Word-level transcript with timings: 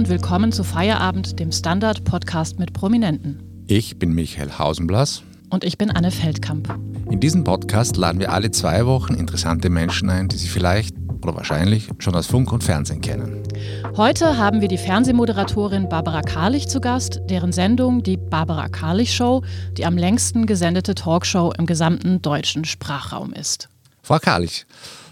und 0.00 0.08
willkommen 0.08 0.50
zu 0.50 0.64
Feierabend, 0.64 1.38
dem 1.38 1.52
Standard-Podcast 1.52 2.58
mit 2.58 2.72
Prominenten. 2.72 3.66
Ich 3.66 3.98
bin 3.98 4.14
Michael 4.14 4.52
Hausenblass. 4.58 5.22
Und 5.50 5.62
ich 5.62 5.76
bin 5.76 5.90
Anne 5.90 6.10
Feldkamp. 6.10 6.74
In 7.10 7.20
diesem 7.20 7.44
Podcast 7.44 7.98
laden 7.98 8.18
wir 8.18 8.32
alle 8.32 8.50
zwei 8.50 8.86
Wochen 8.86 9.12
interessante 9.12 9.68
Menschen 9.68 10.08
ein, 10.08 10.28
die 10.28 10.38
Sie 10.38 10.48
vielleicht 10.48 10.96
oder 11.20 11.34
wahrscheinlich 11.34 11.90
schon 11.98 12.14
aus 12.14 12.26
Funk 12.28 12.50
und 12.50 12.64
Fernsehen 12.64 13.02
kennen. 13.02 13.42
Heute 13.94 14.38
haben 14.38 14.62
wir 14.62 14.68
die 14.68 14.78
Fernsehmoderatorin 14.78 15.90
Barbara 15.90 16.22
Karlich 16.22 16.66
zu 16.66 16.80
Gast, 16.80 17.20
deren 17.28 17.52
Sendung 17.52 18.02
die 18.02 18.16
Barbara 18.16 18.70
Karlich 18.70 19.14
Show 19.14 19.42
die 19.76 19.84
am 19.84 19.98
längsten 19.98 20.46
gesendete 20.46 20.94
Talkshow 20.94 21.52
im 21.58 21.66
gesamten 21.66 22.22
deutschen 22.22 22.64
Sprachraum 22.64 23.34
ist. 23.34 23.68
Frau 24.02 24.18
Karlich, 24.18 24.64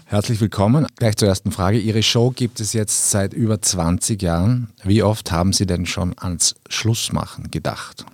herzlich 0.09 0.41
willkommen. 0.41 0.87
Gleich 0.95 1.17
zur 1.17 1.27
ersten 1.27 1.51
Frage. 1.51 1.77
Ihre 1.77 2.01
Show 2.01 2.31
gibt 2.31 2.59
es 2.59 2.73
jetzt 2.73 3.11
seit 3.11 3.31
über 3.31 3.61
20 3.61 4.19
Jahren. 4.19 4.69
Wie 4.83 5.03
oft 5.03 5.31
haben 5.31 5.53
Sie 5.53 5.67
denn 5.67 5.85
schon 5.85 6.17
ans 6.17 6.55
Schlussmachen 6.67 7.51
gedacht? 7.51 8.05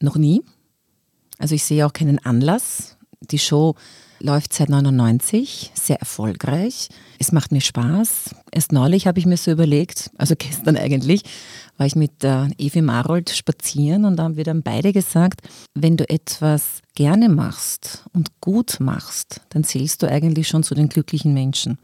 Noch 0.00 0.16
nie. 0.16 0.42
Also 1.38 1.56
ich 1.56 1.64
sehe 1.64 1.84
auch 1.84 1.92
keinen 1.92 2.24
Anlass. 2.24 2.96
Die 3.20 3.40
Show 3.40 3.74
läuft 4.20 4.52
seit 4.52 4.68
99, 4.68 5.72
sehr 5.74 5.98
erfolgreich. 5.98 6.88
Es 7.18 7.32
macht 7.32 7.50
mir 7.50 7.60
Spaß. 7.60 8.30
Erst 8.52 8.70
neulich 8.70 9.08
habe 9.08 9.18
ich 9.18 9.26
mir 9.26 9.36
so 9.36 9.50
überlegt, 9.50 10.10
also 10.18 10.36
gestern 10.38 10.76
eigentlich, 10.76 11.22
war 11.78 11.86
ich 11.86 11.96
mit 11.96 12.24
äh, 12.24 12.48
Evi 12.58 12.82
Marold 12.82 13.30
spazieren 13.30 14.04
und 14.04 14.16
da 14.16 14.24
haben 14.24 14.36
wir 14.36 14.44
dann 14.44 14.62
beide 14.62 14.92
gesagt, 14.92 15.40
wenn 15.74 15.96
du 15.96 16.08
etwas 16.10 16.80
gerne 16.94 17.28
machst 17.28 18.04
und 18.12 18.40
gut 18.40 18.78
machst, 18.80 19.40
dann 19.50 19.64
zählst 19.64 20.02
du 20.02 20.08
eigentlich 20.08 20.48
schon 20.48 20.64
zu 20.64 20.74
den 20.74 20.88
glücklichen 20.88 21.32
Menschen. 21.32 21.78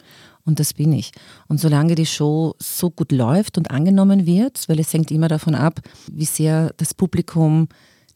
Und 0.45 0.61
das 0.61 0.75
bin 0.75 0.93
ich. 0.93 1.13
Und 1.49 1.59
solange 1.59 1.95
die 1.95 2.05
Show 2.05 2.55
so 2.59 2.91
gut 2.91 3.13
läuft 3.13 3.57
und 3.57 3.71
angenommen 3.71 4.27
wird, 4.27 4.69
weil 4.69 4.79
es 4.79 4.93
hängt 4.93 5.11
immer 5.11 5.29
davon 5.29 5.55
ab, 5.55 5.81
wie 6.11 6.27
sehr 6.27 6.75
das 6.77 6.93
Publikum 6.93 7.69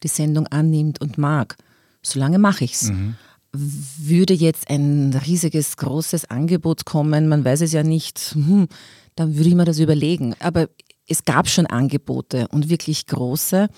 die 0.03 0.08
Sendung 0.08 0.47
annimmt 0.48 1.00
und 1.00 1.16
mag, 1.16 1.56
solange 2.03 2.38
mache 2.38 2.64
ich 2.64 2.75
es. 2.75 2.91
Mhm. 2.91 3.14
Würde 3.53 4.34
jetzt 4.34 4.69
ein 4.69 5.19
riesiges, 5.27 5.78
großes 5.78 6.27
Angebot 6.27 6.84
kommen, 6.84 7.28
man 7.28 7.44
weiß 7.44 7.62
es 7.62 7.72
ja 7.72 7.83
nicht, 7.83 8.19
hm, 8.34 8.69
dann 9.16 9.36
würde 9.36 9.48
ich 9.48 9.55
mir 9.55 9.64
das 9.64 9.78
überlegen. 9.78 10.34
Aber 10.38 10.69
es 11.09 11.25
gab 11.25 11.48
schon 11.48 11.67
Angebote 11.67 12.48
und 12.48 12.69
wirklich 12.69 13.06
große. 13.06 13.69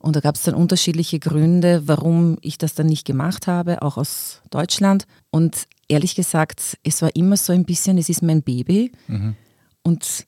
Und 0.00 0.16
da 0.16 0.20
gab 0.20 0.36
es 0.36 0.42
dann 0.42 0.54
unterschiedliche 0.54 1.18
Gründe, 1.18 1.82
warum 1.86 2.38
ich 2.40 2.56
das 2.56 2.74
dann 2.74 2.86
nicht 2.86 3.04
gemacht 3.04 3.46
habe, 3.46 3.82
auch 3.82 3.96
aus 3.96 4.42
Deutschland. 4.50 5.04
Und 5.30 5.66
ehrlich 5.88 6.14
gesagt, 6.14 6.78
es 6.84 7.02
war 7.02 7.14
immer 7.16 7.36
so 7.36 7.52
ein 7.52 7.64
bisschen, 7.64 7.98
es 7.98 8.08
ist 8.08 8.22
mein 8.22 8.42
Baby. 8.42 8.92
Mhm. 9.08 9.34
Und 9.82 10.26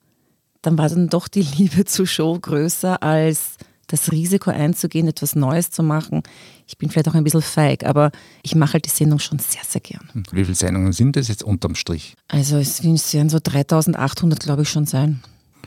dann 0.63 0.77
war 0.77 0.89
dann 0.89 1.09
doch 1.09 1.29
die 1.29 1.43
Liebe 1.57 1.85
zur 1.85 2.07
Show 2.07 2.39
größer 2.39 3.03
als 3.03 3.57
das 3.87 4.13
Risiko 4.13 4.51
einzugehen, 4.51 5.09
etwas 5.09 5.35
Neues 5.35 5.71
zu 5.71 5.83
machen. 5.83 6.23
Ich 6.67 6.79
bin 6.79 6.91
vielleicht 6.91 7.09
auch 7.09 7.15
ein 7.15 7.25
bisschen 7.25 7.43
feig, 7.43 7.85
aber 7.85 8.13
ich 8.43 8.55
mache 8.55 8.75
halt 8.75 8.85
die 8.85 8.91
Sendung 8.91 9.19
schon 9.19 9.41
sehr, 9.41 9.63
sehr 9.67 9.81
gern. 9.81 10.09
Hm. 10.13 10.23
Wie 10.31 10.45
viele 10.45 10.55
Sendungen 10.55 10.93
sind 10.93 11.17
es 11.17 11.27
jetzt 11.27 11.43
unterm 11.43 11.75
Strich? 11.75 12.15
Also 12.29 12.57
es 12.59 12.83
werden 12.85 13.29
so 13.29 13.41
3800, 13.43 14.39
glaube 14.41 14.63
ich, 14.63 14.69
schon 14.69 14.87
sein. 14.87 15.23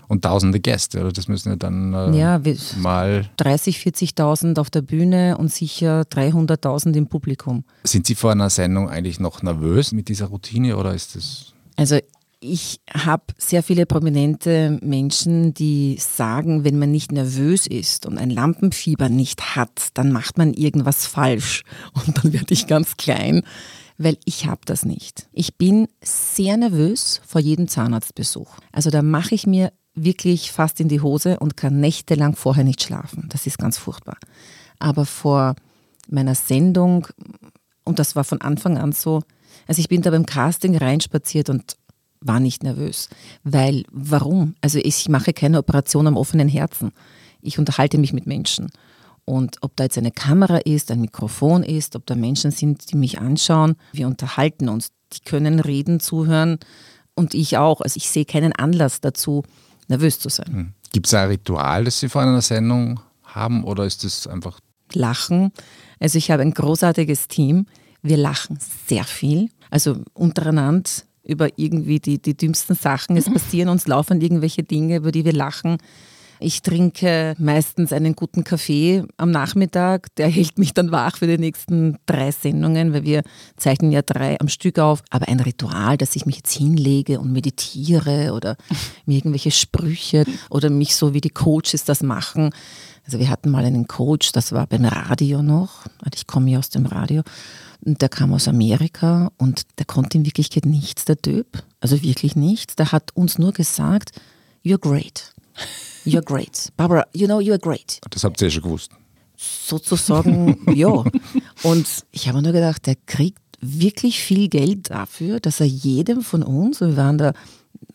Und 0.07 0.23
tausende 0.23 0.59
Gäste, 0.59 1.01
oder? 1.01 1.11
Das 1.11 1.27
müssen 1.27 1.49
ja 1.49 1.55
dann 1.55 1.93
äh, 1.93 2.17
ja, 2.17 2.41
mal... 2.77 3.29
30, 3.37 3.77
40.000 3.77 4.59
auf 4.59 4.69
der 4.69 4.81
Bühne 4.81 5.37
und 5.37 5.51
sicher 5.51 6.01
300.000 6.01 6.95
im 6.95 7.07
Publikum. 7.07 7.63
Sind 7.83 8.07
Sie 8.07 8.15
vor 8.15 8.31
einer 8.31 8.49
Sendung 8.49 8.89
eigentlich 8.89 9.19
noch 9.19 9.41
nervös 9.41 9.91
mit 9.91 10.09
dieser 10.09 10.28
Routine 10.28 10.78
oder 10.78 10.94
ist 10.94 11.16
das... 11.16 11.53
Also 11.75 12.00
ich 12.44 12.81
habe 12.94 13.23
sehr 13.38 13.63
viele 13.63 13.85
prominente 13.85 14.78
Menschen, 14.81 15.53
die 15.53 15.97
sagen, 16.00 16.63
wenn 16.63 16.78
man 16.78 16.91
nicht 16.91 17.11
nervös 17.11 17.66
ist 17.66 18.05
und 18.05 18.17
ein 18.17 18.29
Lampenfieber 18.29 19.09
nicht 19.09 19.55
hat, 19.55 19.89
dann 19.94 20.11
macht 20.11 20.38
man 20.38 20.53
irgendwas 20.53 21.05
falsch. 21.05 21.63
Und 21.94 22.17
dann 22.17 22.33
werde 22.33 22.53
ich 22.53 22.67
ganz 22.67 22.97
klein, 22.97 23.44
weil 23.97 24.17
ich 24.25 24.45
habe 24.45 24.61
das 24.66 24.85
nicht. 24.85 25.28
Ich 25.31 25.55
bin 25.55 25.88
sehr 26.03 26.57
nervös 26.57 27.22
vor 27.25 27.39
jedem 27.39 27.67
Zahnarztbesuch. 27.67 28.57
Also 28.72 28.89
da 28.89 29.01
mache 29.01 29.35
ich 29.35 29.47
mir 29.47 29.72
wirklich 29.95 30.51
fast 30.51 30.79
in 30.79 30.87
die 30.87 31.01
Hose 31.01 31.39
und 31.39 31.57
kann 31.57 31.79
nächtelang 31.79 32.35
vorher 32.35 32.63
nicht 32.63 32.81
schlafen. 32.81 33.29
Das 33.29 33.45
ist 33.45 33.57
ganz 33.57 33.77
furchtbar. 33.77 34.17
Aber 34.79 35.05
vor 35.05 35.55
meiner 36.09 36.35
Sendung, 36.35 37.07
und 37.83 37.99
das 37.99 38.15
war 38.15 38.23
von 38.23 38.41
Anfang 38.41 38.77
an 38.77 38.91
so, 38.91 39.21
also 39.67 39.79
ich 39.79 39.89
bin 39.89 40.01
da 40.01 40.09
beim 40.09 40.25
Casting 40.25 40.75
reinspaziert 40.75 41.49
und 41.49 41.77
war 42.21 42.39
nicht 42.39 42.63
nervös. 42.63 43.09
Weil, 43.43 43.83
warum? 43.91 44.55
Also 44.61 44.79
ich 44.79 45.09
mache 45.09 45.33
keine 45.33 45.59
Operation 45.59 46.07
am 46.07 46.17
offenen 46.17 46.47
Herzen. 46.47 46.91
Ich 47.41 47.59
unterhalte 47.59 47.97
mich 47.97 48.13
mit 48.13 48.25
Menschen. 48.25 48.71
Und 49.25 49.57
ob 49.61 49.75
da 49.75 49.85
jetzt 49.85 49.97
eine 49.97 50.11
Kamera 50.11 50.57
ist, 50.57 50.91
ein 50.91 51.01
Mikrofon 51.01 51.63
ist, 51.63 51.95
ob 51.95 52.05
da 52.05 52.15
Menschen 52.15 52.51
sind, 52.51 52.91
die 52.91 52.97
mich 52.97 53.19
anschauen, 53.19 53.75
wir 53.93 54.07
unterhalten 54.07 54.67
uns. 54.69 54.91
Die 55.13 55.21
können 55.21 55.59
reden, 55.59 55.99
zuhören 55.99 56.57
und 57.15 57.33
ich 57.33 57.57
auch. 57.57 57.81
Also 57.81 57.97
ich 57.97 58.09
sehe 58.09 58.25
keinen 58.25 58.53
Anlass 58.53 58.99
dazu, 58.99 59.43
nervös 59.88 60.19
zu 60.19 60.29
sein. 60.29 60.47
Hm. 60.47 60.73
Gibt 60.91 61.07
es 61.07 61.13
ein 61.13 61.27
Ritual, 61.27 61.85
das 61.85 61.99
Sie 61.99 62.09
vor 62.09 62.21
einer 62.21 62.41
Sendung 62.41 62.99
haben 63.23 63.63
oder 63.63 63.85
ist 63.85 64.03
das 64.03 64.27
einfach? 64.27 64.59
Lachen. 64.94 65.51
Also 65.99 66.17
ich 66.17 66.29
habe 66.29 66.44
ein 66.44 66.53
großartiges 66.53 67.27
Team. 67.27 67.66
Wir 68.01 68.17
lachen 68.17 68.59
sehr 68.88 69.03
viel. 69.03 69.49
Also 69.69 69.97
untereinander 70.13 70.89
über 71.23 71.49
irgendwie 71.57 71.99
die, 71.99 72.22
die 72.22 72.35
dümmsten 72.35 72.75
Sachen. 72.75 73.17
Es 73.17 73.31
passieren 73.31 73.69
uns 73.69 73.88
laufend 73.88 74.22
irgendwelche 74.22 74.63
Dinge, 74.63 74.97
über 74.97 75.11
die 75.11 75.25
wir 75.25 75.33
lachen. 75.33 75.77
Ich 76.43 76.61
trinke 76.61 77.35
meistens 77.39 77.93
einen 77.93 78.17
guten 78.17 78.43
Kaffee 78.43 79.05
am 79.15 79.31
Nachmittag. 79.31 80.13
Der 80.17 80.27
hält 80.27 80.59
mich 80.59 80.73
dann 80.73 80.91
wach 80.91 81.15
für 81.15 81.25
die 81.25 81.37
nächsten 81.37 81.97
drei 82.05 82.31
Sendungen, 82.31 82.91
weil 82.91 83.03
wir 83.03 83.23
zeichnen 83.55 83.93
ja 83.93 84.01
drei 84.01 84.37
am 84.41 84.49
Stück 84.49 84.77
auf. 84.77 85.03
Aber 85.09 85.29
ein 85.29 85.39
Ritual, 85.39 85.95
dass 85.95 86.17
ich 86.17 86.25
mich 86.25 86.35
jetzt 86.37 86.51
hinlege 86.51 87.21
und 87.21 87.31
meditiere 87.31 88.33
oder 88.33 88.57
mir 89.05 89.15
irgendwelche 89.15 89.51
Sprüche 89.51 90.25
oder 90.49 90.69
mich 90.69 90.97
so 90.97 91.13
wie 91.13 91.21
die 91.21 91.29
Coaches 91.29 91.85
das 91.85 92.03
machen. 92.03 92.49
Also 93.05 93.19
wir 93.19 93.29
hatten 93.29 93.49
mal 93.49 93.63
einen 93.63 93.87
Coach, 93.87 94.33
das 94.33 94.51
war 94.51 94.67
beim 94.67 94.83
Radio 94.83 95.41
noch. 95.41 95.85
Ich 96.13 96.27
komme 96.27 96.51
ja 96.51 96.59
aus 96.59 96.69
dem 96.69 96.85
Radio. 96.85 97.21
Und 97.85 98.01
der 98.01 98.09
kam 98.09 98.33
aus 98.33 98.49
Amerika 98.49 99.31
und 99.37 99.61
der 99.77 99.85
konnte 99.85 100.17
in 100.17 100.25
Wirklichkeit 100.25 100.65
nichts, 100.65 101.05
der 101.05 101.21
Typ. 101.21 101.63
Also 101.79 102.03
wirklich 102.03 102.35
nichts. 102.35 102.75
Der 102.75 102.91
hat 102.91 103.11
uns 103.15 103.39
nur 103.39 103.53
gesagt, 103.53 104.11
you're 104.65 104.77
great. 104.77 105.32
You're 106.06 106.24
great. 106.24 106.72
Barbara, 106.75 107.06
you 107.14 107.28
know, 107.28 107.40
you're 107.40 107.59
great. 107.59 108.00
Das 108.09 108.24
habt 108.24 108.41
ihr 108.41 108.47
ja 108.47 108.52
schon 108.52 108.64
gewusst. 108.64 108.91
Sozusagen, 109.38 110.58
ja. 110.74 111.03
Und 111.64 111.88
ich 112.12 112.28
habe 112.28 112.41
nur 112.41 112.52
gedacht, 112.52 112.86
der 112.86 112.96
kriegt 113.06 113.40
wirklich 113.62 114.22
viel 114.22 114.50
Geld 114.50 114.90
dafür, 114.90 115.40
dass 115.40 115.59
er 115.59 115.66
jedem 115.66 116.22
von 116.22 116.44
uns, 116.44 116.81
wir 116.81 116.97
waren 116.97 117.18
da, 117.18 117.34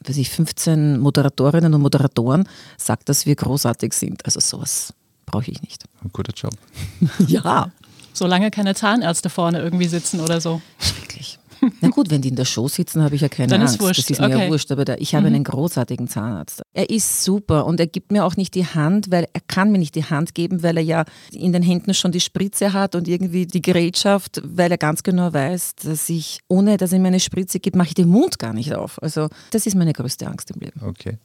weiß 0.05 0.17
ich, 0.17 0.31
15 0.31 0.99
Moderatorinnen 0.99 1.75
und 1.75 1.83
Moderatoren, 1.83 2.49
sagt, 2.77 3.09
dass 3.09 3.27
wir 3.27 3.37
großartig 3.37 3.93
sind. 3.93 4.25
Also 4.25 4.41
sowas 4.41 4.95
brauche 5.27 5.51
ich 5.51 5.61
nicht. 5.63 5.85
Ein 6.03 6.11
guter 6.13 6.33
Job. 6.35 6.55
ja. 7.27 7.71
Solange 8.15 8.51
keine 8.51 8.75
Zahnärzte 8.75 9.31
vorne 9.31 9.61
irgendwie 9.61 9.87
sitzen 9.87 10.21
oder 10.21 10.41
so. 10.41 10.61
Schrecklich. 10.81 11.38
Na 11.81 11.89
gut, 11.89 12.11
wenn 12.11 12.23
die 12.23 12.29
in 12.29 12.37
der 12.37 12.45
Show 12.45 12.69
sitzen, 12.69 13.03
habe 13.03 13.15
ich 13.15 13.21
ja 13.21 13.29
keine 13.29 13.49
Dann 13.49 13.61
Angst. 13.61 13.75
Ist 13.75 13.81
wurscht. 13.81 13.99
Das 14.01 14.11
ist 14.11 14.21
mir 14.21 14.27
okay. 14.27 14.45
ja 14.45 14.51
wurscht. 14.51 14.71
Aber 14.73 14.85
da, 14.85 14.97
ich 14.99 15.15
habe 15.15 15.29
mhm. 15.29 15.35
einen 15.35 15.45
großartigen 15.45 16.09
Zahnarzt. 16.09 16.63
Er 16.73 16.91
ist 16.91 17.25
super 17.25 17.67
und 17.67 17.81
er 17.81 17.87
gibt 17.87 18.13
mir 18.13 18.25
auch 18.25 18.37
nicht 18.37 18.55
die 18.55 18.67
Hand, 18.67 19.11
weil 19.11 19.27
er 19.33 19.41
kann 19.47 19.73
mir 19.73 19.79
nicht 19.79 19.95
die 19.95 20.05
Hand 20.05 20.35
geben, 20.35 20.63
weil 20.63 20.77
er 20.77 20.83
ja 20.83 21.05
in 21.33 21.53
den 21.53 21.63
Händen 21.63 21.95
schon 21.95 22.13
die 22.13 22.21
Spritze 22.21 22.73
hat 22.73 22.95
und 22.95 23.09
irgendwie 23.09 23.47
die 23.47 23.63
Gerätschaft, 23.63 24.41
weil 24.45 24.71
er 24.71 24.79
ganz 24.79 25.03
genau 25.03 25.33
weiß, 25.33 25.77
dass 25.77 26.09
ich, 26.09 26.41
ohne 26.49 26.77
dass 26.77 26.93
er 26.93 26.99
mir 26.99 27.09
eine 27.09 27.21
Spritze 27.21 27.61
gibt, 27.61 27.77
mache 27.77 27.89
ich 27.89 27.95
den 27.95 28.09
Mund 28.09 28.39
gar 28.39 28.53
nicht 28.53 28.75
auf. 28.75 29.03
Also 29.03 29.29
das 29.51 29.67
ist 29.67 29.75
meine 29.75 29.93
größte 29.93 30.27
Angst 30.27 30.51
im 30.51 30.61
Leben. 30.61 30.81
Okay. 30.85 31.19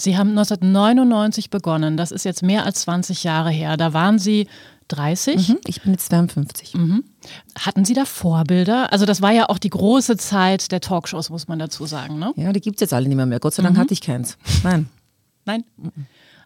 Sie 0.00 0.16
haben 0.16 0.30
1999 0.30 1.50
begonnen. 1.50 1.96
Das 1.96 2.12
ist 2.12 2.24
jetzt 2.24 2.42
mehr 2.42 2.64
als 2.64 2.82
20 2.82 3.24
Jahre 3.24 3.50
her. 3.50 3.76
Da 3.76 3.92
waren 3.92 4.18
Sie 4.18 4.46
30? 4.88 5.48
Mhm, 5.48 5.58
ich 5.66 5.82
bin 5.82 5.92
jetzt 5.92 6.06
52. 6.06 6.74
Mhm. 6.74 7.04
Hatten 7.58 7.84
Sie 7.84 7.94
da 7.94 8.04
Vorbilder? 8.04 8.92
Also 8.92 9.06
das 9.06 9.22
war 9.22 9.32
ja 9.32 9.48
auch 9.48 9.58
die 9.58 9.70
große 9.70 10.16
Zeit 10.16 10.72
der 10.72 10.80
Talkshows, 10.80 11.30
muss 11.30 11.48
man 11.48 11.58
dazu 11.58 11.86
sagen. 11.86 12.18
Ne? 12.18 12.32
Ja, 12.36 12.52
die 12.52 12.60
gibt 12.60 12.76
es 12.76 12.80
jetzt 12.80 12.94
alle 12.94 13.06
nicht 13.06 13.16
mehr, 13.16 13.26
mehr. 13.26 13.40
Gott 13.40 13.54
sei 13.54 13.62
Dank 13.62 13.76
mhm. 13.76 13.80
hatte 13.80 13.94
ich 13.94 14.00
keins. 14.00 14.36
Nein. 14.62 14.88
Nein? 15.44 15.64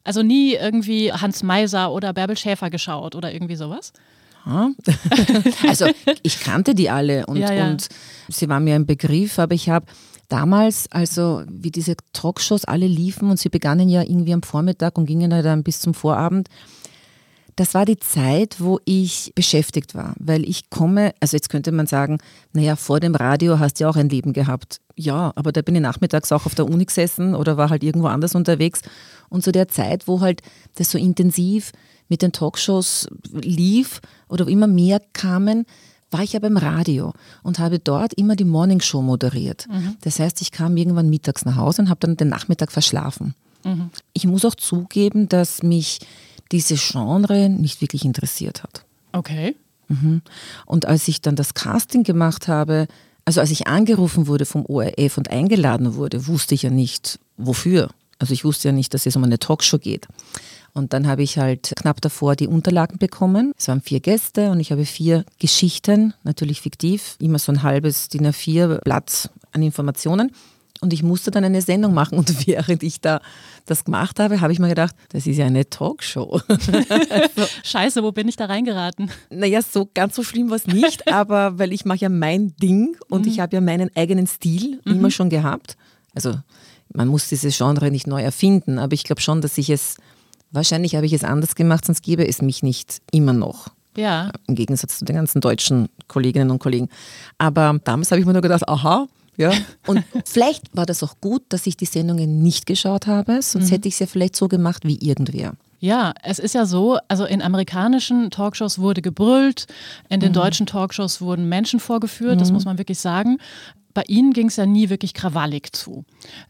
Also 0.05 0.23
nie 0.23 0.55
irgendwie 0.55 1.13
Hans 1.13 1.43
Meiser 1.43 1.93
oder 1.93 2.13
Bärbel 2.13 2.37
Schäfer 2.37 2.71
geschaut 2.71 3.15
oder 3.15 3.33
irgendwie 3.33 3.57
sowas? 3.57 3.93
also 5.69 5.87
ich 6.23 6.41
kannte 6.41 6.75
die 6.75 6.91
alle 6.91 7.27
und, 7.27 7.37
ja, 7.37 7.53
ja. 7.53 7.71
und 7.71 7.89
sie 8.29 8.49
waren 8.49 8.65
mir 8.65 8.75
ein 8.75 8.87
Begriff, 8.87 9.39
aber 9.39 9.55
ich 9.55 9.69
habe 9.69 9.87
damals, 10.29 10.91
also 10.91 11.43
wie 11.49 11.71
diese 11.71 11.95
Talkshows 12.13 12.65
alle 12.65 12.87
liefen 12.87 13.31
und 13.31 13.39
sie 13.39 13.51
begannen 13.51 13.89
ja 13.89 14.03
irgendwie 14.03 14.33
am 14.33 14.43
Vormittag 14.43 14.99
und 14.99 15.07
gingen 15.07 15.31
dann 15.31 15.63
bis 15.63 15.81
zum 15.81 15.95
Vorabend, 15.95 16.49
das 17.63 17.75
war 17.75 17.85
die 17.85 18.01
Zeit, 18.01 18.57
wo 18.59 18.81
ich 18.85 19.31
beschäftigt 19.37 19.95
war, 19.95 20.15
weil 20.19 20.43
ich 20.49 20.69
komme, 20.69 21.15
also 21.21 21.37
jetzt 21.37 21.49
könnte 21.49 21.71
man 21.71 21.87
sagen, 21.87 22.19
naja, 22.53 22.75
vor 22.75 22.99
dem 22.99 23.15
Radio 23.15 23.61
hast 23.61 23.79
du 23.79 23.85
ja 23.85 23.89
auch 23.89 23.95
ein 23.95 24.09
Leben 24.09 24.33
gehabt. 24.33 24.81
ja, 24.97 25.33
aber 25.37 25.53
da 25.53 25.63
bin 25.63 25.77
ich 25.77 25.81
nachmittags 25.81 26.33
auch 26.33 26.45
auf 26.45 26.57
der 26.57 26.67
Uni 26.67 26.87
gesessen 26.87 27.37
oder 27.37 27.57
war 27.57 27.71
halt 27.71 27.85
irgendwo 27.85 28.09
anders 28.09 28.35
unterwegs. 28.35 28.81
Und 29.29 29.45
zu 29.45 29.53
der 29.53 29.69
Zeit, 29.69 30.09
wo 30.09 30.21
halt 30.21 30.43
das 30.75 30.91
so 30.91 30.99
intensiv 30.99 31.71
mit 32.09 32.21
den 32.23 32.33
Talkshows 32.33 33.07
lief 33.31 34.01
oder 34.29 34.49
immer 34.49 34.67
mehr 34.67 35.01
kamen, 35.13 35.65
war 36.11 36.25
ich 36.25 36.33
ja 36.33 36.41
beim 36.41 36.57
Radio 36.57 37.13
und 37.45 37.61
habe 37.61 37.79
dort 37.79 38.13
immer 38.15 38.35
die 38.35 38.45
Morning 38.45 38.81
Show 38.81 39.03
moderiert. 39.03 39.69
Mhm. 39.71 39.99
Das 40.01 40.19
heißt, 40.19 40.43
ich 40.43 40.51
kam 40.51 40.77
irgendwann 40.77 41.11
mittags 41.11 41.45
nach 41.45 41.55
Hause 41.55 41.83
und 41.83 41.91
habe 41.91 42.01
dann 42.01 42.17
den 42.17 42.29
Nachmittag 42.29 42.73
verschlafen. 42.73 43.37
Mhm. 43.63 43.91
Ich 44.15 44.27
muss 44.27 44.45
auch 44.45 44.57
zugeben, 44.57 45.29
dass 45.29 45.63
mich 45.63 46.01
diese 46.53 46.77
Genre 46.77 47.49
nicht 47.49 47.81
wirklich 47.81 48.05
interessiert 48.05 48.63
hat. 48.63 48.85
Okay. 49.13 49.57
Mhm. 49.89 50.23
Und 50.67 50.87
als 50.87 51.09
ich 51.09 51.21
dann 51.21 51.37
das 51.37 51.55
Casting 51.55 52.05
gemacht 52.05 52.49
habe, 52.49 52.87
also 53.25 53.41
als 53.41 53.51
ich 53.51 53.67
angerufen 53.67 54.27
wurde 54.27 54.47
vom 54.47 54.67
ORF 54.67 55.19
und 55.19 55.31
eingeladen 55.31 55.95
wurde, 55.95 56.27
wusste 56.27 56.55
ich 56.55 56.63
ja 56.63 56.71
nicht, 56.71 57.19
wofür. 57.37 57.91
Also 58.19 58.35
ich 58.35 58.45
wusste 58.45 58.69
ja 58.69 58.73
nicht, 58.73 58.95
dass 58.95 59.07
es 59.07 59.17
um 59.17 59.25
eine 59.25 59.39
Talkshow 59.39 59.79
geht. 59.79 60.07
Und 60.75 60.93
dann 60.93 61.07
habe 61.07 61.23
ich 61.23 61.39
halt 61.39 61.73
knapp 61.77 62.01
davor 62.01 62.35
die 62.35 62.49
Unterlagen 62.49 62.99
bekommen. 62.99 63.53
Es 63.59 63.69
waren 63.69 63.83
vier 63.83 64.01
Gäste 64.01 64.51
und 64.51 64.61
ich 64.61 64.73
habe 64.73 64.87
vier 64.87 65.25
Geschichten, 65.39 66.15
natürlich 66.23 66.63
fiktiv, 66.63 67.17
immer 67.19 67.39
so 67.39 67.53
ein 67.53 67.63
halbes 67.63 68.09
DIN 68.09 68.27
A4-Blatt 68.27 69.31
an 69.53 69.63
Informationen. 69.63 70.33
Und 70.83 70.93
ich 70.93 71.03
musste 71.03 71.31
dann 71.31 71.45
eine 71.45 71.63
Sendung 71.63 71.95
machen. 71.95 72.19
Und 72.19 72.47
während 72.47 72.83
ich 72.83 73.01
da 73.01 73.21
das 73.65 73.85
gemacht 73.85 74.21
habe, 74.21 74.41
habe 74.41 74.53
ich 74.53 74.59
mir 74.59 74.69
gedacht, 74.69 74.95
das 75.11 75.27
ist 75.27 75.39
ja 75.39 75.47
eine 75.47 75.69
Talkshow. 75.69 76.41
Scheiße, 77.63 78.03
wo 78.03 78.13
bin 78.13 78.29
ich 78.29 78.37
da 78.37 78.47
reingeraten? 78.47 79.11
Naja, 79.31 79.63
so 79.63 79.89
ganz 79.95 80.15
so 80.17 80.23
schlimm 80.23 80.51
war 80.51 80.57
es 80.57 80.67
nicht, 80.67 81.11
aber 81.11 81.59
weil 81.59 81.73
ich 81.73 81.85
mache 81.85 82.01
ja 82.01 82.09
mein 82.11 82.55
Ding 82.57 82.97
und 83.09 83.23
mhm. 83.23 83.33
ich 83.33 83.41
habe 83.41 83.57
ja 83.57 83.61
meinen 83.63 83.91
eigenen 83.97 84.27
Stil 84.27 84.81
mhm. 84.85 84.93
immer 84.93 85.11
schon 85.11 85.31
gehabt. 85.31 85.77
Also 86.15 86.35
man 86.93 87.09
muss 87.09 87.29
dieses 87.29 87.57
Genre 87.57 87.91
nicht 87.91 88.07
neu 88.07 88.21
erfinden, 88.21 88.79
aber 88.79 88.93
ich 88.93 89.05
glaube 89.05 89.23
schon, 89.23 89.41
dass 89.41 89.57
ich 89.57 89.71
es 89.71 89.97
Wahrscheinlich 90.53 90.95
habe 90.95 91.07
ich 91.07 91.15
es 91.15 91.25
anders 91.25 91.55
gemacht, 91.55 91.87
sonst 91.87 92.03
gäbe 92.03 92.29
es 92.29 92.43
mich 92.43 92.63
nicht 92.63 93.01
immer 93.11 93.33
noch. 93.33 93.69
Ja. 93.97 94.31
Im 94.47 94.55
Gegensatz 94.55 94.99
zu 94.99 95.05
den 95.07 95.17
ganzen 95.17 95.41
deutschen 95.41 95.89
Kolleginnen 96.09 96.51
und 96.51 96.59
Kollegen. 96.59 96.89
Aber 97.39 97.79
damals 97.85 98.11
habe 98.11 98.21
ich 98.21 98.27
mir 98.27 98.35
nur 98.35 98.43
gedacht, 98.43 98.69
aha, 98.69 99.09
ja. 99.37 99.53
Und 99.87 100.05
vielleicht 100.25 100.77
war 100.77 100.87
das 100.87 101.03
auch 101.03 101.17
gut, 101.21 101.43
dass 101.49 101.67
ich 101.67 101.77
die 101.77 101.87
Sendungen 101.87 102.43
nicht 102.43 102.67
geschaut 102.67 103.07
habe, 103.07 103.41
sonst 103.43 103.67
mhm. 103.67 103.71
hätte 103.71 103.89
ich 103.89 103.95
es 103.95 104.01
ja 104.01 104.07
vielleicht 104.07 104.37
so 104.37 104.49
gemacht 104.49 104.85
wie 104.85 104.99
irgendwer. 104.99 105.55
Ja, 105.81 106.13
es 106.23 106.39
ist 106.39 106.55
ja 106.55 106.65
so, 106.65 106.99
also 107.09 107.25
in 107.25 107.43
amerikanischen 107.43 108.31
Talkshows 108.31 108.79
wurde 108.79 109.03
gebrüllt, 109.03 109.67
in 110.09 110.21
den 110.21 110.31
mhm. 110.31 110.35
deutschen 110.35 110.67
Talkshows 110.67 111.21
wurden 111.21 111.49
Menschen 111.49 111.81
vorgeführt, 111.81 112.37
mhm. 112.37 112.39
das 112.39 112.53
muss 112.53 112.65
man 112.65 112.79
wirklich 112.79 113.01
sagen. 113.01 113.39
Bei 113.93 114.05
Ihnen 114.07 114.33
ging 114.33 114.47
es 114.47 114.57
ja 114.57 114.65
nie 114.65 114.91
wirklich 114.91 115.13
krawallig 115.13 115.73
zu. 115.73 116.05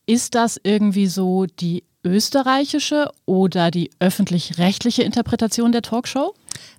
Ist 0.06 0.34
das 0.34 0.60
irgendwie 0.62 1.06
so 1.06 1.46
die 1.46 1.82
österreichische 2.04 3.10
oder 3.26 3.70
die 3.70 3.90
öffentlich-rechtliche 4.00 5.02
Interpretation 5.02 5.72
der 5.72 5.82
Talkshow? 5.82 6.34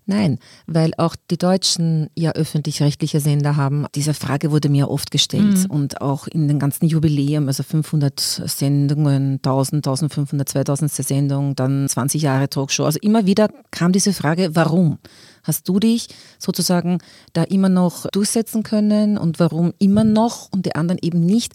Nein, 0.05 0.39
weil 0.67 0.91
auch 0.97 1.15
die 1.31 1.37
Deutschen 1.37 2.09
ja 2.13 2.33
öffentlich-rechtliche 2.33 3.21
Sender 3.21 3.55
haben. 3.55 3.85
Diese 3.95 4.13
Frage 4.13 4.51
wurde 4.51 4.67
mir 4.67 4.89
oft 4.89 5.11
gestellt 5.11 5.59
mhm. 5.59 5.71
und 5.71 6.01
auch 6.01 6.27
in 6.27 6.49
den 6.49 6.59
ganzen 6.59 6.87
Jubiläen, 6.87 7.47
also 7.47 7.63
500 7.63 8.19
Sendungen, 8.19 9.35
1000, 9.35 9.87
1500, 9.87 10.49
2000 10.49 10.91
Sendungen, 10.91 11.55
dann 11.55 11.87
20 11.87 12.21
Jahre 12.21 12.49
Talkshow. 12.49 12.83
Also 12.83 12.99
immer 13.01 13.25
wieder 13.25 13.47
kam 13.71 13.93
diese 13.93 14.11
Frage, 14.11 14.55
warum? 14.55 14.99
Hast 15.43 15.69
du 15.69 15.79
dich 15.79 16.07
sozusagen 16.37 16.99
da 17.31 17.43
immer 17.43 17.69
noch 17.69 18.07
durchsetzen 18.11 18.63
können 18.63 19.17
und 19.17 19.39
warum 19.39 19.73
immer 19.79 20.03
noch 20.03 20.49
und 20.51 20.65
die 20.65 20.75
anderen 20.75 20.99
eben 21.01 21.21
nicht? 21.21 21.53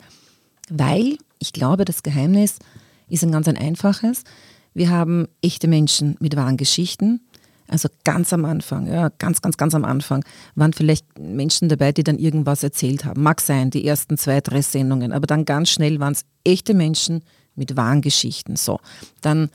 Weil 0.71 1.19
ich 1.39 1.53
glaube, 1.53 1.85
das 1.85 2.03
Geheimnis 2.03 2.59
ist 3.09 3.25
ein 3.25 3.33
ganz 3.33 3.49
ein 3.49 3.57
einfaches. 3.57 4.25
Wir 4.75 4.91
haben 4.91 5.29
echte 5.43 5.69
Menschen 5.69 6.17
mit 6.21 6.37
wahren 6.37 6.57
Geschichten. 6.57 7.21
Also 7.67 7.89
ganz 8.05 8.33
am 8.33 8.47
Anfang, 8.47 8.87
ja, 8.87 9.11
ganz, 9.19 9.43
ganz, 9.43 9.59
ganz 9.59 9.75
am 9.75 9.85
Anfang 9.85 10.25
waren 10.55 10.73
vielleicht 10.73 11.19
Menschen 11.19 11.69
dabei, 11.69 11.93
die 11.93 12.03
dann 12.03 12.19
irgendwas 12.19 12.63
erzählt 12.63 13.05
haben. 13.05 13.23
Mag 13.23 13.43
sein, 13.43 13.71
die 13.71 13.87
ersten 13.87 14.17
zwei, 14.17 14.41
drei 14.41 14.63
Sendungen, 14.63 15.13
aber 15.13 15.27
dann 15.27 15.45
ganz 15.45 15.69
schnell 15.69 16.01
waren 16.01 16.15
es 16.15 16.25
echte 16.45 16.73
Menschen 16.73 17.23
mit 17.55 17.77
wahren 17.77 18.01
Geschichten. 18.01 18.57
So, 18.57 18.81
dann 19.21 19.51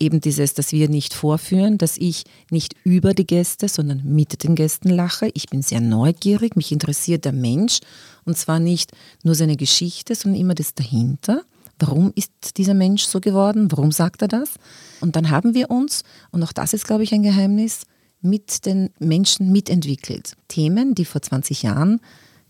eben 0.00 0.20
dieses, 0.20 0.54
dass 0.54 0.72
wir 0.72 0.88
nicht 0.88 1.12
vorführen, 1.12 1.76
dass 1.76 1.98
ich 1.98 2.24
nicht 2.50 2.74
über 2.84 3.14
die 3.14 3.26
Gäste, 3.26 3.68
sondern 3.68 4.02
mit 4.04 4.44
den 4.44 4.54
Gästen 4.54 4.88
lache. 4.90 5.30
Ich 5.34 5.48
bin 5.48 5.62
sehr 5.62 5.80
neugierig, 5.80 6.56
mich 6.56 6.72
interessiert 6.72 7.24
der 7.24 7.32
Mensch 7.32 7.80
und 8.24 8.38
zwar 8.38 8.60
nicht 8.60 8.92
nur 9.22 9.34
seine 9.34 9.56
Geschichte, 9.56 10.14
sondern 10.14 10.40
immer 10.40 10.54
das 10.54 10.74
dahinter. 10.74 11.42
Warum 11.78 12.12
ist 12.14 12.56
dieser 12.56 12.74
Mensch 12.74 13.04
so 13.04 13.20
geworden? 13.20 13.70
Warum 13.70 13.92
sagt 13.92 14.22
er 14.22 14.28
das? 14.28 14.54
Und 15.00 15.16
dann 15.16 15.30
haben 15.30 15.54
wir 15.54 15.70
uns, 15.70 16.02
und 16.30 16.42
auch 16.42 16.52
das 16.52 16.72
ist, 16.72 16.86
glaube 16.86 17.04
ich, 17.04 17.12
ein 17.12 17.22
Geheimnis, 17.22 17.82
mit 18.20 18.66
den 18.66 18.90
Menschen 18.98 19.52
mitentwickelt. 19.52 20.32
Themen, 20.48 20.94
die 20.94 21.04
vor 21.04 21.22
20 21.22 21.62
Jahren 21.62 22.00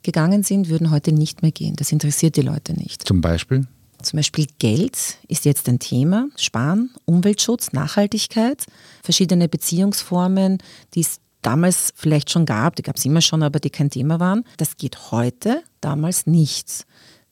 gegangen 0.02 0.42
sind, 0.42 0.68
würden 0.68 0.90
heute 0.90 1.12
nicht 1.12 1.42
mehr 1.42 1.52
gehen. 1.52 1.76
Das 1.76 1.92
interessiert 1.92 2.36
die 2.36 2.42
Leute 2.42 2.72
nicht. 2.72 3.06
Zum 3.06 3.20
Beispiel? 3.20 3.66
Zum 4.02 4.16
Beispiel 4.16 4.46
Geld 4.58 5.18
ist 5.26 5.44
jetzt 5.44 5.68
ein 5.68 5.80
Thema, 5.80 6.28
Sparen, 6.36 6.90
Umweltschutz, 7.04 7.72
Nachhaltigkeit, 7.72 8.64
verschiedene 9.02 9.48
Beziehungsformen, 9.48 10.58
die 10.94 11.00
es 11.00 11.18
damals 11.42 11.92
vielleicht 11.96 12.30
schon 12.30 12.46
gab, 12.46 12.76
die 12.76 12.82
gab 12.82 12.96
es 12.96 13.04
immer 13.04 13.20
schon, 13.20 13.42
aber 13.42 13.58
die 13.58 13.70
kein 13.70 13.90
Thema 13.90 14.20
waren. 14.20 14.44
Das 14.56 14.76
geht 14.76 15.10
heute, 15.10 15.62
damals 15.80 16.26
nichts. 16.26 16.86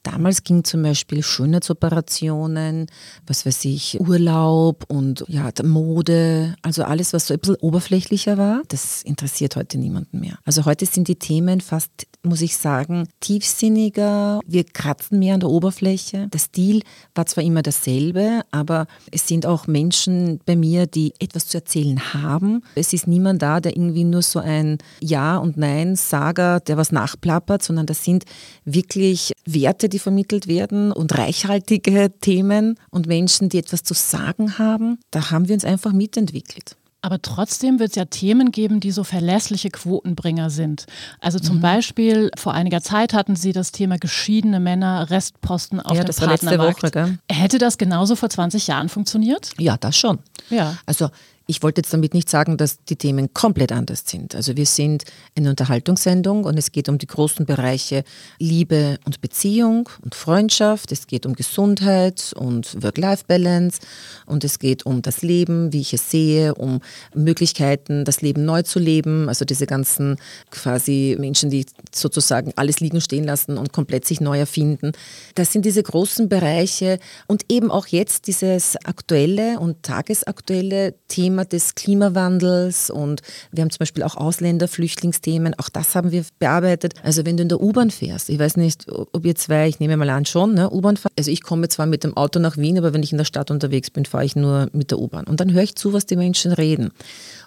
Damals 0.06 0.44
ging 0.44 0.62
zum 0.62 0.82
Beispiel 0.82 1.24
Schönheitsoperationen, 1.24 2.86
was 3.26 3.44
weiß 3.44 3.64
ich, 3.64 4.00
Urlaub 4.00 4.84
und 4.86 5.24
ja, 5.26 5.50
Mode, 5.64 6.54
also 6.62 6.84
alles, 6.84 7.12
was 7.12 7.26
so 7.26 7.34
ein 7.34 7.40
bisschen 7.40 7.56
oberflächlicher 7.56 8.38
war, 8.38 8.62
das 8.68 9.02
interessiert 9.02 9.56
heute 9.56 9.78
niemanden 9.78 10.20
mehr. 10.20 10.38
Also 10.44 10.64
heute 10.64 10.86
sind 10.86 11.08
die 11.08 11.16
Themen 11.16 11.60
fast, 11.60 12.06
muss 12.22 12.40
ich 12.40 12.56
sagen, 12.56 13.08
tiefsinniger. 13.18 14.38
Wir 14.46 14.62
kratzen 14.62 15.18
mehr 15.18 15.34
an 15.34 15.40
der 15.40 15.50
Oberfläche. 15.50 16.28
Der 16.28 16.38
Stil 16.38 16.82
war 17.16 17.26
zwar 17.26 17.42
immer 17.42 17.62
dasselbe, 17.62 18.42
aber 18.52 18.86
es 19.10 19.26
sind 19.26 19.44
auch 19.44 19.66
Menschen 19.66 20.38
bei 20.46 20.54
mir, 20.54 20.86
die 20.86 21.14
etwas 21.18 21.48
zu 21.48 21.58
erzählen 21.58 22.14
haben. 22.14 22.62
Es 22.76 22.92
ist 22.92 23.08
niemand 23.08 23.42
da, 23.42 23.58
der 23.58 23.76
irgendwie 23.76 24.04
nur 24.04 24.22
so 24.22 24.38
ein 24.38 24.78
Ja 25.00 25.36
und 25.36 25.56
Nein 25.56 25.96
Sager, 25.96 26.60
der 26.60 26.76
was 26.76 26.92
nachplappert, 26.92 27.64
sondern 27.64 27.86
das 27.86 28.04
sind 28.04 28.24
wirklich 28.64 29.32
Werte, 29.46 29.88
die 29.88 29.95
die 29.96 29.98
vermittelt 29.98 30.46
werden 30.46 30.92
und 30.92 31.16
reichhaltige 31.16 32.12
Themen 32.20 32.78
und 32.90 33.06
Menschen, 33.06 33.48
die 33.48 33.56
etwas 33.56 33.82
zu 33.82 33.94
sagen 33.94 34.58
haben. 34.58 34.98
Da 35.10 35.30
haben 35.30 35.48
wir 35.48 35.54
uns 35.54 35.64
einfach 35.64 35.92
mitentwickelt. 35.92 36.76
Aber 37.00 37.22
trotzdem 37.22 37.78
wird 37.78 37.90
es 37.90 37.96
ja 37.96 38.04
Themen 38.04 38.52
geben, 38.52 38.80
die 38.80 38.90
so 38.90 39.04
verlässliche 39.04 39.70
Quotenbringer 39.70 40.50
sind. 40.50 40.84
Also 41.20 41.38
zum 41.38 41.58
mhm. 41.58 41.60
Beispiel 41.62 42.30
vor 42.36 42.52
einiger 42.52 42.82
Zeit 42.82 43.14
hatten 43.14 43.36
Sie 43.36 43.52
das 43.52 43.72
Thema 43.72 43.96
geschiedene 43.96 44.60
Männer, 44.60 45.08
Restposten 45.08 45.80
auf 45.80 45.96
ja, 45.96 46.02
dem 46.02 46.08
das 46.08 46.20
war 46.20 46.28
letzte 46.28 46.58
Woche. 46.58 46.90
Gell? 46.90 47.18
Hätte 47.30 47.56
das 47.56 47.78
genauso 47.78 48.16
vor 48.16 48.28
20 48.28 48.66
Jahren 48.66 48.90
funktioniert? 48.90 49.52
Ja, 49.58 49.78
das 49.78 49.96
schon. 49.96 50.18
Ja. 50.50 50.76
Also 50.84 51.08
ich 51.48 51.62
wollte 51.62 51.80
jetzt 51.80 51.92
damit 51.92 52.12
nicht 52.12 52.28
sagen, 52.28 52.56
dass 52.56 52.82
die 52.84 52.96
Themen 52.96 53.32
komplett 53.32 53.70
anders 53.70 54.02
sind. 54.04 54.34
Also 54.34 54.56
wir 54.56 54.66
sind 54.66 55.04
eine 55.36 55.50
Unterhaltungssendung 55.50 56.44
und 56.44 56.58
es 56.58 56.72
geht 56.72 56.88
um 56.88 56.98
die 56.98 57.06
großen 57.06 57.46
Bereiche 57.46 58.02
Liebe 58.40 58.98
und 59.04 59.20
Beziehung 59.20 59.88
und 60.02 60.16
Freundschaft. 60.16 60.90
Es 60.90 61.06
geht 61.06 61.24
um 61.24 61.34
Gesundheit 61.34 62.32
und 62.36 62.82
Work-Life-Balance 62.82 63.80
und 64.26 64.42
es 64.42 64.58
geht 64.58 64.86
um 64.86 65.02
das 65.02 65.22
Leben, 65.22 65.72
wie 65.72 65.82
ich 65.82 65.94
es 65.94 66.10
sehe, 66.10 66.52
um 66.56 66.80
Möglichkeiten, 67.14 68.04
das 68.04 68.22
Leben 68.22 68.44
neu 68.44 68.62
zu 68.62 68.80
leben. 68.80 69.28
Also 69.28 69.44
diese 69.44 69.66
ganzen 69.66 70.16
quasi 70.50 71.16
Menschen, 71.18 71.50
die 71.50 71.64
sozusagen 71.94 72.52
alles 72.56 72.80
liegen 72.80 73.00
stehen 73.00 73.24
lassen 73.24 73.56
und 73.56 73.72
komplett 73.72 74.04
sich 74.04 74.20
neu 74.20 74.36
erfinden. 74.36 74.92
Das 75.36 75.52
sind 75.52 75.64
diese 75.64 75.84
großen 75.84 76.28
Bereiche 76.28 76.98
und 77.28 77.44
eben 77.48 77.70
auch 77.70 77.86
jetzt 77.86 78.26
dieses 78.26 78.74
aktuelle 78.84 79.60
und 79.60 79.84
tagesaktuelle 79.84 80.94
Thema 81.06 81.35
Thema 81.36 81.44
des 81.44 81.74
Klimawandels 81.74 82.88
und 82.88 83.20
wir 83.52 83.62
haben 83.62 83.70
zum 83.70 83.80
Beispiel 83.80 84.02
auch 84.04 84.16
Ausländerflüchtlingsthemen, 84.16 85.54
auch 85.58 85.68
das 85.68 85.94
haben 85.94 86.10
wir 86.10 86.24
bearbeitet. 86.38 86.94
Also 87.02 87.26
wenn 87.26 87.36
du 87.36 87.42
in 87.42 87.50
der 87.50 87.60
U-Bahn 87.60 87.90
fährst, 87.90 88.30
ich 88.30 88.38
weiß 88.38 88.56
nicht, 88.56 88.86
ob 88.88 89.26
ihr 89.26 89.34
zwei, 89.34 89.68
ich 89.68 89.78
nehme 89.78 89.98
mal 89.98 90.08
an 90.08 90.24
schon, 90.24 90.54
ne, 90.54 90.70
U-Bahn 90.70 90.96
fahren. 90.96 91.12
Also 91.18 91.30
ich 91.30 91.42
komme 91.42 91.68
zwar 91.68 91.84
mit 91.84 92.04
dem 92.04 92.16
Auto 92.16 92.38
nach 92.38 92.56
Wien, 92.56 92.78
aber 92.78 92.94
wenn 92.94 93.02
ich 93.02 93.12
in 93.12 93.18
der 93.18 93.26
Stadt 93.26 93.50
unterwegs 93.50 93.90
bin, 93.90 94.06
fahre 94.06 94.24
ich 94.24 94.34
nur 94.34 94.68
mit 94.72 94.90
der 94.90 94.98
U-Bahn. 94.98 95.24
Und 95.24 95.40
dann 95.40 95.52
höre 95.52 95.62
ich 95.62 95.74
zu, 95.74 95.92
was 95.92 96.06
die 96.06 96.16
Menschen 96.16 96.52
reden. 96.52 96.90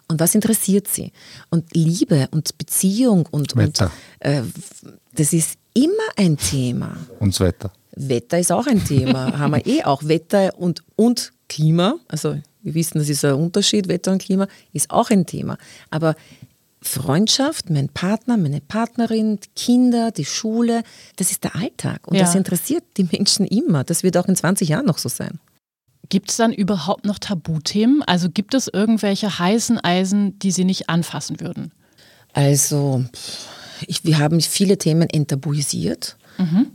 Und 0.07 0.19
was 0.19 0.35
interessiert 0.35 0.87
sie? 0.87 1.11
Und 1.49 1.75
Liebe 1.75 2.27
und 2.31 2.57
Beziehung 2.59 3.27
und, 3.31 3.55
Wetter. 3.55 3.91
und 4.23 4.29
äh, 4.29 4.43
das 5.15 5.33
ist 5.33 5.57
immer 5.73 5.93
ein 6.15 6.37
Thema. 6.37 6.95
Und 7.19 7.33
das 7.33 7.39
Wetter. 7.39 7.71
Wetter 7.95 8.39
ist 8.39 8.51
auch 8.51 8.67
ein 8.67 8.83
Thema. 8.83 9.37
Haben 9.39 9.53
wir 9.53 9.65
eh 9.65 9.83
auch 9.83 10.03
Wetter 10.03 10.57
und, 10.57 10.83
und 10.95 11.33
Klima. 11.47 11.95
Also 12.07 12.37
wir 12.61 12.73
wissen, 12.73 12.99
das 12.99 13.09
ist 13.09 13.23
ein 13.25 13.33
Unterschied, 13.35 13.87
Wetter 13.87 14.11
und 14.11 14.21
Klima, 14.21 14.47
ist 14.73 14.91
auch 14.91 15.09
ein 15.09 15.25
Thema. 15.25 15.57
Aber 15.89 16.15
Freundschaft, 16.81 17.69
mein 17.69 17.89
Partner, 17.89 18.37
meine 18.37 18.61
Partnerin, 18.61 19.39
Kinder, 19.55 20.11
die 20.11 20.25
Schule, 20.25 20.83
das 21.17 21.31
ist 21.31 21.43
der 21.43 21.55
Alltag. 21.55 22.07
Und 22.07 22.15
Ja. 22.15 22.21
das 22.21 22.35
interessiert 22.35 22.83
die 22.97 23.03
Menschen 23.03 23.45
immer. 23.45 23.83
Das 23.83 24.03
wird 24.03 24.15
auch 24.17 24.27
in 24.27 24.35
20 24.35 24.69
Jahren 24.69 24.85
noch 24.85 24.97
so 24.97 25.09
sein. 25.09 25.39
Gibt 26.07 26.31
es 26.31 26.37
dann 26.37 26.53
überhaupt 26.53 27.05
noch 27.05 27.19
Tabuthemen? 27.19 28.01
Also 28.03 28.29
gibt 28.29 28.53
es 28.53 28.67
irgendwelche 28.67 29.39
heißen 29.39 29.77
Eisen, 29.79 30.39
die 30.39 30.51
Sie 30.51 30.63
nicht 30.63 30.89
anfassen 30.89 31.39
würden? 31.39 31.71
Also, 32.33 33.03
ich, 33.85 34.05
wir 34.05 34.17
haben 34.17 34.39
viele 34.41 34.77
Themen 34.77 35.09
enttabuisiert. 35.09 36.17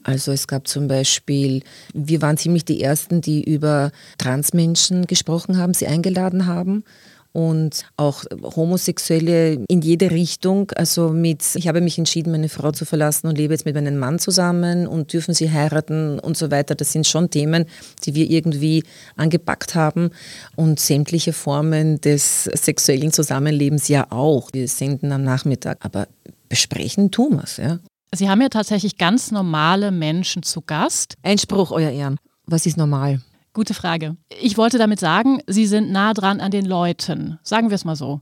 Also 0.02 0.32
es 0.32 0.46
gab 0.46 0.68
zum 0.68 0.88
Beispiel, 0.88 1.62
wir 1.94 2.20
waren 2.22 2.36
ziemlich 2.36 2.64
die 2.64 2.82
Ersten, 2.82 3.20
die 3.20 3.42
über 3.42 3.90
Transmenschen 4.18 5.06
gesprochen 5.06 5.56
haben, 5.56 5.74
sie 5.74 5.86
eingeladen 5.86 6.46
haben. 6.46 6.84
Und 7.32 7.86
auch 7.96 8.22
Homosexuelle 8.54 9.58
in 9.66 9.82
jede 9.82 10.12
Richtung. 10.12 10.70
Also 10.76 11.08
mit, 11.08 11.42
ich 11.56 11.66
habe 11.66 11.80
mich 11.80 11.98
entschieden, 11.98 12.30
meine 12.30 12.48
Frau 12.48 12.70
zu 12.70 12.84
verlassen 12.84 13.26
und 13.26 13.36
lebe 13.36 13.52
jetzt 13.52 13.64
mit 13.64 13.74
meinem 13.74 13.98
Mann 13.98 14.20
zusammen 14.20 14.86
und 14.86 15.12
dürfen 15.12 15.34
sie 15.34 15.50
heiraten 15.50 16.20
und 16.20 16.36
so 16.36 16.52
weiter. 16.52 16.76
Das 16.76 16.92
sind 16.92 17.08
schon 17.08 17.30
Themen, 17.30 17.64
die 18.04 18.14
wir 18.14 18.30
irgendwie 18.30 18.84
angepackt 19.16 19.74
haben. 19.74 20.10
Und 20.54 20.78
sämtliche 20.78 21.32
Formen 21.32 22.00
des 22.00 22.44
sexuellen 22.44 23.12
Zusammenlebens 23.12 23.88
ja 23.88 24.06
auch. 24.12 24.50
Wir 24.52 24.68
senden 24.68 25.10
am 25.10 25.24
Nachmittag, 25.24 25.78
aber 25.80 26.06
besprechen 26.48 27.10
tun 27.10 27.38
wir 27.38 27.42
es, 27.42 27.56
ja. 27.56 27.80
Sie 28.16 28.28
haben 28.28 28.40
ja 28.40 28.48
tatsächlich 28.48 28.98
ganz 28.98 29.30
normale 29.30 29.90
Menschen 29.90 30.42
zu 30.42 30.60
Gast. 30.62 31.16
Einspruch, 31.22 31.70
Euer 31.70 31.90
Ehren. 31.90 32.18
Was 32.46 32.66
ist 32.66 32.76
normal? 32.76 33.20
Gute 33.54 33.72
Frage. 33.72 34.16
Ich 34.40 34.58
wollte 34.58 34.78
damit 34.78 34.98
sagen, 34.98 35.40
Sie 35.46 35.66
sind 35.66 35.92
nah 35.92 36.12
dran 36.12 36.40
an 36.40 36.50
den 36.50 36.66
Leuten. 36.66 37.38
Sagen 37.44 37.70
wir 37.70 37.76
es 37.76 37.84
mal 37.84 37.94
so. 37.94 38.20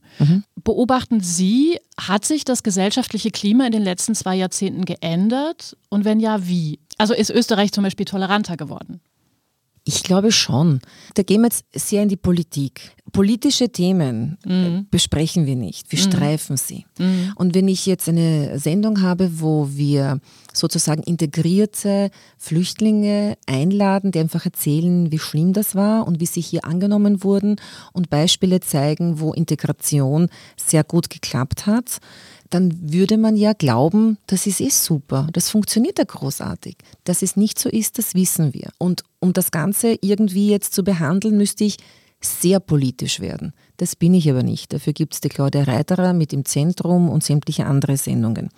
Beobachten 0.63 1.21
Sie, 1.21 1.79
hat 1.99 2.27
sich 2.27 2.45
das 2.45 2.63
gesellschaftliche 2.63 3.31
Klima 3.31 3.65
in 3.65 3.73
den 3.73 3.83
letzten 3.83 4.15
zwei 4.15 4.37
Jahrzehnten 4.37 4.85
geändert? 4.85 5.77
Und 5.89 6.05
wenn 6.05 6.21
ja, 6.21 6.47
wie? 6.47 6.81
Also 6.99 7.15
ist 7.15 7.31
Österreich 7.31 7.73
zum 7.73 7.83
Beispiel 7.83 8.05
toleranter 8.05 8.59
geworden? 8.59 9.01
Ich 9.85 10.05
glaube 10.05 10.31
schon. 10.31 10.81
Da 11.15 11.23
gehen 11.23 11.41
wir 11.41 11.49
jetzt 11.49 11.65
sehr 11.75 12.05
in 12.05 12.09
die 12.09 12.17
Politik. 12.17 12.93
Politische 13.11 13.69
Themen 13.69 14.39
äh, 14.47 14.85
besprechen 14.91 15.45
wir 15.45 15.57
nicht, 15.57 15.91
wir 15.91 15.99
streifen 15.99 16.57
sie. 16.57 16.87
Und 17.35 17.55
wenn 17.55 17.69
ich 17.69 17.85
jetzt 17.85 18.09
eine 18.09 18.59
Sendung 18.59 19.03
habe, 19.03 19.41
wo 19.41 19.69
wir 19.73 20.21
sozusagen 20.53 21.03
integrierte 21.03 22.11
Flüchtlinge 22.39 23.37
einladen, 23.47 24.13
die 24.13 24.21
einfach 24.21 24.45
erzählen, 24.45 25.11
wie 25.11 25.19
schlimm 25.19 25.53
das 25.53 25.75
war 25.75 26.07
und 26.07 26.21
wie 26.21 26.27
sie 26.27 26.41
hier 26.41 26.65
angenommen 26.65 27.25
wurden 27.25 27.57
und 27.93 28.09
Beispiele 28.09 28.61
zeigen, 28.61 29.19
wo 29.19 29.33
Integration 29.33 30.29
sehr 30.57 30.85
gut 30.85 31.11
geklappt 31.11 31.67
hat, 31.67 31.99
dann 32.53 32.93
würde 32.93 33.17
man 33.17 33.37
ja 33.37 33.55
glauben, 33.55 34.19
das 34.27 34.47
ist 34.47 34.61
eh 34.61 34.69
super, 34.69 35.29
das 35.33 35.49
funktioniert 35.49 35.99
ja 35.99 36.05
großartig. 36.05 36.77
Dass 37.05 37.23
es 37.23 37.37
nicht 37.37 37.59
so 37.59 37.69
ist, 37.69 37.99
das 37.99 38.15
wissen 38.15 38.53
wir. 38.53 38.71
Und 38.79 39.05
um 39.21 39.33
das 39.33 39.51
Ganze 39.51 39.97
irgendwie 40.01 40.51
jetzt 40.51 40.75
zu 40.75 40.85
behandeln, 40.85 41.39
müsste 41.39 41.65
ich 41.65 41.79
sehr 42.21 42.61
politisch 42.61 43.21
werden. 43.21 43.53
Das 43.79 43.97
bin 43.97 44.15
ich 44.15 44.31
aber 44.31 44.43
nicht. 44.43 44.73
Dafür 44.73 44.93
gibt 44.93 45.15
es 45.15 45.21
die 45.21 45.29
Claudia 45.29 45.65
Reiterer 45.65 46.13
mit 46.13 46.33
im 46.33 46.45
Zentrum 46.45 47.09
und 47.09 47.25
sämtliche 47.25 47.67
andere 47.67 47.97
Sendungen. 47.97 48.51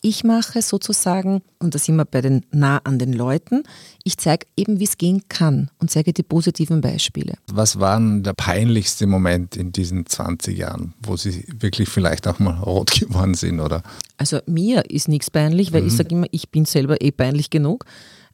Ich 0.00 0.24
mache 0.24 0.62
sozusagen, 0.62 1.42
und 1.60 1.74
da 1.74 1.78
sind 1.78 1.94
wir 1.96 2.04
bei 2.04 2.20
den 2.20 2.44
nah 2.50 2.78
an 2.78 2.98
den 2.98 3.12
Leuten, 3.12 3.62
ich 4.02 4.16
zeige 4.16 4.46
eben, 4.56 4.80
wie 4.80 4.84
es 4.84 4.98
gehen 4.98 5.22
kann 5.28 5.70
und 5.78 5.90
zeige 5.90 6.12
die 6.12 6.24
positiven 6.24 6.80
Beispiele. 6.80 7.34
Was 7.52 7.78
war 7.78 7.98
denn 7.98 8.24
der 8.24 8.32
peinlichste 8.32 9.06
Moment 9.06 9.56
in 9.56 9.70
diesen 9.70 10.06
20 10.06 10.58
Jahren, 10.58 10.94
wo 11.00 11.16
Sie 11.16 11.44
wirklich 11.60 11.88
vielleicht 11.88 12.26
auch 12.26 12.40
mal 12.40 12.58
rot 12.58 12.90
geworden 13.00 13.34
sind? 13.34 13.60
Oder? 13.60 13.82
Also 14.16 14.40
mir 14.46 14.90
ist 14.90 15.06
nichts 15.06 15.30
peinlich, 15.30 15.72
weil 15.72 15.86
ich 15.86 15.92
sage 15.92 16.14
immer, 16.14 16.26
ich 16.32 16.50
bin 16.50 16.64
selber 16.64 17.00
eh 17.00 17.12
peinlich 17.12 17.50
genug. 17.50 17.84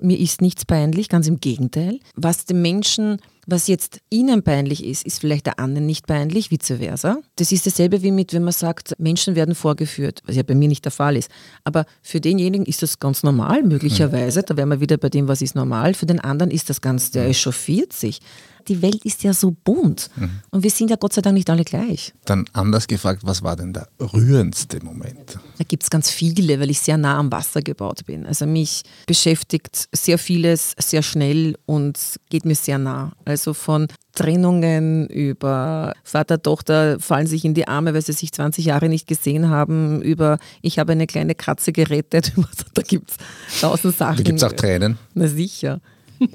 Mir 0.01 0.19
ist 0.19 0.41
nichts 0.41 0.65
peinlich, 0.65 1.09
ganz 1.09 1.27
im 1.27 1.41
Gegenteil. 1.41 1.99
Was 2.15 2.47
den 2.47 2.63
Menschen, 2.63 3.19
was 3.51 3.67
jetzt 3.67 4.01
ihnen 4.11 4.43
peinlich 4.43 4.85
ist, 4.85 5.07
ist 5.07 5.21
vielleicht 5.21 5.47
der 5.47 5.59
anderen 5.59 5.87
nicht 5.87 6.07
peinlich, 6.07 6.51
vice 6.51 6.77
versa. 6.79 7.17
Das 7.37 7.51
ist 7.51 7.67
dasselbe 7.67 8.03
wie 8.03 8.11
mit, 8.11 8.35
wenn 8.35 8.45
man 8.45 8.53
sagt, 8.53 8.95
Menschen 8.99 9.37
werden 9.37 9.55
vorgeführt, 9.55 10.21
was 10.27 10.37
ja 10.37 10.43
bei 10.43 10.55
mir 10.55 10.69
nicht 10.69 10.85
der 10.85 10.93
Fall 10.93 11.17
ist. 11.17 11.31
Aber 11.65 11.87
für 12.03 12.21
denjenigen 12.21 12.67
ist 12.67 12.83
das 12.83 12.99
ganz 12.99 13.23
normal, 13.23 13.63
möglicherweise. 13.63 14.43
Da 14.43 14.55
wären 14.59 14.69
wir 14.69 14.81
wieder 14.81 14.99
bei 14.99 15.09
dem, 15.09 15.29
was 15.29 15.41
ist 15.41 15.55
normal. 15.55 15.95
Für 15.95 16.05
den 16.05 16.21
anderen 16.21 16.51
ist 16.51 16.69
das 16.69 16.83
ganz, 16.83 17.11
der 17.11 17.27
echauffiert 17.27 17.95
sich. 17.95 18.21
Die 18.69 18.83
Welt 18.83 19.05
ist 19.05 19.23
ja 19.23 19.33
so 19.33 19.51
bunt. 19.65 20.11
Und 20.51 20.63
wir 20.63 20.71
sind 20.71 20.91
ja 20.91 20.97
Gott 20.97 21.13
sei 21.13 21.23
Dank 21.23 21.35
nicht 21.35 21.49
alle 21.51 21.65
gleich. 21.65 22.13
Dann 22.25 22.45
anders 22.53 22.87
gefragt, 22.87 23.23
was 23.25 23.43
war 23.43 23.57
denn 23.57 23.73
der 23.73 23.89
rührendste 24.01 24.85
Moment? 24.85 25.39
Da 25.57 25.65
gibt 25.65 25.83
es 25.83 25.91
ganz 25.91 26.11
viele, 26.11 26.61
weil 26.61 26.71
ich 26.71 26.81
sehr 26.81 26.99
nah 26.99 27.19
am 27.19 27.33
Wasser 27.33 27.63
gebaut 27.63 28.05
bin. 28.07 28.27
Also 28.27 28.47
mich 28.47 28.83
beschäftigt 29.07 29.89
sehr 29.93 30.19
vieles 30.19 30.75
sehr 30.79 31.03
schnell 31.03 31.57
und 31.67 31.99
geht 32.31 32.45
mir 32.45 32.55
sehr 32.55 32.79
nah. 32.79 33.13
Also 33.25 33.55
von 33.55 33.89
Trennungen 34.15 35.07
über 35.09 35.95
Vater, 36.03 36.43
Tochter 36.43 36.99
fallen 36.99 37.27
sich 37.27 37.45
in 37.45 37.55
die 37.55 37.69
Arme, 37.69 37.95
weil 37.95 38.03
sie 38.03 38.13
sich 38.13 38.33
20 38.33 38.65
Jahre 38.65 38.89
nicht 38.89 39.07
gesehen 39.07 39.49
haben, 39.49 40.03
über 40.03 40.39
ich 40.61 40.79
habe 40.79 40.93
eine 40.93 41.07
kleine 41.07 41.35
Katze 41.35 41.73
gerettet. 41.73 42.33
da 42.75 42.83
gibt 42.83 43.11
es 43.11 43.61
tausend 43.61 43.97
Sachen. 43.97 44.17
Da 44.17 44.23
gibt 44.23 44.39
es 44.39 44.45
auch 44.45 44.53
Tränen. 44.53 44.99
Na 45.15 45.29
sicher. 45.29 45.81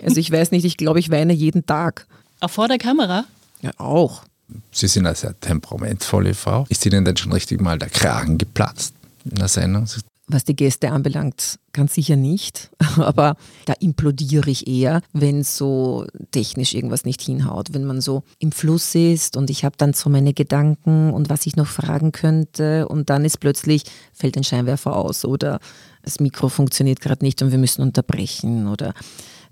Also 0.01 0.17
ich 0.17 0.31
weiß 0.31 0.51
nicht, 0.51 0.65
ich 0.65 0.77
glaube, 0.77 0.99
ich 0.99 1.11
weine 1.11 1.33
jeden 1.33 1.65
Tag. 1.65 2.07
Auch 2.43 2.49
vor 2.49 2.67
der 2.67 2.77
Kamera? 2.77 3.23
Ja, 3.61 3.71
auch. 3.77 4.25
Sie 4.69 4.87
sind 4.87 5.07
eine 5.07 5.15
sehr 5.15 5.39
temperamentvolle 5.39 6.33
Frau. 6.33 6.65
Ist 6.67 6.85
Ihnen 6.85 7.05
denn 7.05 7.15
schon 7.15 7.31
richtig 7.31 7.61
mal 7.61 7.79
der 7.79 7.89
Kragen 7.89 8.37
geplatzt 8.37 8.93
in 9.23 9.35
der 9.37 9.47
Sendung? 9.47 9.87
Was 10.27 10.43
die 10.43 10.55
Gäste 10.55 10.91
anbelangt, 10.91 11.57
ganz 11.71 11.93
sicher 11.93 12.17
nicht. 12.17 12.69
Aber 12.97 13.37
da 13.63 13.71
implodiere 13.79 14.49
ich 14.49 14.67
eher, 14.67 15.01
wenn 15.13 15.45
so 15.45 16.05
technisch 16.31 16.73
irgendwas 16.73 17.05
nicht 17.05 17.21
hinhaut. 17.21 17.73
Wenn 17.73 17.85
man 17.85 18.01
so 18.01 18.23
im 18.39 18.51
Fluss 18.51 18.93
ist 18.93 19.37
und 19.37 19.49
ich 19.49 19.63
habe 19.63 19.77
dann 19.77 19.93
so 19.93 20.09
meine 20.09 20.33
Gedanken 20.33 21.13
und 21.13 21.29
was 21.29 21.45
ich 21.45 21.55
noch 21.55 21.67
fragen 21.67 22.11
könnte 22.11 22.89
und 22.89 23.09
dann 23.09 23.23
ist 23.23 23.39
plötzlich, 23.39 23.83
fällt 24.11 24.35
ein 24.35 24.43
Scheinwerfer 24.43 24.97
aus 24.97 25.23
oder 25.23 25.61
das 26.01 26.19
Mikro 26.19 26.49
funktioniert 26.49 26.99
gerade 26.99 27.23
nicht 27.23 27.41
und 27.41 27.51
wir 27.51 27.57
müssen 27.57 27.81
unterbrechen 27.81 28.67
oder 28.67 28.93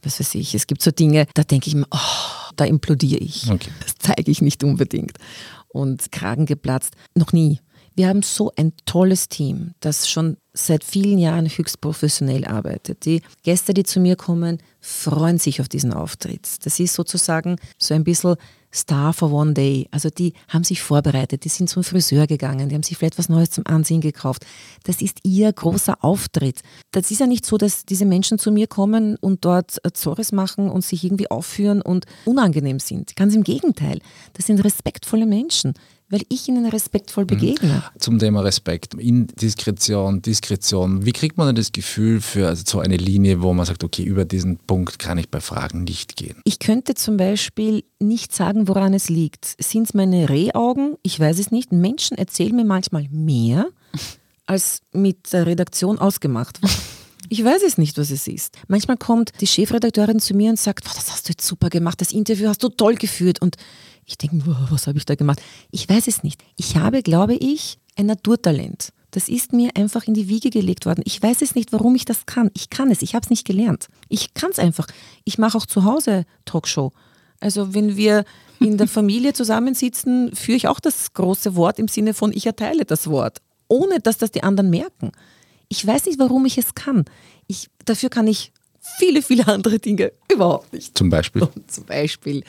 was 0.04 0.20
weiß 0.20 0.36
ich. 0.36 0.56
Es 0.56 0.68
gibt 0.68 0.82
so 0.82 0.92
Dinge, 0.92 1.28
da 1.36 1.44
denke 1.44 1.70
ich 1.70 1.76
mir, 1.76 1.88
oh, 1.90 2.41
da 2.62 2.68
implodiere 2.68 3.20
ich. 3.20 3.50
Okay. 3.50 3.72
Das 3.82 3.96
zeige 3.98 4.30
ich 4.30 4.42
nicht 4.42 4.64
unbedingt. 4.64 5.18
Und 5.68 6.12
Kragen 6.12 6.46
geplatzt, 6.46 6.94
noch 7.16 7.34
nie. 7.34 7.60
Wir 7.96 8.08
haben 8.08 8.22
so 8.22 8.52
ein 8.56 8.74
tolles 8.86 9.28
Team, 9.28 9.72
das 9.82 10.10
schon 10.10 10.38
seit 10.54 10.84
vielen 10.84 11.18
Jahren 11.18 11.48
höchst 11.48 11.82
professionell 11.82 12.46
arbeitet. 12.46 13.06
Die 13.06 13.22
Gäste, 13.44 13.74
die 13.74 13.84
zu 13.84 14.00
mir 14.00 14.16
kommen, 14.16 14.60
freuen 14.80 15.38
sich 15.38 15.62
auf 15.62 15.70
diesen 15.70 15.94
Auftritt. 15.94 16.66
Das 16.66 16.80
ist 16.80 16.94
sozusagen 16.94 17.58
so 17.78 17.94
ein 17.94 18.04
bisschen 18.04 18.36
Star 18.74 19.12
for 19.12 19.32
one 19.32 19.54
day. 19.54 19.88
Also 19.92 20.10
die 20.10 20.34
haben 20.48 20.64
sich 20.64 20.82
vorbereitet, 20.82 21.44
die 21.44 21.50
sind 21.50 21.70
zum 21.70 21.84
Friseur 21.84 22.28
gegangen, 22.28 22.70
die 22.70 22.76
haben 22.76 22.84
sich 22.84 22.98
vielleicht 22.98 23.18
was 23.18 23.28
Neues 23.30 23.52
zum 23.52 23.66
Anziehen 23.68 24.02
gekauft. 24.02 24.46
Das 24.84 25.02
ist 25.02 25.20
ihr 25.24 25.52
großer 25.52 26.04
Auftritt. 26.04 26.62
Das 26.92 27.12
ist 27.12 27.20
ja 27.20 27.28
nicht 27.28 27.46
so, 27.46 27.58
dass 27.58 27.86
diese 27.86 28.06
Menschen 28.06 28.40
zu 28.40 28.52
mir 28.52 28.68
kommen 28.68 29.18
und 29.18 29.44
dort 29.44 29.84
äh, 29.84 29.92
Zores 29.92 30.32
machen 30.32 30.70
und 30.70 30.86
sich 30.86 31.04
irgendwie 31.04 31.30
aufführen 31.30 31.82
und 31.82 32.06
unangenehm 32.26 32.80
sind. 32.80 33.16
Ganz 33.16 33.36
im 33.36 33.44
Gegenteil. 33.44 34.00
Das 34.34 34.46
sind 34.48 34.64
respektvolle 34.64 35.26
Menschen, 35.26 35.74
weil 36.12 36.22
ich 36.30 36.48
ihnen 36.48 36.66
respektvoll 36.68 37.26
begegne. 37.26 37.84
Zum 37.98 38.20
Thema 38.20 38.42
Respekt, 38.42 38.94
Indiskretion, 38.94 40.22
Diskretion. 40.22 41.06
Wie 41.06 41.14
kriegt 41.14 41.38
man 41.38 41.48
denn 41.48 41.56
das 41.56 41.72
Gefühl 41.72 42.22
für 42.22 42.48
also 42.48 42.64
so 42.68 42.80
eine 42.80 42.98
Linie, 42.98 43.42
wo 43.42 43.54
man 43.54 43.66
sagt, 43.66 43.84
okay, 43.84 44.04
über 44.04 44.26
diesen 44.26 44.58
Punkt 44.58 45.00
kann 45.00 45.18
ich 45.18 45.30
bei 45.30 45.40
Fragen 45.40 45.84
nicht 45.84 46.18
gehen? 46.18 46.36
Ich 46.44 46.60
könnte 46.60 46.94
zum 46.94 47.18
Beispiel 47.18 47.84
nicht 48.00 48.36
sagen, 48.36 48.68
woran 48.68 48.94
es 48.94 49.10
liegt. 49.10 49.56
Sind 49.60 49.84
es 49.84 49.94
meine 49.94 50.30
Rehaugen? 50.30 50.98
Ich 51.02 51.20
weiß 51.20 51.40
es 51.40 51.50
nicht. 51.52 51.72
Menschen 51.72 52.18
erzählen 52.18 52.56
mir 52.56 52.66
manchmal 52.66 53.08
mehr, 53.10 53.68
als 54.46 54.82
mit 54.92 55.32
der 55.32 55.46
Redaktion 55.46 55.98
ausgemacht 55.98 56.62
war. 56.62 56.70
Ich 57.32 57.46
weiß 57.46 57.64
es 57.64 57.78
nicht, 57.78 57.98
was 57.98 58.12
es 58.12 58.28
ist. 58.28 58.58
Manchmal 58.68 58.98
kommt 58.98 59.32
die 59.40 59.48
Chefredakteurin 59.48 60.20
zu 60.20 60.34
mir 60.34 60.50
und 60.50 60.60
sagt, 60.60 60.84
"Boah, 60.84 60.92
das 60.94 61.14
hast 61.14 61.30
du 61.30 61.32
jetzt 61.32 61.48
super 61.48 61.70
gemacht, 61.70 62.02
das 62.02 62.12
Interview 62.12 62.50
hast 62.50 62.62
du 62.62 62.68
toll 62.68 62.96
geführt. 62.96 63.42
Und 63.42 63.56
ich 64.06 64.18
denke, 64.18 64.36
"Boah, 64.44 64.68
was 64.70 64.86
habe 64.86 64.98
ich 64.98 65.06
da 65.06 65.16
gemacht? 65.16 65.42
Ich 65.72 65.88
weiß 65.88 66.10
es 66.10 66.24
nicht. 66.24 66.44
Ich 66.58 66.76
habe, 66.76 67.02
glaube 67.02 67.36
ich, 67.36 67.78
ein 67.96 68.08
Naturtalent. 68.08 68.92
Das 69.12 69.30
ist 69.30 69.54
mir 69.54 69.70
einfach 69.78 70.08
in 70.08 70.14
die 70.14 70.28
Wiege 70.28 70.50
gelegt 70.50 70.86
worden. 70.86 71.04
Ich 71.06 71.24
weiß 71.24 71.42
es 71.42 71.56
nicht, 71.56 71.72
warum 71.72 71.96
ich 71.96 72.04
das 72.04 72.26
kann. 72.26 72.52
Ich 72.54 72.70
kann 72.70 72.92
es, 72.92 73.02
ich 73.02 73.16
habe 73.16 73.24
es 73.24 73.30
nicht 73.30 73.48
gelernt. 73.48 73.88
Ich 74.10 74.34
kann 74.34 74.52
es 74.52 74.60
einfach. 74.60 74.88
Ich 75.24 75.38
mache 75.38 75.58
auch 75.58 75.66
zu 75.66 75.86
Hause 75.86 76.26
Talkshow. 76.44 76.92
Also 77.40 77.74
wenn 77.74 77.96
wir 77.96 78.26
in 78.60 78.78
der 78.78 78.88
Familie 79.00 79.32
zusammensitzen, 79.32 80.36
führe 80.36 80.58
ich 80.58 80.68
auch 80.68 80.82
das 80.82 81.14
große 81.14 81.56
Wort 81.56 81.80
im 81.80 81.88
Sinne 81.88 82.14
von, 82.14 82.34
ich 82.34 82.46
erteile 82.46 82.84
das 82.84 83.08
Wort, 83.08 83.38
ohne 83.70 84.02
dass 84.02 84.18
das 84.18 84.32
die 84.32 84.44
anderen 84.44 84.70
merken. 84.70 85.14
Ich 85.72 85.88
weiß 85.88 86.08
nicht, 86.08 86.20
warum 86.20 86.46
ich 86.46 86.58
es 86.58 86.76
kann. 86.76 87.06
Ich, 87.48 87.70
dafür 87.86 88.10
kann 88.10 88.28
ich 88.28 88.52
viele, 88.82 89.22
viele 89.22 89.48
andere 89.48 89.80
Dinge 89.80 90.12
überhaupt 90.30 90.74
nicht. 90.74 90.98
Zum 90.98 91.10
Beispiel? 91.10 91.48
Zum 91.68 91.86
Beispiel 91.86 92.44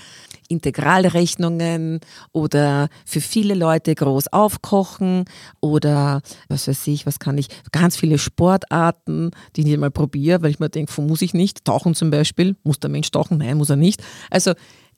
Integralrechnungen 0.48 2.00
oder 2.32 2.88
für 3.06 3.20
viele 3.20 3.54
Leute 3.54 3.94
groß 3.94 4.32
aufkochen 4.32 5.26
oder 5.60 6.20
was 6.48 6.66
weiß 6.66 6.84
ich, 6.88 7.06
was 7.06 7.20
kann 7.20 7.38
ich, 7.38 7.46
ganz 7.70 7.96
viele 7.96 8.18
Sportarten, 8.18 9.30
die 9.54 9.60
ich 9.60 9.66
nicht 9.68 9.78
mal 9.78 9.92
probiere, 9.92 10.42
weil 10.42 10.50
ich 10.50 10.58
mir 10.58 10.68
denke, 10.68 11.00
muss 11.00 11.22
ich 11.22 11.32
nicht. 11.32 11.64
Tauchen 11.64 11.94
zum 11.94 12.10
Beispiel, 12.10 12.56
muss 12.64 12.80
der 12.80 12.90
Mensch 12.90 13.12
tauchen? 13.12 13.38
Nein, 13.38 13.56
muss 13.56 13.70
er 13.70 13.76
nicht. 13.76 14.02
Also 14.30 14.54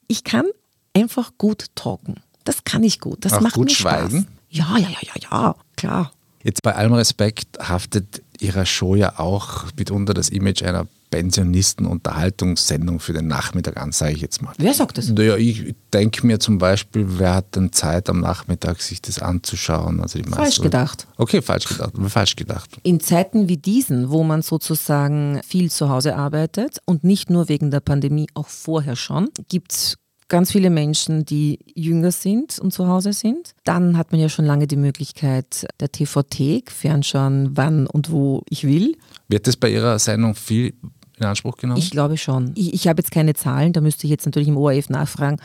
ich 0.08 0.24
kann 0.24 0.46
einfach 0.94 1.32
gut 1.36 1.66
talken. 1.74 2.14
Das 2.44 2.64
kann 2.64 2.84
ich 2.84 3.00
gut. 3.00 3.22
Das 3.26 3.34
Auch 3.34 3.40
macht 3.42 3.54
gut 3.54 3.66
mir 3.66 3.74
schweigen? 3.74 4.22
Spaß. 4.22 4.32
Ja, 4.48 4.78
ja, 4.78 4.88
ja, 4.88 4.98
ja, 5.02 5.12
ja, 5.30 5.56
klar. 5.76 6.10
Jetzt 6.44 6.62
bei 6.62 6.74
allem 6.74 6.92
Respekt 6.92 7.58
haftet 7.58 8.22
Ihrer 8.38 8.66
Show 8.66 8.94
ja 8.94 9.18
auch 9.18 9.64
mitunter 9.76 10.12
das 10.12 10.28
Image 10.28 10.62
einer 10.62 10.86
Pensionisten-Unterhaltungssendung 11.10 12.98
für 13.00 13.12
den 13.12 13.28
Nachmittag 13.28 13.76
an, 13.76 13.92
sage 13.92 14.14
ich 14.14 14.20
jetzt 14.20 14.42
mal. 14.42 14.52
Wer 14.58 14.74
sagt 14.74 14.98
das? 14.98 15.08
Naja, 15.08 15.36
ich 15.36 15.74
denke 15.92 16.26
mir 16.26 16.40
zum 16.40 16.58
Beispiel, 16.58 17.06
wer 17.18 17.36
hat 17.36 17.54
denn 17.56 17.72
Zeit 17.72 18.10
am 18.10 18.20
Nachmittag, 18.20 18.82
sich 18.82 19.00
das 19.00 19.20
anzuschauen? 19.20 20.00
Also 20.00 20.18
die 20.18 20.28
Falsch 20.28 20.60
gedacht. 20.60 21.06
Okay, 21.16 21.40
falsch 21.40 21.68
gedacht. 21.68 21.92
Falsch 22.08 22.36
gedacht. 22.36 22.70
In 22.82 22.98
Zeiten 22.98 23.48
wie 23.48 23.56
diesen, 23.56 24.10
wo 24.10 24.24
man 24.24 24.42
sozusagen 24.42 25.40
viel 25.46 25.70
zu 25.70 25.88
Hause 25.88 26.16
arbeitet 26.16 26.78
und 26.84 27.04
nicht 27.04 27.30
nur 27.30 27.48
wegen 27.48 27.70
der 27.70 27.80
Pandemie, 27.80 28.26
auch 28.34 28.48
vorher 28.48 28.96
schon, 28.96 29.28
gibt 29.48 29.72
es 29.72 29.96
ganz 30.28 30.52
viele 30.52 30.70
Menschen, 30.70 31.24
die 31.24 31.58
jünger 31.74 32.12
sind 32.12 32.58
und 32.58 32.72
zu 32.72 32.88
Hause 32.88 33.12
sind. 33.12 33.54
Dann 33.64 33.96
hat 33.98 34.12
man 34.12 34.20
ja 34.20 34.28
schon 34.28 34.44
lange 34.44 34.66
die 34.66 34.76
Möglichkeit 34.76 35.66
der 35.80 35.90
TV-Thek, 35.92 36.70
fernschauen, 36.70 37.50
wann 37.54 37.86
und 37.86 38.10
wo 38.10 38.42
ich 38.48 38.64
will. 38.64 38.96
Wird 39.28 39.46
das 39.46 39.56
bei 39.56 39.70
Ihrer 39.70 39.98
Sendung 39.98 40.34
viel 40.34 40.74
in 41.18 41.26
Anspruch 41.26 41.56
genommen? 41.56 41.78
Ich 41.78 41.90
glaube 41.90 42.16
schon. 42.16 42.52
Ich, 42.54 42.72
ich 42.72 42.88
habe 42.88 43.00
jetzt 43.00 43.10
keine 43.10 43.34
Zahlen, 43.34 43.72
da 43.72 43.80
müsste 43.80 44.06
ich 44.06 44.10
jetzt 44.10 44.26
natürlich 44.26 44.48
im 44.48 44.56
ORF 44.56 44.88
nachfragen. 44.88 45.38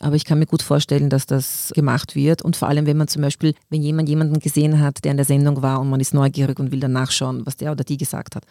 Aber 0.00 0.14
ich 0.14 0.24
kann 0.24 0.38
mir 0.38 0.46
gut 0.46 0.62
vorstellen, 0.62 1.10
dass 1.10 1.26
das 1.26 1.72
gemacht 1.74 2.14
wird. 2.14 2.42
Und 2.42 2.56
vor 2.56 2.68
allem, 2.68 2.86
wenn 2.86 2.96
man 2.96 3.08
zum 3.08 3.22
Beispiel, 3.22 3.54
wenn 3.68 3.82
jemand 3.82 4.08
jemanden 4.08 4.38
gesehen 4.38 4.80
hat, 4.80 5.04
der 5.04 5.10
in 5.10 5.16
der 5.16 5.26
Sendung 5.26 5.62
war 5.62 5.80
und 5.80 5.90
man 5.90 6.00
ist 6.00 6.14
neugierig 6.14 6.60
und 6.60 6.70
will 6.70 6.80
dann 6.80 6.92
nachschauen, 6.92 7.44
was 7.46 7.56
der 7.56 7.72
oder 7.72 7.84
die 7.84 7.96
gesagt 7.96 8.36
hat. 8.36 8.44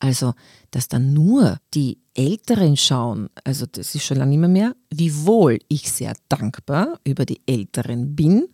Also, 0.00 0.34
dass 0.70 0.88
dann 0.88 1.12
nur 1.12 1.58
die 1.74 1.98
Älteren 2.14 2.76
schauen, 2.76 3.28
also 3.44 3.66
das 3.70 3.94
ist 3.94 4.04
schon 4.04 4.18
lange 4.18 4.30
nicht 4.30 4.40
mehr 4.40 4.48
mehr, 4.48 4.76
wiewohl 4.90 5.58
ich 5.68 5.90
sehr 5.90 6.14
dankbar 6.28 7.00
über 7.04 7.24
die 7.24 7.40
Älteren 7.46 8.14
bin. 8.14 8.48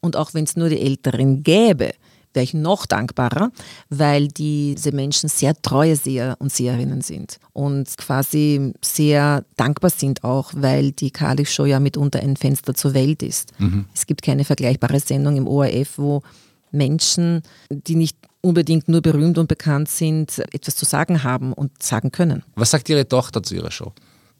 Und 0.00 0.16
auch 0.16 0.34
wenn 0.34 0.44
es 0.44 0.56
nur 0.56 0.68
die 0.68 0.80
Älteren 0.80 1.42
gäbe, 1.42 1.92
wäre 2.32 2.44
ich 2.44 2.54
noch 2.54 2.86
dankbarer, 2.86 3.50
weil 3.88 4.28
diese 4.28 4.92
Menschen 4.92 5.28
sehr 5.28 5.60
treue 5.60 5.96
Seher 5.96 6.36
und 6.38 6.52
Seherinnen 6.52 7.00
sind 7.00 7.38
und 7.54 7.96
quasi 7.96 8.74
sehr 8.84 9.44
dankbar 9.56 9.90
sind 9.90 10.22
auch, 10.22 10.52
weil 10.54 10.92
die 10.92 11.10
Kali-Show 11.10 11.64
ja 11.64 11.80
mitunter 11.80 12.20
ein 12.20 12.36
Fenster 12.36 12.74
zur 12.74 12.92
Welt 12.92 13.22
ist. 13.22 13.52
Es 13.94 14.06
gibt 14.06 14.20
keine 14.20 14.44
vergleichbare 14.44 15.00
Sendung 15.00 15.36
im 15.36 15.48
ORF, 15.48 15.96
wo 15.96 16.22
Menschen, 16.70 17.42
die 17.70 17.96
nicht 17.96 18.18
unbedingt 18.46 18.88
nur 18.88 19.02
berühmt 19.02 19.38
und 19.38 19.48
bekannt 19.48 19.88
sind, 19.88 20.38
etwas 20.52 20.76
zu 20.76 20.84
sagen 20.84 21.22
haben 21.24 21.52
und 21.52 21.82
sagen 21.82 22.12
können. 22.12 22.42
Was 22.54 22.70
sagt 22.70 22.88
Ihre 22.88 23.06
Tochter 23.06 23.42
zu 23.42 23.54
Ihrer 23.54 23.70
Show? 23.70 23.92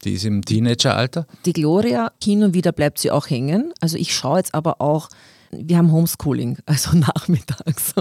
Die 0.03 0.13
ist 0.13 0.25
im 0.25 0.43
Teenageralter. 0.43 1.25
Die 1.45 1.53
Gloria, 1.53 2.11
hin 2.23 2.43
und 2.43 2.53
wieder 2.53 2.71
bleibt 2.71 2.99
sie 2.99 3.11
auch 3.11 3.29
hängen. 3.29 3.73
Also 3.81 3.97
ich 3.97 4.15
schaue 4.15 4.37
jetzt 4.37 4.53
aber 4.53 4.79
auch, 4.79 5.09
wir 5.51 5.77
haben 5.77 5.91
Homeschooling, 5.91 6.57
also 6.65 6.97
nachmittags. 6.97 7.93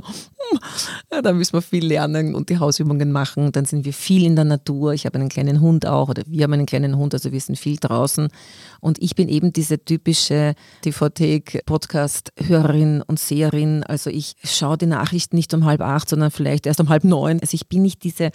Ja, 1.13 1.23
da 1.23 1.33
müssen 1.33 1.55
wir 1.55 1.63
viel 1.63 1.87
lernen 1.87 2.35
und 2.35 2.49
die 2.49 2.59
Hausübungen 2.59 3.13
machen. 3.13 3.53
Dann 3.53 3.65
sind 3.65 3.85
wir 3.85 3.93
viel 3.93 4.25
in 4.25 4.37
der 4.37 4.45
Natur. 4.45 4.95
Ich 4.95 5.07
habe 5.07 5.19
einen 5.19 5.29
kleinen 5.29 5.61
Hund 5.61 5.87
auch 5.87 6.09
oder 6.09 6.23
wir 6.27 6.45
haben 6.45 6.53
einen 6.53 6.67
kleinen 6.67 6.97
Hund, 6.97 7.15
also 7.15 7.33
wir 7.33 7.41
sind 7.41 7.59
viel 7.59 7.77
draußen. 7.77 8.29
Und 8.81 9.03
ich 9.03 9.15
bin 9.15 9.29
eben 9.29 9.53
diese 9.53 9.85
typische 9.85 10.55
TV-Podcast-Hörerin 10.83 13.03
und 13.03 13.19
Seherin. 13.19 13.83
Also 13.85 14.11
ich 14.11 14.37
schaue 14.45 14.79
die 14.79 14.87
Nachrichten 14.87 15.37
nicht 15.37 15.53
um 15.55 15.65
halb 15.65 15.81
acht, 15.81 16.09
sondern 16.09 16.31
vielleicht 16.31 16.67
erst 16.67 16.81
um 16.81 16.89
halb 16.89 17.05
neun. 17.05 17.41
Also 17.41 17.55
ich 17.55 17.69
bin 17.69 17.83
nicht 17.83 18.05
diese 18.05 18.31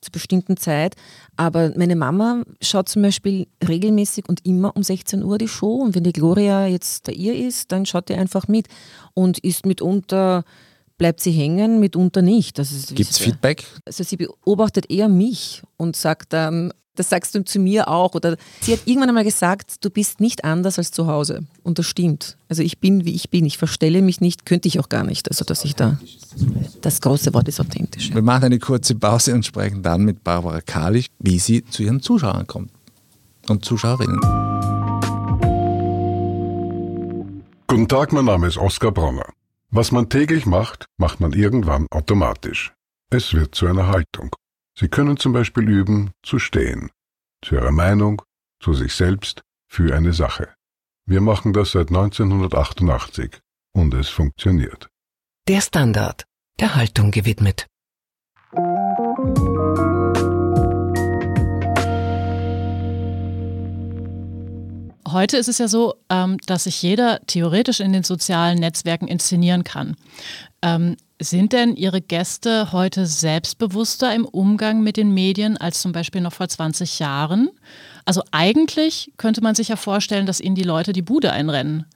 zur 0.00 0.12
bestimmten 0.12 0.56
Zeit. 0.56 0.94
Aber 1.36 1.72
meine 1.76 1.96
Mama 1.96 2.42
schaut 2.60 2.88
zum 2.88 3.02
Beispiel 3.02 3.46
regelmäßig 3.66 4.28
und 4.28 4.44
immer 4.46 4.76
um 4.76 4.82
16 4.82 5.22
Uhr 5.22 5.38
die 5.38 5.48
Show. 5.48 5.76
Und 5.76 5.94
wenn 5.94 6.04
die 6.04 6.12
Gloria 6.12 6.66
jetzt 6.66 7.04
bei 7.04 7.12
ihr 7.12 7.34
ist, 7.34 7.72
dann 7.72 7.86
schaut 7.86 8.08
die 8.08 8.14
einfach 8.14 8.48
mit 8.48 8.68
und 9.14 9.38
ist 9.38 9.66
mitunter, 9.66 10.44
bleibt 10.98 11.20
sie 11.20 11.32
hängen, 11.32 11.80
mitunter 11.80 12.22
nicht. 12.22 12.58
Das 12.58 12.72
ist 12.72 12.94
Gibt 12.94 13.10
es 13.10 13.18
Feedback? 13.18 13.64
also 13.84 14.04
sie 14.04 14.16
beobachtet 14.16 14.90
eher 14.90 15.08
mich 15.08 15.62
und 15.76 15.96
sagt 15.96 16.32
dann, 16.32 16.72
das 16.98 17.08
sagst 17.08 17.34
du 17.34 17.44
zu 17.44 17.58
mir 17.58 17.88
auch. 17.88 18.14
Oder 18.14 18.36
sie 18.60 18.72
hat 18.72 18.80
irgendwann 18.84 19.10
einmal 19.10 19.24
gesagt, 19.24 19.84
du 19.84 19.90
bist 19.90 20.20
nicht 20.20 20.44
anders 20.44 20.78
als 20.78 20.90
zu 20.90 21.06
Hause. 21.06 21.44
Und 21.62 21.78
das 21.78 21.86
stimmt. 21.86 22.36
Also 22.48 22.62
ich 22.62 22.78
bin, 22.78 23.04
wie 23.04 23.14
ich 23.14 23.30
bin. 23.30 23.44
Ich 23.44 23.58
verstelle 23.58 24.02
mich 24.02 24.20
nicht, 24.20 24.46
könnte 24.46 24.68
ich 24.68 24.80
auch 24.80 24.88
gar 24.88 25.04
nicht. 25.04 25.28
Also 25.28 25.44
dass 25.44 25.64
ich 25.64 25.74
da. 25.74 25.98
Das 26.80 27.00
große 27.00 27.32
Wort 27.34 27.48
ist 27.48 27.60
authentisch. 27.60 28.12
Wir 28.14 28.22
machen 28.22 28.44
eine 28.44 28.58
kurze 28.58 28.94
Pause 28.94 29.34
und 29.34 29.44
sprechen 29.44 29.82
dann 29.82 30.02
mit 30.02 30.24
Barbara 30.24 30.60
Kalisch, 30.60 31.06
wie 31.18 31.38
sie 31.38 31.64
zu 31.64 31.82
ihren 31.82 32.00
Zuschauern 32.00 32.46
kommt 32.46 32.70
und 33.48 33.64
Zuschauerinnen. 33.64 34.20
Guten 37.66 37.88
Tag, 37.88 38.12
mein 38.12 38.24
Name 38.24 38.46
ist 38.46 38.56
Oskar 38.56 38.92
Bronner. 38.92 39.26
Was 39.70 39.92
man 39.92 40.08
täglich 40.08 40.46
macht, 40.46 40.86
macht 40.96 41.20
man 41.20 41.32
irgendwann 41.32 41.86
automatisch. 41.90 42.72
Es 43.10 43.34
wird 43.34 43.54
zu 43.54 43.66
einer 43.66 43.88
Haltung. 43.88 44.34
Sie 44.78 44.86
können 44.86 45.16
zum 45.16 45.32
Beispiel 45.32 45.68
üben, 45.68 46.12
zu 46.22 46.38
stehen. 46.38 46.90
Zu 47.44 47.56
Ihrer 47.56 47.72
Meinung, 47.72 48.22
zu 48.62 48.74
sich 48.74 48.94
selbst, 48.94 49.42
für 49.66 49.92
eine 49.92 50.12
Sache. 50.12 50.54
Wir 51.04 51.20
machen 51.20 51.52
das 51.52 51.72
seit 51.72 51.88
1988 51.88 53.40
und 53.72 53.92
es 53.94 54.08
funktioniert. 54.08 54.88
Der 55.48 55.62
Standard, 55.62 56.26
der 56.60 56.76
Haltung 56.76 57.10
gewidmet. 57.10 57.66
Heute 65.08 65.38
ist 65.38 65.48
es 65.48 65.58
ja 65.58 65.66
so, 65.66 65.96
ähm, 66.08 66.36
dass 66.46 66.64
sich 66.64 66.80
jeder 66.82 67.20
theoretisch 67.26 67.80
in 67.80 67.92
den 67.92 68.04
sozialen 68.04 68.60
Netzwerken 68.60 69.08
inszenieren 69.08 69.64
kann. 69.64 69.96
Sind 71.20 71.52
denn 71.52 71.74
Ihre 71.74 72.00
Gäste 72.00 72.70
heute 72.72 73.06
selbstbewusster 73.06 74.14
im 74.14 74.24
Umgang 74.24 74.82
mit 74.82 74.96
den 74.96 75.12
Medien 75.12 75.56
als 75.56 75.80
zum 75.80 75.90
Beispiel 75.90 76.20
noch 76.20 76.32
vor 76.32 76.48
20 76.48 77.00
Jahren? 77.00 77.50
Also 78.04 78.22
eigentlich 78.30 79.12
könnte 79.16 79.40
man 79.40 79.56
sich 79.56 79.68
ja 79.68 79.76
vorstellen, 79.76 80.26
dass 80.26 80.40
Ihnen 80.40 80.54
die 80.54 80.62
Leute 80.62 80.92
die 80.92 81.02
Bude 81.02 81.32
einrennen. 81.32 81.86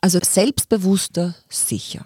Also 0.00 0.18
selbstbewusster 0.20 1.36
sicher. 1.48 2.04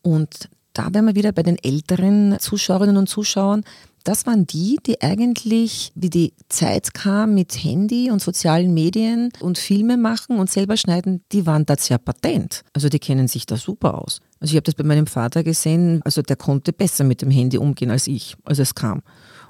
Und 0.00 0.48
da 0.72 0.88
wären 0.92 1.04
wir 1.04 1.14
wieder 1.14 1.32
bei 1.32 1.42
den 1.42 1.58
älteren 1.62 2.38
Zuschauerinnen 2.38 2.96
und 2.96 3.08
Zuschauern. 3.08 3.62
Das 4.04 4.26
waren 4.26 4.46
die, 4.46 4.78
die 4.84 5.00
eigentlich, 5.02 5.92
wie 5.94 6.10
die 6.10 6.32
Zeit 6.48 6.94
kam 6.94 7.34
mit 7.34 7.52
Handy 7.62 8.10
und 8.10 8.20
sozialen 8.20 8.74
Medien 8.74 9.30
und 9.40 9.58
Filme 9.58 9.96
machen 9.96 10.38
und 10.38 10.50
selber 10.50 10.76
schneiden, 10.76 11.22
die 11.30 11.46
waren 11.46 11.66
da 11.66 11.76
sehr 11.76 11.98
patent. 11.98 12.62
Also 12.72 12.88
die 12.88 12.98
kennen 12.98 13.28
sich 13.28 13.46
da 13.46 13.56
super 13.56 14.02
aus. 14.02 14.20
Also 14.42 14.54
ich 14.54 14.56
habe 14.56 14.64
das 14.64 14.74
bei 14.74 14.82
meinem 14.82 15.06
Vater 15.06 15.44
gesehen, 15.44 16.00
also 16.04 16.20
der 16.20 16.34
konnte 16.34 16.72
besser 16.72 17.04
mit 17.04 17.22
dem 17.22 17.30
Handy 17.30 17.58
umgehen 17.58 17.92
als 17.92 18.08
ich, 18.08 18.34
als 18.42 18.58
es 18.58 18.74
kam. 18.74 19.02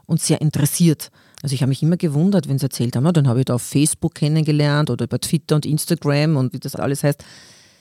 Und 0.05 0.21
sehr 0.21 0.43
interessiert. 0.43 1.11
Also 1.43 1.55
ich 1.55 1.63
habe 1.63 1.71
mich 1.71 1.83
immer 1.83 1.97
gewundert, 1.97 2.47
wenn 2.47 2.59
sie 2.59 2.67
erzählt 2.67 2.95
haben, 2.95 3.05
"Na, 3.05 3.13
dann 3.13 3.27
habe 3.27 3.39
ich 3.39 3.47
da 3.47 3.55
auf 3.55 3.63
Facebook 3.63 4.15
kennengelernt 4.15 4.91
oder 4.91 5.07
über 5.07 5.19
Twitter 5.19 5.55
und 5.57 5.65
Instagram 5.65 6.37
und 6.37 6.53
wie 6.53 6.59
das 6.61 6.77
alles 6.77 7.05
heißt. 7.05 7.25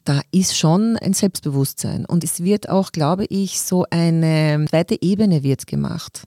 Da 0.06 0.22
ist 0.32 0.58
schon 0.58 0.96
ein 0.98 1.12
Selbstbewusstsein. 1.12 2.06
Und 2.06 2.24
es 2.24 2.44
wird 2.44 2.70
auch, 2.70 2.94
glaube 2.94 3.26
ich, 3.26 3.60
so 3.60 3.86
eine 3.90 4.66
zweite 4.70 5.02
Ebene 5.02 5.44
wird 5.44 5.68
gemacht. 5.68 6.24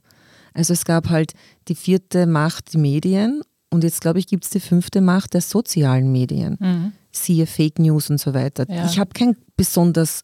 Also 0.53 0.71
es 0.73 0.85
gab 0.85 1.09
halt 1.09 1.33
die 1.67 1.75
vierte 1.75 2.27
Macht, 2.27 2.73
die 2.73 2.77
Medien. 2.77 3.41
Und 3.71 3.83
jetzt, 3.83 4.01
glaube 4.01 4.19
ich, 4.19 4.27
gibt 4.27 4.43
es 4.43 4.51
die 4.51 4.59
fünfte 4.59 5.01
Macht 5.01 5.33
der 5.33 5.41
sozialen 5.41 6.11
Medien. 6.11 6.93
Siehe 7.11 7.47
Fake 7.47 7.79
News 7.79 8.11
und 8.11 8.19
so 8.19 8.35
weiter. 8.35 8.65
Ja. 8.69 8.85
Ich 8.85 8.99
habe 8.99 9.09
kein 9.13 9.35
besonders 9.57 10.21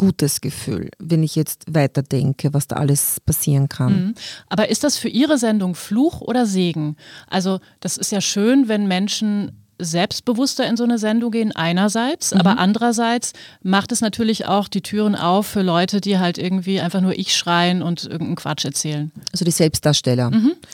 gutes 0.00 0.40
Gefühl, 0.40 0.88
wenn 0.98 1.22
ich 1.22 1.36
jetzt 1.36 1.64
weiterdenke, 1.68 2.54
was 2.54 2.66
da 2.66 2.76
alles 2.76 3.20
passieren 3.26 3.68
kann. 3.68 3.92
Mhm. 3.92 4.14
Aber 4.48 4.70
ist 4.70 4.82
das 4.82 4.96
für 4.96 5.10
Ihre 5.10 5.36
Sendung 5.36 5.74
Fluch 5.74 6.22
oder 6.22 6.46
Segen? 6.46 6.96
Also 7.28 7.60
das 7.80 7.98
ist 7.98 8.10
ja 8.10 8.22
schön, 8.22 8.66
wenn 8.66 8.88
Menschen 8.88 9.52
selbstbewusster 9.82 10.66
in 10.66 10.76
so 10.76 10.84
eine 10.84 10.98
Sendung 10.98 11.30
gehen, 11.30 11.52
einerseits, 11.56 12.34
aber 12.34 12.58
andererseits 12.58 13.32
macht 13.62 13.92
es 13.92 14.02
natürlich 14.02 14.46
auch 14.46 14.68
die 14.68 14.82
Türen 14.82 15.14
auf 15.14 15.46
für 15.46 15.62
Leute, 15.62 16.02
die 16.02 16.18
halt 16.18 16.36
irgendwie 16.36 16.80
einfach 16.80 17.00
nur 17.00 17.18
ich 17.18 17.34
schreien 17.34 17.80
und 17.80 18.04
irgendeinen 18.04 18.36
Quatsch 18.36 18.66
erzählen. 18.66 19.10
Also 19.32 19.46
die 19.46 19.50
Selbstdarsteller. 19.50 20.30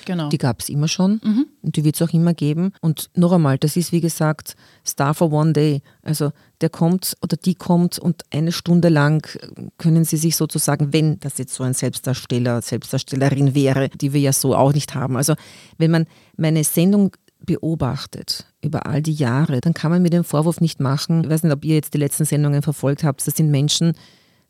Genau. 0.07 0.29
Die 0.29 0.39
gab 0.39 0.61
es 0.61 0.69
immer 0.69 0.89
schon 0.89 1.21
und 1.63 1.77
die 1.77 1.85
wird 1.85 1.95
es 1.95 2.03
auch 2.03 2.13
immer 2.13 2.35
geben. 2.35 2.73
Und 2.81 3.09
noch 3.15 3.31
einmal, 3.31 3.59
das 3.59 3.77
ist 3.77 3.93
wie 3.93 4.01
gesagt 4.01 4.57
Star 4.85 5.15
for 5.15 5.33
One 5.33 5.53
Day. 5.53 5.83
Also 6.03 6.33
der 6.61 6.71
kommt 6.71 7.17
oder 7.23 7.37
die 7.37 7.55
kommt 7.55 7.99
und 7.99 8.23
eine 8.31 8.53
Stunde 8.53 8.89
lang 8.89 9.27
können 9.79 10.05
sie 10.05 10.17
sich 10.17 10.37
sozusagen, 10.37 10.93
wenn 10.93 11.21
das 11.21 11.39
jetzt 11.39 11.55
so 11.55 11.65
ein 11.65 11.75
Selbstdarsteller, 11.75 12.63
Selbstdarstellerin 12.63 13.55
wäre, 13.55 13.89
die 13.91 14.13
wir 14.13 14.21
ja 14.21 14.33
so 14.33 14.55
auch 14.55 14.73
nicht 14.73 14.95
haben. 14.95 15.17
Also 15.17 15.35
wenn 15.79 15.91
man 15.91 16.07
meine 16.37 16.65
Sendung 16.65 17.13
beobachtet 17.41 18.47
über 18.63 18.87
all 18.87 19.03
die 19.03 19.13
Jahre, 19.13 19.61
dann 19.61 19.75
kann 19.75 19.91
man 19.91 20.03
mir 20.03 20.11
den 20.11 20.25
Vorwurf 20.25 20.61
nicht 20.61 20.81
machen, 20.81 21.25
ich 21.25 21.31
weiß 21.31 21.43
nicht, 21.43 21.53
ob 21.53 21.65
ihr 21.65 21.75
jetzt 21.75 21.95
die 21.95 21.99
letzten 21.99 22.25
Sendungen 22.25 22.63
verfolgt 22.63 23.05
habt, 23.05 23.27
das 23.27 23.37
sind 23.37 23.51
Menschen 23.51 23.93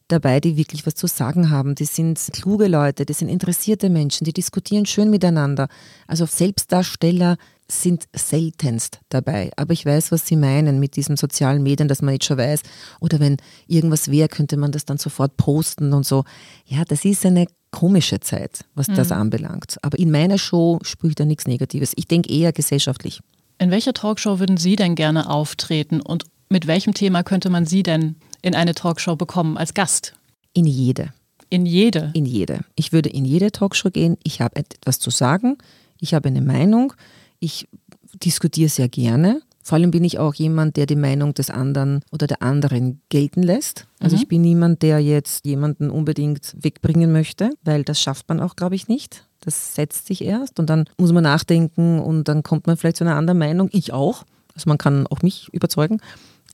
dabei, 0.09 0.40
die 0.40 0.57
wirklich 0.57 0.87
was 0.87 0.95
zu 0.95 1.07
sagen 1.07 1.51
haben. 1.51 1.75
Die 1.75 1.85
sind 1.85 2.29
kluge 2.33 2.69
Leute, 2.69 3.05
die 3.05 3.12
sind 3.12 3.29
interessierte 3.29 3.90
Menschen, 3.90 4.25
die 4.25 4.33
diskutieren 4.33 4.87
schön 4.87 5.11
miteinander. 5.11 5.69
Also 6.07 6.27
Selbstdarsteller 6.27 7.37
sind 7.68 8.05
seltenst 8.14 9.00
dabei. 9.09 9.50
Aber 9.57 9.72
ich 9.72 9.85
weiß, 9.85 10.12
was 10.12 10.26
Sie 10.26 10.37
meinen 10.37 10.79
mit 10.81 10.96
diesen 10.96 11.16
sozialen 11.16 11.62
Medien, 11.62 11.88
dass 11.88 12.02
man 12.02 12.14
jetzt 12.14 12.26
schon 12.26 12.38
weiß, 12.38 12.62
oder 13.00 13.20
wenn 13.20 13.37
irgendwas 13.66 14.11
wäre, 14.11 14.29
könnte 14.29 14.57
man 14.57 14.72
das 14.72 14.85
dann 14.85 14.98
sofort 14.98 15.37
posten 15.37 15.92
und 15.92 16.07
so. 16.07 16.24
Ja, 16.66 16.85
das 16.85 17.05
ist 17.05 17.26
eine 17.26 17.46
komische 17.70 18.20
Zeit, 18.20 18.64
was 18.74 18.88
mhm. 18.88 18.94
das 18.94 19.12
anbelangt. 19.12 19.76
Aber 19.83 19.98
in 19.98 20.11
meiner 20.11 20.38
Show 20.38 20.79
spüre 20.83 21.14
da 21.14 21.24
nichts 21.24 21.46
Negatives. 21.46 21.92
Ich 21.96 22.07
denke 22.07 22.33
eher 22.33 22.52
gesellschaftlich. 22.52 23.20
In 23.59 23.70
welcher 23.70 23.94
Talkshow 23.94 24.38
würden 24.38 24.57
Sie 24.57 24.76
denn 24.76 24.94
gerne 24.94 25.29
auftreten 25.31 26.00
und 26.00 26.24
mit 26.48 26.66
welchem 26.66 26.94
Thema 26.94 27.22
könnte 27.22 27.50
man 27.50 27.66
Sie 27.66 27.83
denn 27.83 28.16
in 28.42 28.55
eine 28.55 28.74
Talkshow 28.74 29.16
bekommen 29.16 29.57
als 29.57 29.74
Gast? 29.74 30.14
In 30.52 30.66
jede. 30.66 31.12
In 31.48 31.66
jede? 31.66 32.11
In 32.14 32.24
jede. 32.24 32.61
Ich 32.76 32.92
würde 32.92 33.09
in 33.09 33.24
jede 33.24 33.50
Talkshow 33.52 33.90
gehen. 33.90 34.16
Ich 34.22 34.40
habe 34.40 34.57
etwas 34.57 34.98
zu 34.98 35.11
sagen. 35.11 35.59
Ich 35.98 36.14
habe 36.14 36.29
eine 36.29 36.42
Meinung. 36.42 36.92
Ich 37.40 37.68
diskutiere 38.14 38.68
sehr 38.68 38.88
gerne. 38.88 39.40
Vor 39.62 39.77
allem 39.77 39.90
bin 39.90 40.05
ich 40.05 40.20
auch 40.20 40.35
jemand, 40.35 40.77
der 40.77 40.87
die 40.87 40.94
Meinung 40.94 41.35
des 41.35 41.51
anderen 41.51 42.03
oder 42.12 42.29
der 42.29 42.40
anderen 42.40 43.01
gelten 43.09 43.42
lässt. 43.42 43.88
Also 43.99 44.14
mhm. 44.14 44.22
ich 44.22 44.29
bin 44.29 44.42
niemand, 44.42 44.83
der 44.83 45.01
jetzt 45.01 45.44
jemanden 45.44 45.90
unbedingt 45.90 46.55
wegbringen 46.61 47.11
möchte, 47.11 47.51
weil 47.64 47.83
das 47.83 48.01
schafft 48.01 48.29
man 48.29 48.38
auch, 48.38 48.55
glaube 48.55 48.77
ich, 48.77 48.87
nicht. 48.87 49.25
Das 49.40 49.75
setzt 49.75 50.07
sich 50.07 50.22
erst 50.22 50.61
und 50.61 50.70
dann 50.70 50.85
muss 50.99 51.12
man 51.12 51.25
nachdenken 51.25 51.99
und 51.99 52.29
dann 52.29 52.44
kommt 52.44 52.68
man 52.68 52.77
vielleicht 52.77 52.96
zu 52.96 53.05
einer 53.05 53.16
anderen 53.16 53.38
Meinung. 53.38 53.68
Ich 53.72 53.92
auch. 53.92 54.25
Also 54.55 54.68
man 54.68 54.79
kann 54.79 55.07
auch 55.09 55.22
mich 55.22 55.49
überzeugen. 55.53 56.01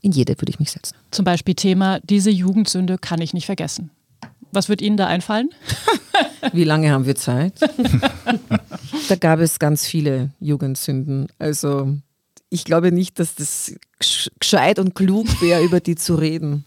In 0.01 0.13
jede 0.13 0.33
würde 0.41 0.51
ich 0.51 0.59
mich 0.59 0.71
setzen. 0.73 0.97
Zum 1.11 1.25
Beispiel 1.25 1.55
Thema, 1.55 2.01
diese 2.01 2.31
Jugendsünde 2.31 2.97
kann 2.99 3.21
ich 3.21 3.35
nicht 3.35 3.47
vergessen. 3.47 3.91
Was 4.53 4.69
wird 4.69 4.83
Ihnen 4.83 4.99
da 4.99 5.07
einfallen? 5.07 5.51
Wie 6.53 6.65
lange 6.65 6.91
haben 6.91 7.07
wir 7.07 7.17
Zeit? 7.17 7.55
da 9.09 9.17
gab 9.17 9.41
es 9.41 9.59
ganz 9.59 9.87
viele 9.87 10.31
Jugendsünden. 10.41 11.29
Also 11.39 11.97
ich 12.51 12.65
glaube 12.65 12.93
nicht, 12.93 13.19
dass 13.19 13.35
das 13.35 13.75
gescheit 14.39 14.79
und 14.79 14.95
klug 14.95 15.27
wäre, 15.41 15.63
über 15.65 15.81
die 15.81 15.95
zu 15.95 16.15
reden. 16.17 16.65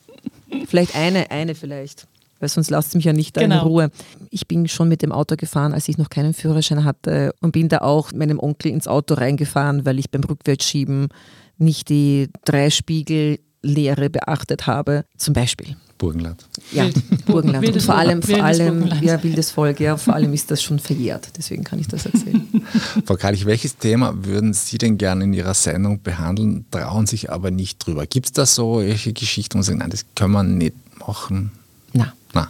Vielleicht 0.67 0.95
eine, 0.95 1.29
eine 1.29 1.53
vielleicht. 1.53 2.07
Weil 2.39 2.49
sonst 2.49 2.69
lasst 2.69 2.89
es 2.89 2.95
mich 2.95 3.05
ja 3.05 3.13
nicht 3.13 3.35
genau. 3.35 3.55
in 3.55 3.61
Ruhe. 3.61 3.91
Ich 4.31 4.47
bin 4.47 4.67
schon 4.67 4.89
mit 4.89 5.03
dem 5.03 5.11
Auto 5.11 5.35
gefahren, 5.35 5.73
als 5.73 5.87
ich 5.87 5.97
noch 5.97 6.09
keinen 6.09 6.33
Führerschein 6.33 6.83
hatte 6.83 7.33
und 7.41 7.51
bin 7.51 7.69
da 7.69 7.79
auch 7.79 8.11
meinem 8.13 8.39
Onkel 8.39 8.71
ins 8.71 8.87
Auto 8.87 9.13
reingefahren, 9.13 9.85
weil 9.85 9.99
ich 9.99 10.09
beim 10.09 10.23
Rückwärtsschieben 10.23 11.09
nicht 11.57 11.89
die 11.89 12.29
drei 12.43 12.71
Spiegel 12.71 13.39
Lehre 13.61 14.09
beachtet 14.09 14.67
habe, 14.67 15.05
zum 15.17 15.33
Beispiel. 15.33 15.75
Burgenland. 15.97 16.45
Ja, 16.71 16.89
Burgenland. 17.25 17.67
und 17.67 17.81
vor 17.81 17.95
allem, 17.95 18.21
vor 18.21 18.43
allem, 18.43 18.91
ja, 19.01 19.21
wildes 19.23 19.51
Volk, 19.51 19.79
ja, 19.79 19.95
vor 19.95 20.13
allem 20.13 20.33
ist 20.33 20.51
das 20.51 20.61
schon 20.61 20.79
verjährt. 20.79 21.29
Deswegen 21.37 21.63
kann 21.63 21.79
ich 21.79 21.87
das 21.87 22.05
erzählen. 22.05 22.45
Frau 23.05 23.15
Kreilich, 23.15 23.45
welches 23.45 23.77
Thema 23.77 24.13
würden 24.25 24.53
Sie 24.53 24.77
denn 24.77 24.97
gerne 24.97 25.23
in 25.23 25.33
Ihrer 25.33 25.53
Sendung 25.53 26.01
behandeln, 26.01 26.65
trauen 26.69 27.05
sich 27.05 27.31
aber 27.31 27.49
nicht 27.49 27.85
drüber? 27.85 28.05
Gibt 28.05 28.27
es 28.27 28.31
da 28.33 28.45
so 28.45 28.81
solche 28.81 29.13
Geschichten, 29.13 29.57
wo 29.57 29.61
Sie 29.61 29.67
sagen, 29.67 29.79
nein, 29.79 29.89
das 29.89 30.05
können 30.15 30.33
wir 30.33 30.43
nicht 30.43 30.75
machen? 30.99 31.51
Nein. 31.93 32.11
Nein, 32.33 32.47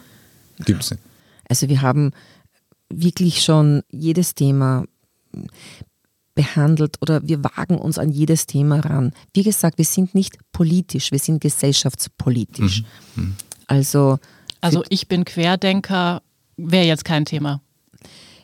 gibt 0.65 0.84
es 0.84 0.91
nicht. 0.91 1.03
Also 1.47 1.69
wir 1.69 1.81
haben 1.81 2.12
wirklich 2.89 3.43
schon 3.43 3.84
jedes 3.91 4.34
Thema 4.34 4.86
behandelt 6.36 6.98
oder 7.02 7.21
wir 7.28 7.43
wagen 7.43 7.78
uns 7.78 7.98
an 7.98 8.12
jedes 8.12 8.45
Thema 8.45 8.82
ran. 8.82 9.12
Wie 9.34 9.43
gesagt, 9.43 9.78
wir 9.78 9.86
sind 9.86 10.13
nicht 10.13 10.38
politisch, 10.52 11.12
wir 11.12 11.19
sind 11.19 11.41
gesellschaftspolitisch. 11.41 12.84
Mhm. 13.15 13.24
Mhm. 13.24 13.36
Also, 13.67 14.19
also 14.62 14.84
ich 14.89 15.08
bin 15.08 15.26
Querdenker, 15.26 16.21
wäre 16.58 16.86
jetzt 16.86 17.06
kein 17.06 17.26
Thema. 17.26 17.62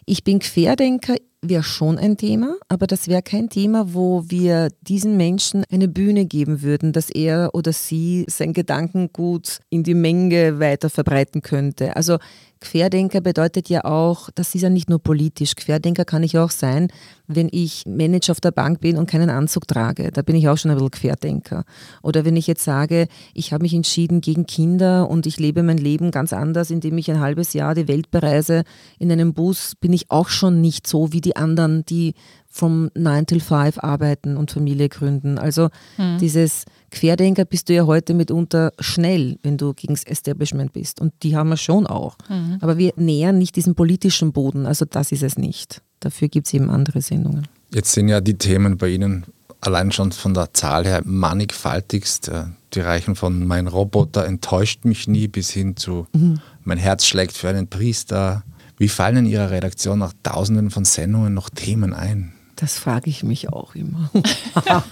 Ich 0.06 0.24
bin 0.24 0.40
Querdenker, 0.40 1.16
wäre 1.42 1.64
schon 1.64 1.98
ein 1.98 2.18
Thema, 2.18 2.58
aber 2.70 2.88
das 2.88 3.08
wäre 3.08 3.22
kein 3.22 3.50
Thema, 3.50 3.94
wo 3.94 4.24
wir 4.28 4.70
diesen 4.82 5.18
Menschen 5.18 5.64
eine 5.72 5.88
Bühne 5.88 6.26
geben 6.26 6.62
würden, 6.62 6.94
dass 6.94 7.10
er 7.10 7.52
oder 7.54 7.74
sie 7.74 8.26
sein 8.28 8.54
Gedankengut 8.54 9.60
in 9.70 9.84
die 9.84 9.96
Menge 9.96 10.60
weiter 10.60 10.90
verbreiten 10.90 11.42
könnte. 11.42 11.96
Also 11.96 12.18
Querdenker 12.62 13.22
bedeutet 13.22 13.70
ja 13.70 13.84
auch, 13.86 14.30
das 14.36 14.54
ist 14.54 14.62
ja 14.62 14.70
nicht 14.70 14.90
nur 14.90 15.00
politisch. 15.00 15.56
Querdenker 15.56 16.06
kann 16.06 16.22
ich 16.22 16.38
auch 16.38 16.52
sein, 16.52 16.90
wenn 17.28 17.50
ich 17.52 17.86
Manager 17.88 18.32
auf 18.32 18.40
der 18.40 18.52
Bank 18.52 18.80
bin 18.80 18.98
und 18.98 19.10
keinen 19.10 19.32
Anzug 19.32 19.68
trage. 19.68 20.12
Da 20.12 20.22
bin 20.22 20.36
ich 20.36 20.48
auch 20.48 20.58
schon 20.58 20.70
ein 20.70 20.78
bisschen 20.78 20.92
Querdenker. 20.92 21.66
Oder 22.04 22.24
wenn 22.24 22.36
ich 22.36 22.46
jetzt 22.46 22.64
sage, 22.64 23.08
ich 23.34 23.52
habe 23.52 23.64
mich 23.64 23.74
entschieden 23.74 24.22
gegen 24.22 24.46
Kinder 24.46 25.10
und 25.10 25.26
ich 25.26 25.40
lebe 25.40 25.64
mein 25.64 25.80
Leben 25.80 26.12
ganz 26.12 26.34
anders, 26.34 26.70
indem 26.70 26.98
ich 27.00 27.10
ein 27.10 27.20
halbes 27.20 27.54
Jahr 27.54 27.74
die 27.74 27.88
Welt 27.88 28.12
bereise 28.12 28.64
in 29.00 29.12
einem 29.12 29.34
Bus, 29.34 29.74
bin 29.76 29.92
ich 29.92 30.12
auch 30.12 30.30
schon 30.30 30.62
nicht 30.62 30.86
so 30.86 31.12
wie 31.12 31.22
die 31.22 31.36
anderen, 31.36 31.84
die 31.86 32.14
vom 32.48 32.92
9 32.96 33.26
till 33.26 33.40
5 33.40 33.80
arbeiten 33.80 34.38
und 34.38 34.52
Familie 34.52 34.90
gründen. 34.90 35.38
Also 35.38 35.70
mhm. 35.98 36.18
dieses 36.20 36.66
Querdenker 36.92 37.46
bist 37.46 37.70
du 37.70 37.74
ja 37.74 37.86
heute 37.86 38.14
mitunter 38.14 38.74
schnell, 38.80 39.40
wenn 39.44 39.58
du 39.58 39.74
gegen 39.74 39.94
das 39.94 40.04
Establishment 40.04 40.74
bist. 40.74 41.02
Und 41.02 41.14
die 41.24 41.36
haben 41.36 41.50
wir 41.50 41.58
schon 41.58 41.88
auch. 41.88 42.18
Mhm. 42.30 42.58
Aber 42.62 42.78
wir 42.78 42.94
nähern 42.98 43.38
nicht 43.38 43.56
diesen 43.56 43.76
politischen 43.76 44.34
Boden. 44.34 44.66
Also 44.66 44.86
das 44.86 45.12
ist 45.12 45.24
es 45.24 45.38
nicht. 45.38 45.82
Dafür 46.02 46.28
gibt 46.28 46.48
es 46.48 46.54
eben 46.54 46.70
andere 46.70 47.02
Sendungen. 47.02 47.48
Jetzt 47.74 47.94
sind 47.94 48.10
ja 48.10 48.20
die 48.20 48.38
Themen 48.38 48.78
bei 48.78 48.90
Ihnen 48.90 49.26
allein 49.62 49.92
schon 49.92 50.12
von 50.12 50.34
der 50.34 50.54
Zahl 50.54 50.86
her 50.86 51.02
mannigfaltigst. 51.06 52.28
Äh, 52.28 52.44
die 52.74 52.82
reichen 52.82 53.16
von 53.16 53.46
Mein 53.46 53.68
Roboter 53.68 54.26
enttäuscht 54.26 54.86
mich 54.86 55.08
nie 55.08 55.28
bis 55.28 55.50
hin 55.50 55.78
zu 55.78 56.08
mhm. 56.14 56.40
Mein 56.64 56.78
Herz 56.78 57.06
schlägt 57.06 57.38
für 57.38 57.50
einen 57.50 57.68
Priester. 57.68 58.44
Wie 58.78 58.90
fallen 58.90 59.18
in 59.18 59.26
Ihrer 59.26 59.52
Redaktion 59.52 60.00
nach 60.00 60.14
Tausenden 60.24 60.72
von 60.72 60.86
Sendungen 60.86 61.34
noch 61.34 61.50
Themen 61.50 61.94
ein? 61.94 62.34
Das 62.62 62.78
frage 62.78 63.10
ich 63.10 63.24
mich 63.24 63.50
auch 63.50 63.74
immer. 63.74 64.12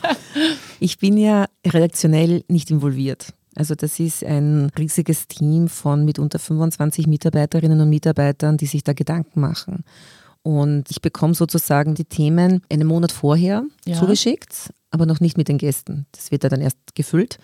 ich 0.80 0.98
bin 0.98 1.18
ja 1.18 1.46
redaktionell 1.64 2.44
nicht 2.48 2.72
involviert. 2.72 3.36
Also 3.54 3.76
das 3.76 4.00
ist 4.00 4.24
ein 4.24 4.72
riesiges 4.76 5.28
Team 5.28 5.68
von 5.68 6.04
mitunter 6.04 6.40
25 6.40 7.06
Mitarbeiterinnen 7.06 7.80
und 7.80 7.90
Mitarbeitern, 7.90 8.58
die 8.58 8.66
sich 8.66 8.84
da 8.84 8.94
Gedanken 8.94 9.40
machen. 9.40 9.84
Und 10.42 10.90
ich 10.90 11.00
bekomme 11.00 11.36
sozusagen 11.36 11.94
die 11.94 12.06
Themen 12.06 12.64
einen 12.72 12.88
Monat 12.88 13.12
vorher 13.12 13.64
ja. 13.86 14.00
zugeschickt, 14.00 14.74
aber 14.90 15.06
noch 15.06 15.20
nicht 15.20 15.38
mit 15.38 15.48
den 15.48 15.60
Gästen. 15.60 16.08
Das 16.14 16.32
wird 16.32 16.44
dann 16.46 16.62
erst 16.62 16.96
gefüllt. 16.96 17.38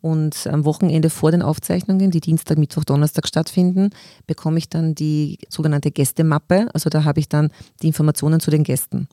Und 0.00 0.46
am 0.46 0.64
Wochenende 0.64 1.10
vor 1.10 1.30
den 1.30 1.42
Aufzeichnungen, 1.42 2.10
die 2.10 2.20
Dienstag, 2.20 2.56
Mittwoch, 2.56 2.84
Donnerstag 2.84 3.28
stattfinden, 3.28 3.90
bekomme 4.26 4.58
ich 4.58 4.68
dann 4.68 4.94
die 4.94 5.38
sogenannte 5.48 5.90
Gästemappe. 5.90 6.68
Also 6.72 6.88
da 6.88 7.04
habe 7.04 7.20
ich 7.20 7.28
dann 7.28 7.50
die 7.82 7.88
Informationen 7.88 8.40
zu 8.40 8.50
den 8.50 8.64
Gästen 8.64 9.08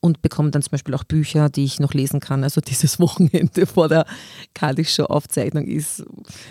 und 0.00 0.20
bekomme 0.20 0.50
dann 0.50 0.62
zum 0.62 0.72
Beispiel 0.72 0.94
auch 0.94 1.04
Bücher, 1.04 1.48
die 1.48 1.64
ich 1.64 1.78
noch 1.78 1.94
lesen 1.94 2.18
kann. 2.18 2.42
Also 2.42 2.60
dieses 2.66 2.98
Wochenende 2.98 3.66
vor 3.66 3.88
der 3.88 4.04
Kadix-Show-Aufzeichnung 4.54 5.64
ist 5.64 6.04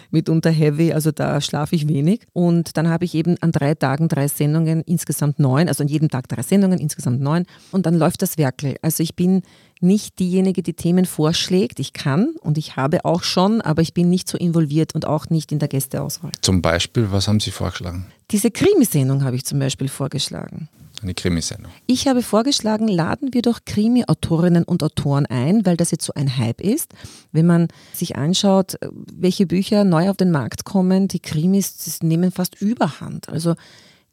mitunter 0.10 0.52
heavy, 0.52 0.94
also 0.94 1.12
da 1.12 1.42
schlafe 1.42 1.76
ich 1.76 1.88
wenig. 1.88 2.26
Und 2.34 2.78
dann 2.78 2.88
habe 2.88 3.06
ich 3.06 3.14
eben 3.14 3.36
an 3.42 3.52
drei 3.52 3.76
Tagen 3.76 4.08
drei 4.08 4.28
Sendungen, 4.28 4.82
insgesamt 4.82 5.38
neun, 5.38 5.68
also 5.68 5.84
an 5.84 5.90
jedem 5.90 6.10
Tag 6.10 6.30
drei 6.30 6.44
Sendungen, 6.44 6.80
insgesamt 6.80 7.20
neun. 7.20 7.46
Und 7.72 7.86
dann 7.86 7.96
läuft 7.96 8.22
das 8.22 8.38
Werkel. 8.38 8.78
Also 8.82 9.04
ich 9.04 9.16
bin 9.16 9.42
nicht 9.82 10.20
diejenige, 10.20 10.64
die 10.64 10.74
Themen 10.74 11.06
vorschlägt. 11.06 11.80
Ich 11.80 11.94
kann 11.94 12.36
und 12.42 12.58
ich 12.58 12.76
habe 12.76 13.06
auch 13.06 13.24
schon, 13.24 13.62
aber 13.62 13.82
ich 13.82 13.94
bin 13.94 14.10
nicht 14.10 14.28
so 14.28 14.38
involviert 14.38 14.96
und 14.96 15.06
auch 15.06 15.30
nicht 15.30 15.52
in 15.52 15.60
der 15.60 15.68
Gästeauswahl. 15.68 16.32
Zum 16.42 16.62
Beispiel, 16.62 17.12
was 17.12 17.28
haben 17.28 17.40
Sie 17.40 17.52
vorgeschlagen? 17.52 18.06
Diese 18.32 18.52
Krimisendung 18.52 19.24
habe 19.24 19.36
ich 19.36 19.46
zum 19.46 19.60
Beispiel 19.60 19.90
vorgeschlagen. 19.90 20.70
Eine 21.02 21.16
Krimisendung. 21.16 21.72
Ich 21.88 22.08
habe 22.08 22.22
vorgeschlagen, 22.22 22.88
laden 22.88 23.34
wir 23.34 23.42
doch 23.42 23.62
Krimi-Autorinnen 23.66 24.64
und 24.64 24.84
Autoren 24.84 25.26
ein, 25.26 25.66
weil 25.66 25.76
das 25.76 25.90
jetzt 25.90 26.06
so 26.06 26.14
ein 26.14 26.38
Hype 26.38 26.62
ist. 26.62 26.94
Wenn 27.32 27.48
man 27.48 27.70
sich 27.92 28.16
anschaut, 28.18 28.76
welche 29.12 29.48
Bücher 29.48 29.84
neu 29.84 30.10
auf 30.12 30.18
den 30.18 30.30
Markt 30.30 30.64
kommen, 30.64 31.08
die 31.08 31.20
Krimis 31.20 32.00
nehmen 32.04 32.32
fast 32.32 32.62
überhand. 32.62 33.30
Also 33.30 33.56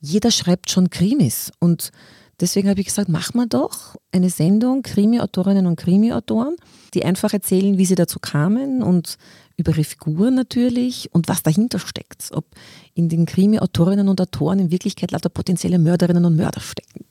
jeder 0.00 0.30
schreibt 0.30 0.70
schon 0.70 0.88
Krimis 0.88 1.52
und 1.58 1.90
Deswegen 2.40 2.68
habe 2.68 2.80
ich 2.80 2.86
gesagt, 2.86 3.08
machen 3.08 3.34
wir 3.34 3.46
doch 3.46 3.96
eine 4.12 4.30
Sendung, 4.30 4.82
Krimi-Autorinnen 4.82 5.66
und 5.66 5.76
Krimi-Autoren, 5.76 6.56
die 6.94 7.04
einfach 7.04 7.32
erzählen, 7.32 7.78
wie 7.78 7.84
sie 7.84 7.96
dazu 7.96 8.20
kamen 8.20 8.82
und 8.82 9.18
über 9.56 9.72
ihre 9.72 9.82
Figuren 9.82 10.36
natürlich 10.36 11.12
und 11.12 11.26
was 11.26 11.42
dahinter 11.42 11.80
steckt. 11.80 12.30
Ob 12.32 12.46
in 12.94 13.08
den 13.08 13.26
Krimi-Autorinnen 13.26 14.08
und 14.08 14.20
Autoren 14.20 14.60
in 14.60 14.70
Wirklichkeit 14.70 15.10
lauter 15.10 15.28
potenzielle 15.30 15.80
Mörderinnen 15.80 16.24
und 16.24 16.36
Mörder 16.36 16.60
stecken. 16.60 17.04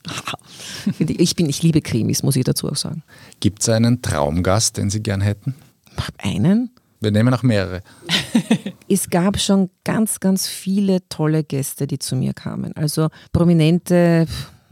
ich, 0.98 1.36
bin, 1.36 1.50
ich 1.50 1.62
liebe 1.62 1.82
Krimis, 1.82 2.22
muss 2.22 2.36
ich 2.36 2.44
dazu 2.44 2.70
auch 2.70 2.76
sagen. 2.76 3.02
Gibt 3.40 3.60
es 3.60 3.68
einen 3.68 4.00
Traumgast, 4.00 4.78
den 4.78 4.88
Sie 4.88 5.02
gern 5.02 5.20
hätten? 5.20 5.54
Einen? 6.16 6.70
Wir 7.00 7.10
nehmen 7.10 7.32
auch 7.34 7.42
mehrere. 7.42 7.82
es 8.88 9.10
gab 9.10 9.38
schon 9.38 9.68
ganz, 9.84 10.20
ganz 10.20 10.46
viele 10.46 11.06
tolle 11.08 11.44
Gäste, 11.44 11.86
die 11.86 11.98
zu 11.98 12.16
mir 12.16 12.32
kamen. 12.32 12.74
Also 12.76 13.08
prominente 13.32 14.26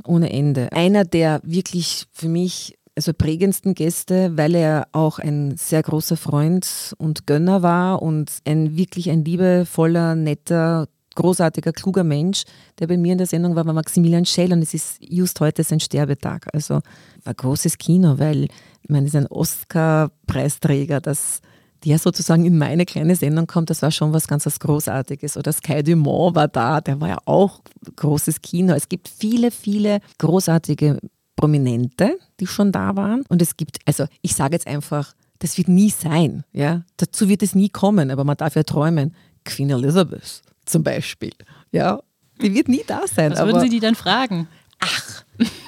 ohne 0.09 0.33
Ende. 0.33 0.73
Einer, 0.73 1.05
der 1.05 1.40
wirklich 1.45 2.07
für 2.12 2.29
mich 2.29 2.77
also 2.97 3.12
prägendsten 3.12 3.75
Gäste, 3.75 4.37
weil 4.37 4.55
er 4.55 4.88
auch 4.92 5.19
ein 5.19 5.57
sehr 5.59 5.83
großer 5.83 6.16
Freund 6.16 6.95
und 6.97 7.27
Gönner 7.27 7.62
war 7.62 8.01
und 8.01 8.38
ein 8.47 8.77
wirklich 8.77 9.11
ein 9.11 9.23
liebevoller, 9.25 10.14
netter, 10.14 10.88
großartiger, 11.14 11.73
kluger 11.73 12.05
Mensch, 12.05 12.45
der 12.79 12.87
bei 12.87 12.97
mir 12.97 13.12
in 13.12 13.19
der 13.19 13.27
Sendung 13.27 13.55
war, 13.55 13.66
war 13.66 13.75
Maximilian 13.75 14.25
Schell 14.25 14.53
und 14.53 14.62
es 14.62 14.73
ist 14.73 14.99
just 15.01 15.40
heute 15.40 15.62
sein 15.62 15.81
Sterbetag. 15.81 16.47
Also 16.55 16.81
war 17.25 17.35
großes 17.35 17.77
Kino, 17.77 18.19
weil 18.19 18.45
ich 18.45 18.88
meine, 18.88 19.07
es 19.07 19.14
ist 19.14 19.21
ein 19.21 19.27
Oscar-Preisträger, 19.27 21.01
das 21.01 21.40
der 21.85 21.99
sozusagen 21.99 22.45
in 22.45 22.59
meine 22.59 22.85
kleine 22.85 23.17
Sendung 23.17 23.47
kommt, 23.47 23.71
das 23.71 23.83
war 23.83 23.91
schon 23.91 24.12
was 24.12 24.27
ganz 24.29 24.47
was 24.47 24.61
Großartiges. 24.61 25.37
Oder 25.37 25.53
Sky 25.53 25.83
Dumont 25.83 26.35
war 26.35 26.49
da, 26.49 26.81
der 26.81 27.01
war 27.01 27.09
ja 27.09 27.19
auch 27.25 27.61
großes 27.97 28.43
Kino. 28.43 28.75
Es 28.75 28.89
gibt 28.89 29.09
viele, 29.09 29.51
viele 29.51 30.01
großartige 30.19 30.99
Prominente, 31.37 32.19
die 32.41 32.47
schon 32.47 32.73
da 32.73 32.97
waren. 32.97 33.23
Und 33.29 33.43
es 33.43 33.57
gibt, 33.57 33.79
also 33.85 34.07
ich 34.23 34.35
sage 34.35 34.55
jetzt 34.55 34.67
einfach, 34.67 35.12
das 35.39 35.59
wird 35.59 35.69
nie 35.69 35.91
sein. 35.91 36.45
Ja? 36.53 36.83
Dazu 36.97 37.29
wird 37.29 37.43
es 37.43 37.55
nie 37.55 37.69
kommen, 37.69 38.11
aber 38.11 38.25
man 38.25 38.37
darf 38.37 38.57
ja 38.57 38.62
träumen. 38.62 39.15
Queen 39.45 39.71
Elizabeth 39.71 40.43
zum 40.65 40.83
Beispiel. 40.83 41.33
Ja, 41.71 42.01
die 42.43 42.55
wird 42.55 42.69
nie 42.69 42.83
da 42.87 43.03
sein. 43.07 43.33
Was 43.33 43.41
würden 43.41 43.61
Sie 43.61 43.69
die 43.69 43.81
dann 43.81 43.95
fragen? 43.95 44.49
Ach, 44.87 45.25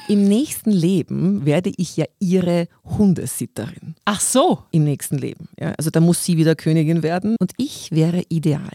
im 0.08 0.24
nächsten 0.24 0.70
Leben 0.70 1.44
werde 1.44 1.72
ich 1.76 1.96
ja 1.96 2.06
ihre 2.18 2.68
Hundesitterin. 2.84 3.94
Ach 4.04 4.20
so. 4.20 4.62
Im 4.70 4.84
nächsten 4.84 5.18
Leben. 5.18 5.48
Ja, 5.60 5.72
also 5.76 5.90
da 5.90 6.00
muss 6.00 6.24
sie 6.24 6.36
wieder 6.36 6.54
Königin 6.54 7.02
werden 7.02 7.36
und 7.40 7.52
ich 7.56 7.90
wäre 7.90 8.22
ideal. 8.28 8.70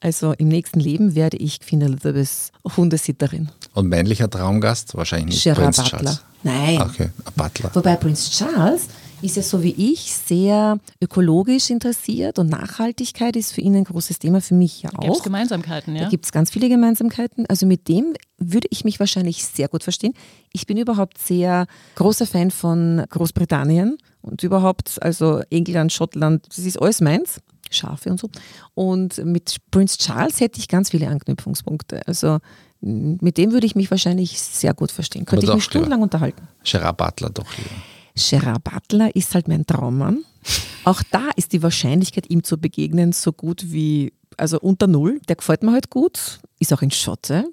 Also 0.00 0.32
im 0.32 0.48
nächsten 0.48 0.80
Leben 0.80 1.14
werde 1.14 1.36
ich 1.36 1.60
Queen 1.60 1.82
Elizabeths 1.82 2.52
Hundesitterin. 2.76 3.50
Und 3.74 3.88
männlicher 3.88 4.30
Traumgast? 4.30 4.96
Wahrscheinlich 4.96 5.34
nicht 5.34 5.44
Gerard 5.44 5.76
Prinz 5.76 5.76
Butler. 5.76 5.98
Charles. 5.98 6.24
Nein. 6.42 6.80
Okay, 6.80 7.10
ein 7.24 7.32
Butler. 7.36 7.70
Wobei 7.74 7.96
Prinz 7.96 8.30
Charles 8.30 8.86
ist 9.22 9.36
ja 9.36 9.42
so 9.42 9.62
wie 9.62 9.92
ich 9.92 10.12
sehr 10.12 10.78
ökologisch 11.00 11.70
interessiert 11.70 12.38
und 12.38 12.48
Nachhaltigkeit 12.48 13.36
ist 13.36 13.52
für 13.52 13.60
ihn 13.60 13.76
ein 13.76 13.84
großes 13.84 14.18
Thema, 14.18 14.40
für 14.40 14.54
mich 14.54 14.82
ja 14.82 14.90
Gibt 14.90 15.04
es 15.04 15.20
auch. 15.20 15.22
Gemeinsamkeiten, 15.22 15.94
ja? 15.94 16.04
Da 16.04 16.08
gibt 16.08 16.24
es 16.24 16.32
ganz 16.32 16.50
viele 16.50 16.68
Gemeinsamkeiten. 16.68 17.46
Also 17.46 17.66
mit 17.66 17.88
dem 17.88 18.14
würde 18.38 18.68
ich 18.70 18.84
mich 18.84 19.00
wahrscheinlich 19.00 19.44
sehr 19.44 19.68
gut 19.68 19.82
verstehen. 19.82 20.14
Ich 20.52 20.66
bin 20.66 20.76
überhaupt 20.76 21.18
sehr 21.18 21.66
großer 21.96 22.26
Fan 22.26 22.50
von 22.50 23.04
Großbritannien 23.08 23.98
und 24.22 24.42
überhaupt, 24.42 25.02
also 25.02 25.42
England, 25.50 25.92
Schottland, 25.92 26.46
das 26.48 26.58
ist 26.58 26.80
alles 26.80 27.00
meins. 27.00 27.40
Schafe 27.72 28.10
und 28.10 28.18
so. 28.18 28.28
Und 28.74 29.24
mit 29.24 29.56
Prince 29.70 29.96
Charles 29.98 30.40
hätte 30.40 30.58
ich 30.58 30.66
ganz 30.66 30.90
viele 30.90 31.06
Anknüpfungspunkte. 31.06 32.00
Also 32.06 32.38
mit 32.80 33.36
dem 33.36 33.52
würde 33.52 33.66
ich 33.66 33.76
mich 33.76 33.90
wahrscheinlich 33.90 34.40
sehr 34.40 34.74
gut 34.74 34.90
verstehen. 34.90 35.24
Könnte 35.24 35.46
ich 35.46 35.54
mich 35.54 35.64
stundenlang 35.64 36.02
unterhalten. 36.02 36.48
Gerard 36.64 36.96
Butler 36.96 37.30
doch 37.30 37.46
lieber. 37.56 37.70
Gerard 38.14 38.64
Butler 38.64 39.14
ist 39.14 39.34
halt 39.34 39.48
mein 39.48 39.66
Traummann. 39.66 40.24
Auch 40.84 41.02
da 41.10 41.30
ist 41.36 41.52
die 41.52 41.62
Wahrscheinlichkeit, 41.62 42.30
ihm 42.30 42.42
zu 42.42 42.58
begegnen, 42.58 43.12
so 43.12 43.32
gut 43.32 43.70
wie, 43.70 44.12
also 44.36 44.58
unter 44.58 44.86
Null. 44.86 45.20
Der 45.28 45.36
gefällt 45.36 45.62
mir 45.62 45.72
halt 45.72 45.90
gut, 45.90 46.40
ist 46.58 46.72
auch 46.72 46.82
ein 46.82 46.90
Schotte. 46.90 47.44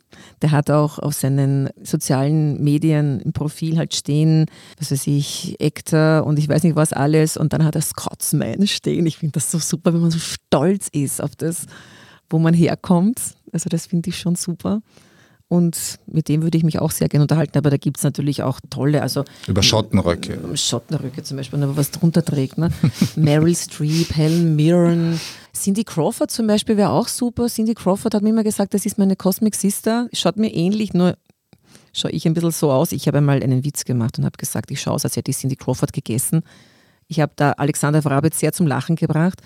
Der 0.41 0.51
hat 0.51 0.69
auch 0.69 0.99
auf 0.99 1.13
seinen 1.13 1.69
sozialen 1.83 2.63
Medien 2.63 3.19
im 3.19 3.33
Profil 3.33 3.77
halt 3.77 3.93
stehen, 3.93 4.45
was 4.79 4.91
weiß 4.91 5.07
ich, 5.07 5.57
Actor 5.59 6.25
und 6.25 6.39
ich 6.39 6.47
weiß 6.47 6.63
nicht 6.63 6.75
was 6.75 6.93
alles. 6.93 7.35
Und 7.35 7.53
dann 7.53 7.65
hat 7.65 7.75
er 7.75 7.81
Scotsman 7.81 8.65
stehen. 8.67 9.05
Ich 9.05 9.17
finde 9.17 9.33
das 9.33 9.51
so 9.51 9.59
super, 9.59 9.93
wenn 9.93 10.01
man 10.01 10.11
so 10.11 10.19
stolz 10.19 10.87
ist 10.91 11.21
auf 11.21 11.35
das, 11.35 11.65
wo 12.29 12.39
man 12.39 12.53
herkommt. 12.53 13.19
Also 13.51 13.69
das 13.69 13.85
finde 13.85 14.09
ich 14.09 14.19
schon 14.19 14.35
super. 14.35 14.81
Und 15.49 15.99
mit 16.07 16.27
dem 16.27 16.41
würde 16.43 16.57
ich 16.57 16.65
mich 16.65 16.79
auch 16.79 16.91
sehr 16.91 17.07
gerne 17.07 17.23
unterhalten, 17.23 17.57
aber 17.57 17.69
da 17.69 17.77
gibt 17.77 17.97
es 17.97 18.03
natürlich 18.03 18.43
auch 18.43 18.59
tolle, 18.69 19.01
also 19.01 19.23
Über 19.47 19.63
Schottenröcke. 19.63 20.37
Schottenröcke 20.55 21.23
zum 21.23 21.37
Beispiel, 21.37 21.61
wenn 21.61 21.69
man 21.69 21.77
was 21.77 21.91
drunter 21.91 22.25
trägt. 22.25 22.57
Ne? 22.57 22.69
Meryl 23.15 23.55
Streep, 23.55 24.13
Helen 24.13 24.57
Mirren, 24.57 25.19
Cindy 25.53 25.85
Crawford 25.85 26.31
zum 26.31 26.47
Beispiel 26.47 26.75
wäre 26.75 26.89
auch 26.89 27.07
super. 27.07 27.47
Cindy 27.47 27.73
Crawford 27.73 28.13
hat 28.13 28.23
mir 28.23 28.29
immer 28.29 28.43
gesagt, 28.43 28.73
das 28.73 28.85
ist 28.85 28.97
meine 28.97 29.15
Cosmic 29.15 29.55
Sister, 29.55 30.09
schaut 30.11 30.35
mir 30.35 30.53
ähnlich, 30.53 30.93
nur 30.93 31.17
schaue 31.93 32.11
ich 32.11 32.25
ein 32.27 32.33
bisschen 32.33 32.51
so 32.51 32.71
aus. 32.71 32.91
Ich 32.91 33.07
habe 33.07 33.19
einmal 33.19 33.41
einen 33.41 33.63
Witz 33.63 33.85
gemacht 33.85 34.19
und 34.19 34.25
habe 34.25 34.37
gesagt, 34.37 34.69
ich 34.69 34.81
schaue 34.81 34.95
aus, 34.95 35.05
als 35.05 35.15
hätte 35.15 35.31
ich 35.31 35.37
Cindy 35.37 35.55
Crawford 35.55 35.93
gegessen. 35.93 36.43
Ich 37.07 37.21
habe 37.21 37.31
da 37.37 37.53
Alexander 37.53 38.03
Wrabetz 38.03 38.39
sehr 38.39 38.51
zum 38.51 38.67
Lachen 38.67 38.97
gebracht. 38.97 39.41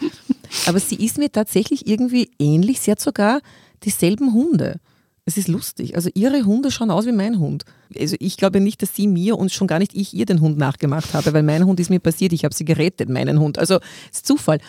Aber 0.66 0.80
sie 0.80 0.96
ist 0.96 1.18
mir 1.18 1.32
tatsächlich 1.32 1.88
irgendwie 1.88 2.32
ähnlich. 2.40 2.82
Sie 2.82 2.92
hat 2.92 3.00
sogar 3.00 3.40
dieselben 3.84 4.34
Hunde. 4.34 4.80
Es 5.26 5.38
ist 5.38 5.48
lustig. 5.48 5.96
Also 5.96 6.10
ihre 6.16 6.46
Hunde 6.46 6.72
schauen 6.72 6.90
aus 6.90 7.06
wie 7.06 7.12
mein 7.12 7.40
Hund. 7.40 7.64
Also 7.98 8.16
ich 8.20 8.38
glaube 8.38 8.60
nicht, 8.60 8.82
dass 8.82 8.96
sie 8.96 9.08
mir 9.08 9.38
und 9.38 9.52
schon 9.52 9.68
gar 9.68 9.78
nicht 9.78 9.94
ich 9.94 10.14
ihr 10.14 10.26
den 10.26 10.42
Hund 10.42 10.58
nachgemacht 10.58 11.14
habe, 11.14 11.34
weil 11.34 11.44
mein 11.44 11.66
Hund 11.66 11.80
ist 11.80 11.90
mir 11.90 12.00
passiert. 12.00 12.34
Ich 12.34 12.44
habe 12.44 12.56
sie 12.56 12.66
gerettet, 12.66 13.10
meinen 13.10 13.40
Hund. 13.40 13.60
Also 13.60 13.76
es 14.12 14.18
ist 14.18 14.28
Zufall. 14.28 14.60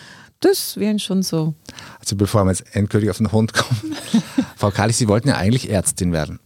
Das 0.40 0.76
wären 0.76 0.98
schon 0.98 1.22
so. 1.22 1.54
Also 2.00 2.16
bevor 2.16 2.44
wir 2.44 2.50
jetzt 2.50 2.74
endgültig 2.74 3.08
auf 3.08 3.18
den 3.18 3.32
Hund 3.32 3.54
kommen. 3.54 3.94
Frau 4.56 4.70
Kali, 4.70 4.92
Sie 4.92 5.08
wollten 5.08 5.28
ja 5.28 5.36
eigentlich 5.36 5.70
Ärztin 5.70 6.12
werden. 6.12 6.38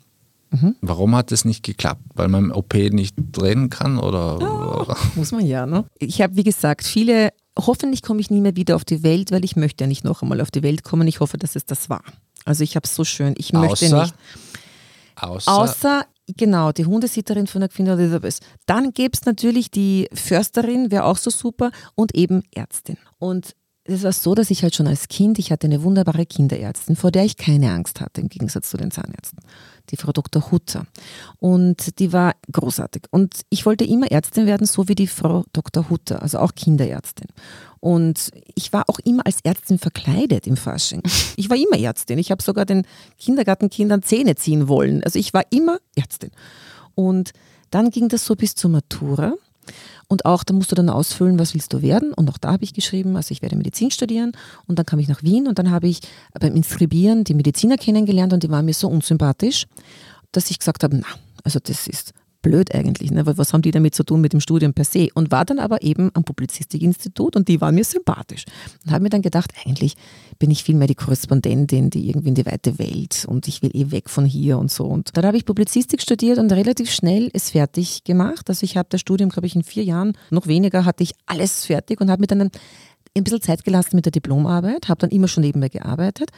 Mhm. 0.51 0.77
Warum 0.81 1.17
hat 1.17 1.33
das 1.33 1.45
nicht 1.45 1.65
geklappt? 1.65 2.03
Weil 2.15 2.29
man 2.29 2.45
im 2.45 2.53
OP 2.53 2.75
nicht 2.75 3.17
reden 3.41 3.71
kann 3.71 3.99
oder? 3.99 4.97
Muss 5.17 5.33
man 5.33 5.45
ja, 5.45 5.67
ne? 5.67 5.85
Ich 5.99 6.21
habe, 6.21 6.37
wie 6.37 6.45
gesagt, 6.45 6.85
viele, 6.85 7.31
hoffentlich 7.59 8.03
komme 8.03 8.21
ich 8.21 8.31
nie 8.31 8.41
mehr 8.41 8.55
wieder 8.55 8.77
auf 8.77 8.85
die 8.85 9.03
Welt, 9.03 9.33
weil 9.33 9.45
ich 9.45 9.57
möchte 9.57 9.85
ja 9.85 9.89
nicht 9.89 10.05
noch 10.05 10.23
einmal 10.23 10.41
auf 10.41 10.51
die 10.51 10.63
Welt 10.63 10.85
kommen. 10.85 11.09
Ich 11.09 11.21
hoffe, 11.21 11.39
dass 11.39 11.57
es 11.57 11.65
das 11.65 11.91
war. 11.91 12.03
Also 12.47 12.65
ich 12.65 12.77
habe 12.77 12.85
es 12.85 12.95
so 12.95 13.05
schön. 13.05 13.35
Ich 13.37 13.53
möchte 13.53 13.87
Außer- 13.87 14.03
nicht. 14.05 14.15
Außer, 15.17 15.53
Außer, 15.53 16.07
genau, 16.37 16.73
die 16.73 16.85
Hundesitterin 16.87 17.47
von 17.47 17.61
der 17.61 17.69
Queen 17.69 17.87
Elizabeth. 17.87 18.39
Dann 18.67 18.93
gäbe 18.93 19.13
es 19.15 19.25
natürlich 19.25 19.71
die 19.71 20.09
Försterin, 20.13 20.91
wäre 20.91 21.05
auch 21.05 21.17
so 21.17 21.31
super, 21.31 21.71
und 21.95 22.15
eben 22.15 22.43
Ärztin. 22.55 22.99
Und 23.19 23.55
es 23.85 24.03
war 24.03 24.13
so, 24.13 24.35
dass 24.35 24.51
ich 24.51 24.63
halt 24.63 24.75
schon 24.75 24.89
als 24.89 25.09
Kind, 25.09 25.39
ich 25.39 25.53
hatte 25.53 25.69
eine 25.69 25.83
wunderbare 25.83 26.27
Kinderärztin, 26.27 26.97
vor 26.97 27.13
der 27.13 27.25
ich 27.25 27.37
keine 27.37 27.71
Angst 27.71 28.01
hatte, 28.01 28.21
im 28.21 28.29
Gegensatz 28.29 28.69
zu 28.69 28.77
den 28.77 28.91
Zahnärzten. 28.91 29.39
Die 29.91 29.97
Frau 29.97 30.11
Dr. 30.13 30.51
Hutter. 30.51 30.87
Und 31.39 31.99
die 32.01 32.13
war 32.13 32.35
großartig. 32.51 33.05
Und 33.11 33.43
ich 33.49 33.65
wollte 33.65 33.85
immer 33.85 34.11
Ärztin 34.11 34.47
werden, 34.47 34.67
so 34.67 34.89
wie 34.89 34.97
die 34.97 35.07
Frau 35.07 35.45
Dr. 35.53 35.89
Hutter, 35.89 36.21
also 36.21 36.41
auch 36.41 36.55
Kinderärztin. 36.57 37.29
Und 37.81 38.31
ich 38.55 38.73
war 38.73 38.85
auch 38.89 38.99
immer 39.05 39.27
als 39.27 39.41
Ärztin 39.43 39.79
verkleidet 39.79 40.47
im 40.47 40.57
Fasching. 40.57 41.03
Ich 41.39 41.51
war 41.51 41.57
immer 41.57 41.79
Ärztin. 41.79 42.19
Ich 42.19 42.31
habe 42.31 42.43
sogar 42.43 42.65
den 42.65 42.87
Kindergartenkindern 43.19 44.03
Zähne 44.03 44.37
ziehen 44.37 44.69
wollen. 44.69 45.05
Also 45.05 45.19
ich 45.19 45.35
war 45.35 45.43
immer 45.51 45.79
Ärztin. 45.95 46.31
Und 46.95 47.33
dann 47.71 47.91
ging 47.91 48.09
das 48.09 48.25
so 48.25 48.35
bis 48.35 48.55
zur 48.55 48.71
Matura. 48.71 49.35
Und 50.09 50.25
auch, 50.25 50.45
da 50.45 50.55
musst 50.55 50.71
du 50.71 50.77
dann 50.77 50.89
ausfüllen, 50.89 51.39
was 51.39 51.55
willst 51.55 51.73
du 51.73 51.83
werden. 51.83 52.13
Und 52.13 52.31
auch 52.31 52.39
da 52.39 52.53
habe 52.53 52.65
ich 52.65 52.73
geschrieben, 52.73 53.17
also 53.17 53.33
ich 53.33 53.43
werde 53.43 53.57
Medizin 53.57 53.91
studieren. 53.91 54.33
Und 54.67 54.79
dann 54.79 54.87
kam 54.87 54.99
ich 54.99 55.09
nach 55.09 55.23
Wien 55.23 55.47
und 55.49 55.59
dann 55.59 55.71
habe 55.71 55.89
ich 55.89 56.01
beim 56.41 56.55
Inskribieren 56.55 57.25
die 57.25 57.35
Mediziner 57.35 57.77
kennengelernt 57.77 58.33
und 58.33 58.43
die 58.43 58.51
waren 58.51 58.65
mir 58.65 58.75
so 58.75 58.89
unsympathisch, 58.89 59.67
dass 60.33 60.51
ich 60.51 60.59
gesagt 60.59 60.85
habe, 60.85 60.97
na, 60.97 61.07
also 61.45 61.59
das 61.59 61.87
ist 61.87 62.13
blöd 62.47 62.73
eigentlich, 62.73 63.11
ne? 63.11 63.27
was 63.27 63.53
haben 63.53 63.63
die 63.63 63.73
damit 63.73 63.97
zu 63.97 64.05
tun 64.05 64.21
mit 64.21 64.33
dem 64.33 64.41
Studium 64.41 64.73
per 64.73 64.85
se? 64.85 65.09
Und 65.15 65.33
war 65.33 65.45
dann 65.45 65.59
aber 65.59 65.83
eben 65.83 66.13
am 66.15 66.23
Publizistikinstitut 66.23 67.35
und 67.35 67.49
die 67.49 67.61
waren 67.61 67.75
mir 67.75 67.83
sympathisch. 67.83 68.45
Und 68.85 68.93
habe 68.93 69.03
mir 69.03 69.09
dann 69.09 69.23
gedacht, 69.23 69.51
eigentlich 69.65 69.97
bin 70.39 70.53
ich 70.53 70.63
vielmehr 70.63 70.87
die 70.87 70.95
Korrespondentin, 70.95 71.91
die 71.91 72.09
irgendwie 72.09 72.29
in 72.29 72.35
die 72.37 72.47
weite 72.47 72.79
Welt 72.79 73.25
und 73.29 73.49
ich 73.49 73.63
will 73.63 73.71
eh 73.75 73.91
weg 73.91 74.09
von 74.09 74.25
hier 74.25 74.59
und 74.59 74.71
so. 74.71 74.85
Und 74.85 75.17
dann 75.17 75.27
habe 75.27 75.37
ich 75.37 75.45
Publizistik 75.45 76.01
studiert 76.01 76.39
und 76.39 76.53
relativ 76.53 76.89
schnell 76.91 77.31
es 77.33 77.51
fertig 77.51 78.05
gemacht. 78.05 78.49
Also 78.49 78.63
ich 78.63 78.77
habe 78.77 78.89
das 78.91 79.01
Studium, 79.01 79.31
glaube 79.31 79.49
ich, 79.49 79.57
in 79.57 79.65
vier 79.65 79.83
Jahren, 79.83 80.13
noch 80.31 80.47
weniger 80.47 80.85
hatte 80.85 81.03
ich 81.03 81.15
alles 81.27 81.65
fertig 81.65 82.01
und 82.01 82.11
habe 82.11 82.21
mir 82.21 82.29
dann 82.29 82.43
ein, 82.43 82.51
ein 83.17 83.25
bisschen 83.25 83.43
Zeit 83.43 83.65
gelassen 83.65 83.97
mit 83.97 84.05
der 84.05 84.13
Diplomarbeit, 84.13 84.89
habe 84.89 85.01
dann 85.01 85.11
immer 85.11 85.27
schon 85.27 85.43
nebenbei 85.43 85.69
gearbeitet. 85.69 86.31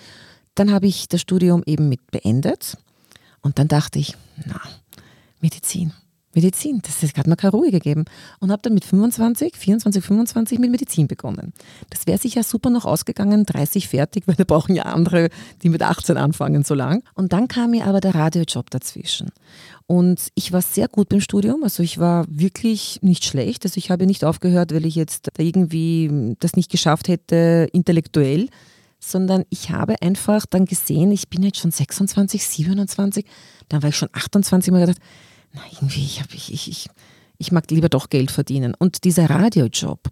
Dann 0.55 0.73
habe 0.73 0.87
ich 0.87 1.07
das 1.07 1.21
Studium 1.21 1.63
eben 1.67 1.91
mit 1.91 2.11
beendet 2.11 2.79
und 3.43 3.59
dann 3.59 3.69
dachte 3.69 3.99
ich, 3.99 4.17
na, 4.47 4.61
Medizin. 5.41 5.93
Medizin, 6.35 6.83
das, 6.83 7.03
hat 7.17 7.27
mir 7.27 7.37
keine 7.37 7.53
Ruhe 7.53 7.71
gegeben. 7.71 8.05
Und 8.39 8.53
habe 8.53 8.63
dann 8.63 8.75
mit 8.75 8.85
25, 8.85 9.57
24, 9.57 10.05
25 10.05 10.59
mit 10.59 10.71
Medizin 10.71 11.09
begonnen. 11.09 11.53
Das 11.91 12.07
wäre 12.07 12.19
sicher 12.19 12.43
super 12.43 12.71
noch 12.71 12.85
ausgegangen, 12.85 13.47
30 13.47 13.89
fertig, 13.89 14.25
weil 14.27 14.39
wir 14.39 14.45
brauchen 14.45 14.75
ja 14.75 14.85
andere, 14.85 15.31
die 15.63 15.69
mit 15.69 15.83
18 15.83 16.17
anfangen 16.17 16.65
so 16.65 16.75
lang. 16.75 17.03
Und 17.15 17.33
dann 17.33 17.49
kam 17.49 17.71
mir 17.71 17.87
aber 17.87 18.01
der 18.01 18.15
Radiojob 18.15 18.71
dazwischen. 18.71 19.31
Und 19.87 20.29
ich 20.35 20.53
war 20.53 20.61
sehr 20.61 20.87
gut 20.87 21.09
beim 21.09 21.21
Studium, 21.21 21.65
also 21.65 21.83
ich 21.83 21.99
war 21.99 22.27
wirklich 22.29 22.99
nicht 23.01 23.25
schlecht. 23.25 23.65
Also 23.65 23.79
ich 23.79 23.91
habe 23.91 24.07
nicht 24.07 24.23
aufgehört, 24.23 24.75
weil 24.75 24.85
ich 24.85 24.95
jetzt 24.95 25.31
da 25.33 25.43
irgendwie 25.43 26.37
das 26.41 26.57
nicht 26.57 26.71
geschafft 26.71 27.09
hätte, 27.09 27.69
intellektuell, 27.73 28.49
sondern 29.01 29.45
ich 29.49 29.71
habe 29.71 30.01
einfach 30.03 30.45
dann 30.45 30.67
gesehen, 30.67 31.11
ich 31.11 31.29
bin 31.29 31.43
jetzt 31.43 31.59
schon 31.59 31.71
26, 31.71 32.45
27, 32.45 33.25
dann 33.69 33.83
war 33.83 33.89
ich 33.89 33.97
schon 33.97 34.11
28 34.13 34.73
und 34.73 34.79
mir 34.79 34.87
gedacht, 34.87 35.01
na 35.53 35.61
irgendwie, 35.73 36.05
ich, 36.05 36.21
hab, 36.21 36.33
ich, 36.35 36.53
ich, 36.53 36.69
ich, 36.69 36.89
ich 37.39 37.53
mag 37.53 37.71
lieber 37.71 37.89
doch 37.89 38.11
Geld 38.11 38.31
verdienen. 38.31 38.75
Und 38.75 39.05
dieser 39.05 39.31
Radiojob, 39.31 40.09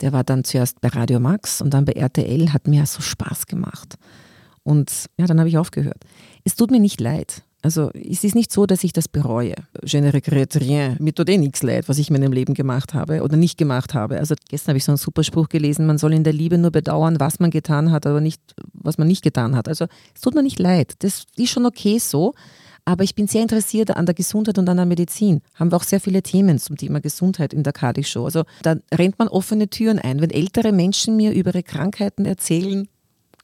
der 0.00 0.12
war 0.12 0.24
dann 0.24 0.44
zuerst 0.44 0.80
bei 0.80 0.88
Radio 0.88 1.20
Max 1.20 1.60
und 1.60 1.74
dann 1.74 1.84
bei 1.84 1.92
RTL, 1.92 2.52
hat 2.52 2.66
mir 2.66 2.86
so 2.86 3.02
Spaß 3.02 3.46
gemacht. 3.46 3.96
Und 4.62 5.06
ja, 5.18 5.26
dann 5.26 5.38
habe 5.38 5.48
ich 5.48 5.58
aufgehört. 5.58 6.02
Es 6.44 6.54
tut 6.54 6.70
mir 6.70 6.80
nicht 6.80 7.00
leid. 7.00 7.42
Also 7.62 7.90
es 7.92 8.24
ist 8.24 8.34
nicht 8.34 8.50
so, 8.50 8.64
dass 8.64 8.84
ich 8.84 8.92
das 8.94 9.06
bereue. 9.06 9.54
Je 9.84 10.00
ne 10.00 10.14
regrette 10.14 10.60
rien. 10.60 10.96
Mir 10.98 11.14
tut 11.14 11.28
eh 11.28 11.36
nichts 11.36 11.62
leid, 11.62 11.88
was 11.88 11.98
ich 11.98 12.08
in 12.08 12.14
meinem 12.14 12.32
Leben 12.32 12.54
gemacht 12.54 12.94
habe 12.94 13.22
oder 13.22 13.36
nicht 13.36 13.58
gemacht 13.58 13.92
habe. 13.92 14.18
Also 14.18 14.34
gestern 14.48 14.70
habe 14.70 14.78
ich 14.78 14.84
so 14.84 14.92
einen 14.92 14.96
super 14.96 15.22
Spruch 15.24 15.48
gelesen, 15.48 15.86
man 15.86 15.98
soll 15.98 16.14
in 16.14 16.24
der 16.24 16.32
Liebe 16.32 16.56
nur 16.56 16.70
bedauern, 16.70 17.20
was 17.20 17.38
man 17.38 17.50
getan 17.50 17.90
hat, 17.90 18.06
aber 18.06 18.22
nicht, 18.22 18.40
was 18.72 18.96
man 18.96 19.08
nicht 19.08 19.22
getan 19.22 19.56
hat. 19.56 19.68
Also 19.68 19.86
es 20.14 20.22
tut 20.22 20.34
mir 20.34 20.42
nicht 20.42 20.58
leid. 20.58 20.94
Das 21.00 21.24
ist 21.36 21.50
schon 21.50 21.66
okay 21.66 21.98
so. 21.98 22.34
Aber 22.84 23.04
ich 23.04 23.14
bin 23.14 23.26
sehr 23.26 23.42
interessiert 23.42 23.96
an 23.96 24.06
der 24.06 24.14
Gesundheit 24.14 24.58
und 24.58 24.68
an 24.68 24.76
der 24.76 24.86
Medizin. 24.86 25.42
Haben 25.54 25.72
wir 25.72 25.76
auch 25.76 25.84
sehr 25.84 26.00
viele 26.00 26.22
Themen 26.22 26.58
zum 26.58 26.76
Thema 26.76 27.00
Gesundheit 27.00 27.52
in 27.52 27.62
der 27.62 27.72
Kadi-Show. 27.72 28.24
Also 28.24 28.44
da 28.62 28.76
rennt 28.92 29.18
man 29.18 29.28
offene 29.28 29.68
Türen 29.68 29.98
ein. 29.98 30.20
Wenn 30.20 30.30
ältere 30.30 30.72
Menschen 30.72 31.16
mir 31.16 31.32
über 31.32 31.50
ihre 31.50 31.62
Krankheiten 31.62 32.24
erzählen, 32.24 32.88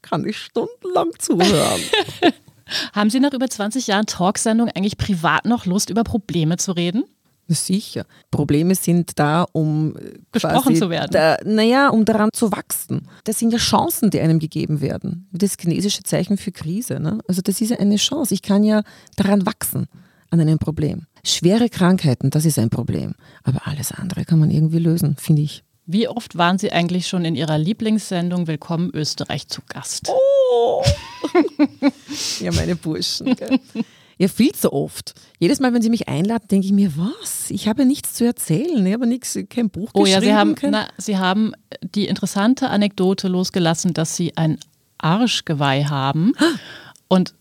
kann 0.03 0.27
ich 0.27 0.39
stundenlang 0.39 1.11
zuhören. 1.19 1.81
Haben 2.93 3.11
Sie 3.11 3.21
nach 3.21 3.33
über 3.33 3.49
20 3.49 3.87
Jahren 3.87 4.07
Talksendung 4.07 4.69
eigentlich 4.69 4.99
privat 4.99 5.45
noch 5.45 5.67
Lust, 5.67 5.91
über 5.91 6.05
Probleme 6.05 6.57
zu 6.57 6.73
reden? 6.73 7.05
Sicher. 7.49 8.07
Probleme 8.31 8.75
sind 8.75 9.19
da, 9.19 9.47
um 9.53 9.95
besprochen 10.33 10.75
zu 10.75 10.91
werden. 10.91 11.13
Da, 11.13 11.37
naja, 11.45 11.91
um 11.91 12.05
daran 12.05 12.31
zu 12.33 12.51
wachsen. 12.51 13.09
Das 13.25 13.39
sind 13.39 13.53
ja 13.53 13.59
Chancen, 13.59 14.11
die 14.11 14.21
einem 14.21 14.41
gegeben 14.41 14.81
werden. 14.81 15.29
Das 15.33 15.57
chinesische 15.61 16.03
Zeichen 16.03 16.39
für 16.39 16.51
Krise. 16.51 16.99
Ne? 16.99 17.21
Also 17.29 17.43
das 17.43 17.61
ist 17.61 17.71
ja 17.71 17.79
eine 17.79 17.97
Chance. 17.97 18.35
Ich 18.35 18.43
kann 18.43 18.65
ja 18.65 18.83
daran 19.15 19.47
wachsen 19.47 19.87
an 20.31 20.41
einem 20.41 20.59
Problem. 20.59 21.07
Schwere 21.25 21.69
Krankheiten, 21.69 22.31
das 22.31 22.45
ist 22.45 22.59
ein 22.59 22.71
Problem. 22.71 23.15
Aber 23.45 23.67
alles 23.67 23.93
andere 23.93 24.25
kann 24.25 24.41
man 24.41 24.51
irgendwie 24.51 24.79
lösen, 24.79 25.17
finde 25.17 25.43
ich. 25.43 25.63
Wie 25.89 26.09
oft 26.09 26.37
waren 26.37 26.59
Sie 26.59 26.73
eigentlich 26.73 27.07
schon 27.07 27.25
in 27.25 27.37
Ihrer 27.37 27.59
Lieblingssendung 27.59 28.49
Willkommen 28.49 28.91
Österreich 28.93 29.47
zu 29.47 29.61
Gast? 29.69 30.11
Oh! 30.11 30.83
ja, 32.41 32.51
meine 32.51 32.75
Burschen. 32.75 33.37
Gell? 33.37 33.61
Ja, 34.19 34.29
viel 34.29 34.53
zu 34.53 34.73
oft. 34.73 35.15
Jedes 35.39 35.61
Mal, 35.61 35.75
wenn 35.75 35.83
Sie 35.83 35.91
mich 35.91 36.09
einladen, 36.09 36.49
denke 36.49 36.67
ich 36.67 36.73
mir, 36.73 36.97
was? 36.97 37.51
Ich 37.51 37.69
habe 37.69 37.85
nichts 37.85 38.15
zu 38.15 38.25
erzählen. 38.25 38.85
Ich 38.87 38.93
habe 38.95 39.07
nichts, 39.07 39.39
kein 39.51 39.69
Buch 39.69 39.91
oh, 39.93 40.03
geschrieben. 40.03 40.23
Oh 40.23 40.27
ja, 40.27 40.33
Sie 40.33 40.35
haben, 40.35 40.55
na, 40.71 40.89
Sie 40.97 41.19
haben 41.19 41.53
die 41.83 42.07
interessante 42.07 42.71
Anekdote 42.71 43.29
losgelassen, 43.29 43.93
dass 43.93 44.17
Sie 44.17 44.35
ein 44.37 44.59
Arschgeweih 44.99 45.85
haben. 45.85 46.33
Und 47.09 47.35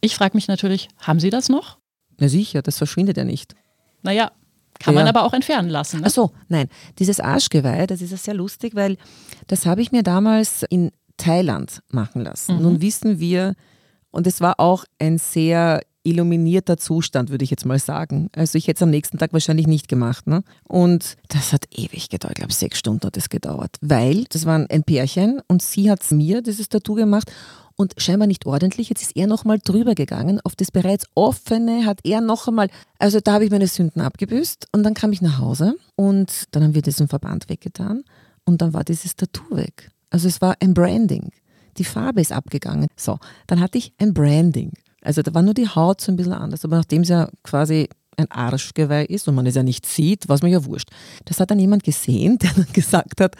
ich 0.00 0.14
frage 0.14 0.36
mich 0.36 0.46
natürlich, 0.46 0.88
haben 0.98 1.18
Sie 1.18 1.30
das 1.30 1.48
noch? 1.48 1.78
Na 2.18 2.28
sicher, 2.28 2.62
das 2.62 2.78
verschwindet 2.78 3.16
ja 3.16 3.24
nicht. 3.24 3.54
Naja, 4.02 4.30
kann 4.78 4.94
ja. 4.94 5.00
man 5.00 5.08
aber 5.08 5.24
auch 5.24 5.32
entfernen 5.32 5.68
lassen. 5.68 6.00
Ne? 6.00 6.06
Ach 6.06 6.10
so, 6.10 6.30
nein. 6.48 6.68
Dieses 6.98 7.18
Arschgeweih, 7.18 7.86
das 7.86 8.02
ist 8.02 8.12
ja 8.12 8.16
sehr 8.16 8.34
lustig, 8.34 8.76
weil 8.76 8.96
das 9.48 9.66
habe 9.66 9.82
ich 9.82 9.90
mir 9.90 10.02
damals 10.02 10.64
in 10.70 10.92
Thailand 11.16 11.82
machen 11.88 12.22
lassen. 12.22 12.56
Mhm. 12.56 12.62
Nun 12.62 12.82
wissen 12.82 13.18
wir, 13.18 13.54
und 14.10 14.26
es 14.26 14.40
war 14.40 14.58
auch 14.58 14.84
ein 14.98 15.18
sehr 15.18 15.82
illuminierter 16.02 16.76
Zustand, 16.76 17.30
würde 17.30 17.44
ich 17.44 17.50
jetzt 17.50 17.66
mal 17.66 17.78
sagen. 17.78 18.30
Also 18.34 18.56
ich 18.56 18.68
hätte 18.68 18.78
es 18.78 18.82
am 18.82 18.90
nächsten 18.90 19.18
Tag 19.18 19.32
wahrscheinlich 19.32 19.66
nicht 19.66 19.88
gemacht. 19.88 20.26
Ne? 20.26 20.42
Und 20.66 21.16
das 21.28 21.52
hat 21.52 21.66
ewig 21.76 22.08
gedauert, 22.08 22.32
ich 22.32 22.38
glaube 22.38 22.52
sechs 22.52 22.78
Stunden 22.78 23.06
hat 23.06 23.16
es 23.16 23.28
gedauert, 23.28 23.76
weil 23.80 24.24
das 24.30 24.46
war 24.46 24.66
ein 24.68 24.82
Pärchen 24.82 25.42
und 25.48 25.62
sie 25.62 25.90
hat 25.90 26.10
mir 26.10 26.42
dieses 26.42 26.68
Tattoo 26.68 26.94
gemacht 26.94 27.30
und 27.76 27.94
scheinbar 27.98 28.26
nicht 28.26 28.46
ordentlich. 28.46 28.88
Jetzt 28.88 29.02
ist 29.02 29.16
er 29.16 29.26
nochmal 29.26 29.58
drüber 29.58 29.94
gegangen 29.94 30.40
auf 30.44 30.54
das 30.54 30.70
bereits 30.70 31.06
offene, 31.14 31.86
hat 31.86 32.00
er 32.04 32.20
noch 32.20 32.48
einmal, 32.48 32.68
also 32.98 33.20
da 33.20 33.34
habe 33.34 33.44
ich 33.44 33.50
meine 33.50 33.66
Sünden 33.66 34.02
abgebüßt 34.02 34.68
und 34.72 34.82
dann 34.82 34.94
kam 34.94 35.12
ich 35.12 35.22
nach 35.22 35.38
Hause 35.38 35.74
und 35.96 36.44
dann 36.52 36.62
haben 36.62 36.74
wir 36.74 36.82
diesen 36.82 37.08
Verband 37.08 37.48
weggetan 37.48 38.04
und 38.44 38.62
dann 38.62 38.72
war 38.72 38.84
dieses 38.84 39.16
Tattoo 39.16 39.56
weg. 39.56 39.90
Also 40.10 40.28
es 40.28 40.40
war 40.40 40.56
ein 40.60 40.74
Branding. 40.74 41.30
Die 41.78 41.84
Farbe 41.84 42.20
ist 42.20 42.32
abgegangen. 42.32 42.88
So, 42.96 43.18
dann 43.46 43.60
hatte 43.60 43.78
ich 43.78 43.92
ein 43.98 44.12
Branding. 44.12 44.72
Also 45.02 45.22
da 45.22 45.32
war 45.34 45.42
nur 45.42 45.54
die 45.54 45.68
Haut 45.68 46.00
so 46.00 46.12
ein 46.12 46.16
bisschen 46.16 46.32
anders, 46.32 46.64
aber 46.64 46.76
nachdem 46.76 47.02
es 47.02 47.08
ja 47.08 47.28
quasi 47.42 47.88
ein 48.16 48.30
Arschgeweih 48.30 49.04
ist 49.04 49.28
und 49.28 49.34
man 49.34 49.46
es 49.46 49.54
ja 49.54 49.62
nicht 49.62 49.86
sieht, 49.86 50.28
war 50.28 50.36
es 50.36 50.42
mir 50.42 50.50
ja 50.50 50.64
wurscht. 50.64 50.90
Das 51.24 51.40
hat 51.40 51.50
dann 51.50 51.58
jemand 51.58 51.84
gesehen, 51.84 52.38
der 52.42 52.52
dann 52.54 52.72
gesagt 52.72 53.20
hat, 53.20 53.36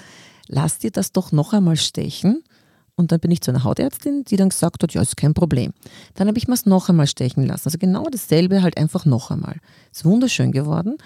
lass 0.48 0.78
dir 0.78 0.90
das 0.90 1.12
doch 1.12 1.32
noch 1.32 1.52
einmal 1.52 1.76
stechen 1.76 2.42
und 3.00 3.12
dann 3.12 3.20
bin 3.20 3.30
ich 3.30 3.40
zu 3.40 3.50
einer 3.50 3.64
Hautärztin, 3.64 4.24
die 4.24 4.36
dann 4.36 4.50
gesagt 4.50 4.82
hat, 4.82 4.92
ja, 4.92 5.00
ist 5.00 5.16
kein 5.16 5.34
Problem. 5.34 5.72
Dann 6.14 6.28
habe 6.28 6.38
ich 6.38 6.48
mir 6.48 6.54
es 6.54 6.66
noch 6.66 6.88
einmal 6.88 7.06
stechen 7.06 7.46
lassen. 7.46 7.68
Also 7.68 7.78
genau 7.78 8.04
dasselbe, 8.10 8.62
halt 8.62 8.76
einfach 8.76 9.06
noch 9.06 9.30
einmal. 9.30 9.56
Ist 9.90 10.04
wunderschön 10.04 10.52
geworden. 10.52 10.98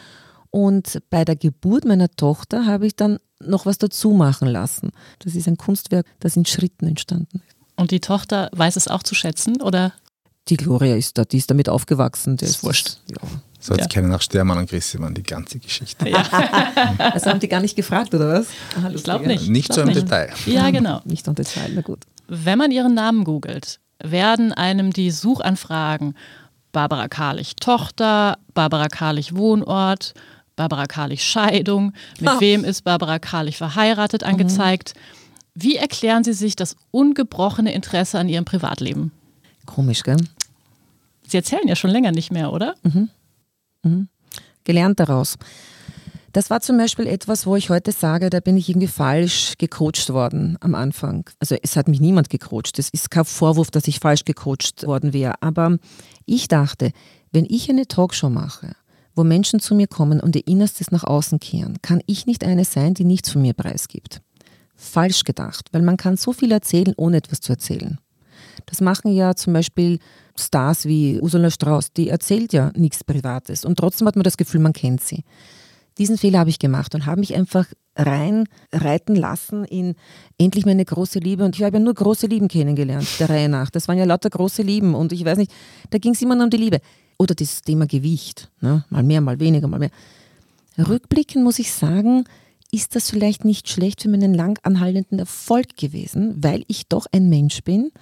Und 0.51 1.01
bei 1.11 1.25
der 1.25 1.37
Geburt 1.37 1.85
meiner 1.85 2.11
Tochter 2.11 2.67
habe 2.67 2.87
ich 2.87 2.97
dann 2.97 3.19
noch 3.41 3.67
was 3.67 3.79
dazu 3.79 4.11
machen 4.11 4.49
lassen. 4.49 4.91
Das 5.21 5.35
ist 5.35 5.47
ein 5.47 5.57
Kunstwerk, 5.57 6.07
das 6.21 6.37
in 6.37 6.47
Schritten 6.47 6.87
entstanden 6.87 7.43
ist. 7.47 7.57
Und 7.77 7.91
die 7.91 8.01
Tochter 8.01 8.51
weiß 8.53 8.77
es 8.77 8.89
auch 8.89 9.03
zu 9.03 9.15
schätzen, 9.15 9.61
oder? 9.63 9.93
Die 10.49 10.57
Gloria 10.57 10.95
ist 10.97 11.17
da, 11.17 11.25
die 11.25 11.39
ist 11.39 11.51
damit 11.51 11.69
aufgewachsen. 11.69 12.37
Das 12.37 12.51
ist 12.51 12.65
wurscht. 12.65 12.99
Ja. 13.09 13.17
So, 13.59 13.73
jetzt 13.73 13.85
ja. 13.85 13.89
kennen 13.89 14.13
auch 14.13 14.21
Stermann 14.21 14.59
und 14.59 14.69
Grissemann 14.69 15.15
die 15.15 15.23
ganze 15.23 15.59
Geschichte. 15.59 16.07
Ja. 16.07 16.23
also 16.99 17.31
haben 17.31 17.41
die 17.41 17.49
gar 17.49 17.61
nicht 17.61 17.77
gefragt, 17.77 18.15
oder 18.15 18.41
was? 18.41 18.49
Aha, 18.79 18.91
ich 18.95 19.03
glaube 19.03 19.27
nicht. 19.27 19.49
Nicht 19.49 19.69
glaub 19.69 19.77
so 19.77 19.83
im 19.83 19.89
nicht. 19.89 20.03
Detail. 20.03 20.31
Ja, 20.45 20.71
genau. 20.71 21.01
Nicht 21.07 21.27
im 21.27 21.35
Detail, 21.35 21.71
na 21.75 21.81
gut. 21.81 22.01
Wenn 22.29 22.59
man 22.59 22.71
ihren 22.71 22.93
Namen 22.93 23.25
googelt, 23.25 23.81
werden 24.03 24.53
einem 24.53 24.93
die 24.93 25.11
Suchanfragen 25.11 26.15
Barbara 26.73 27.09
Karlich 27.09 27.57
Tochter, 27.57 28.37
Barbara 28.53 28.89
Karlich 28.89 29.35
Wohnort, 29.35 30.13
Barbara 30.57 30.87
Karlich 30.87 31.25
Scheidung, 31.25 31.95
mit 32.21 32.31
oh. 32.37 32.41
wem 32.41 32.65
ist 32.65 32.83
Barbara 32.85 33.19
Karlich 33.19 33.57
verheiratet, 33.57 34.23
mhm. 34.23 34.29
angezeigt. 34.29 34.93
Mhm. 34.95 35.63
Wie 35.63 35.77
erklären 35.77 36.23
Sie 36.23 36.35
sich 36.35 36.55
das 36.55 36.77
ungebrochene 36.91 37.73
Interesse 37.73 38.19
an 38.19 38.29
Ihrem 38.29 38.45
Privatleben? 38.45 39.13
Komisch, 39.67 40.03
gell? 40.03 40.19
Sie 41.27 41.37
erzählen 41.37 41.67
ja 41.67 41.77
schon 41.77 41.91
länger 41.91 42.13
nicht 42.13 42.33
mehr, 42.33 42.53
oder? 42.53 42.75
Mhm. 42.83 43.09
Mhm. 43.83 44.09
Gelernt 44.65 45.01
daraus. 45.01 45.37
Das 46.35 46.51
war 46.51 46.61
zum 46.61 46.77
Beispiel 46.77 47.07
etwas, 47.07 47.47
wo 47.47 47.55
ich 47.55 47.71
heute 47.71 47.93
sage, 47.93 48.29
da 48.29 48.41
bin 48.41 48.57
ich 48.57 48.69
irgendwie 48.69 48.89
falsch 48.89 49.55
gecoacht 49.57 50.13
worden 50.13 50.59
am 50.61 50.75
Anfang. 50.75 51.31
Also 51.39 51.57
es 51.63 51.77
hat 51.77 51.87
mich 51.87 52.01
niemand 52.01 52.29
gecoacht. 52.29 52.77
Es 52.79 52.89
ist 52.89 53.13
kein 53.13 53.25
Vorwurf, 53.25 53.71
dass 53.71 53.87
ich 53.87 54.01
falsch 54.01 54.25
gecoacht 54.25 54.85
worden 54.85 55.13
wäre. 55.13 55.35
Aber 55.43 55.79
ich 56.27 56.49
dachte, 56.49 56.91
wenn 57.31 57.47
ich 57.49 57.71
eine 57.71 57.87
Talkshow 57.87 58.31
mache, 58.31 58.75
wo 59.15 59.23
Menschen 59.23 59.61
zu 59.61 59.77
mir 59.77 59.87
kommen 59.87 60.19
und 60.19 60.35
ihr 60.35 60.47
Innerstes 60.49 60.91
nach 60.91 61.05
außen 61.05 61.39
kehren, 61.39 61.81
kann 61.83 62.03
ich 62.07 62.27
nicht 62.27 62.43
eine 62.43 62.65
sein, 62.65 62.95
die 62.95 63.05
nichts 63.05 63.31
von 63.31 63.43
mir 63.43 63.53
preisgibt. 63.53 64.21
Falsch 64.75 65.23
gedacht, 65.23 65.69
weil 65.71 65.83
man 65.83 65.97
kann 65.97 66.17
so 66.17 66.33
viel 66.33 66.51
erzählen, 66.51 66.95
ohne 66.97 67.19
etwas 67.19 67.41
zu 67.43 67.53
erzählen. 67.53 67.99
Das 68.67 68.81
machen 68.81 69.13
ja 69.13 69.37
zum 69.37 69.53
Beispiel 69.53 70.01
Stars 70.37 70.87
wie 70.87 71.21
Ursula 71.21 71.51
Strauß, 71.51 71.93
die 71.93 72.09
erzählt 72.09 72.53
ja 72.53 72.73
nichts 72.77 73.05
Privates 73.05 73.65
und 73.65 73.79
trotzdem 73.79 74.09
hat 74.09 74.17
man 74.17 74.25
das 74.25 74.37
Gefühl, 74.37 74.61
man 74.61 74.73
kennt 74.73 75.03
sie. 75.03 75.25
Diesen 75.99 76.19
Fehler 76.19 76.41
habe 76.41 76.51
ich 76.51 76.59
gemacht 76.59 76.95
und 76.95 77.07
habe 77.07 77.21
mich 77.21 77.37
einfach 77.37 77.67
rein 77.97 78.49
reiten 78.73 79.15
lassen 79.15 79.65
in 79.65 79.95
endlich 80.39 80.67
meine 80.67 80.85
große 80.85 81.21
Liebe. 81.21 81.45
Und 81.45 81.57
ich 81.57 81.63
habe 81.63 81.77
ja 81.77 81.83
nur 81.83 81.95
große 81.95 82.27
Lieben 82.27 82.49
kennengelernt, 82.49 83.07
der 83.21 83.31
Reihe 83.31 83.49
nach. 83.49 83.71
Das 83.71 83.87
waren 83.87 83.99
ja 83.99 84.05
lauter 84.05 84.31
große 84.31 84.63
Lieben 84.63 84.95
und 84.97 85.13
ich 85.13 85.25
weiß 85.25 85.39
nicht, 85.39 85.53
da 85.91 85.99
ging 85.99 86.13
es 86.15 86.23
immer 86.23 86.35
nur 86.35 86.45
um 86.45 86.51
die 86.51 86.57
Liebe. 86.57 86.81
Oder 87.17 87.37
das 87.37 87.63
Thema 87.63 87.87
Gewicht, 87.87 88.51
ne? 88.61 88.85
mal 88.91 89.05
mehr, 89.05 89.21
mal 89.21 89.39
weniger, 89.39 89.69
mal 89.69 89.79
mehr. 89.79 89.91
Rückblickend 90.77 91.45
muss 91.45 91.61
ich 91.61 91.71
sagen, 91.73 92.25
ist 92.73 92.97
das 92.97 93.09
vielleicht 93.09 93.45
nicht 93.45 93.69
schlecht 93.69 94.03
für 94.03 94.09
meinen 94.09 94.35
lang 94.35 94.59
anhaltenden 94.65 95.21
Erfolg 95.21 95.77
gewesen, 95.77 96.35
weil 96.43 96.65
ich 96.67 96.89
doch 96.89 97.07
ein 97.13 97.29
Mensch 97.29 97.63
bin, 97.63 97.93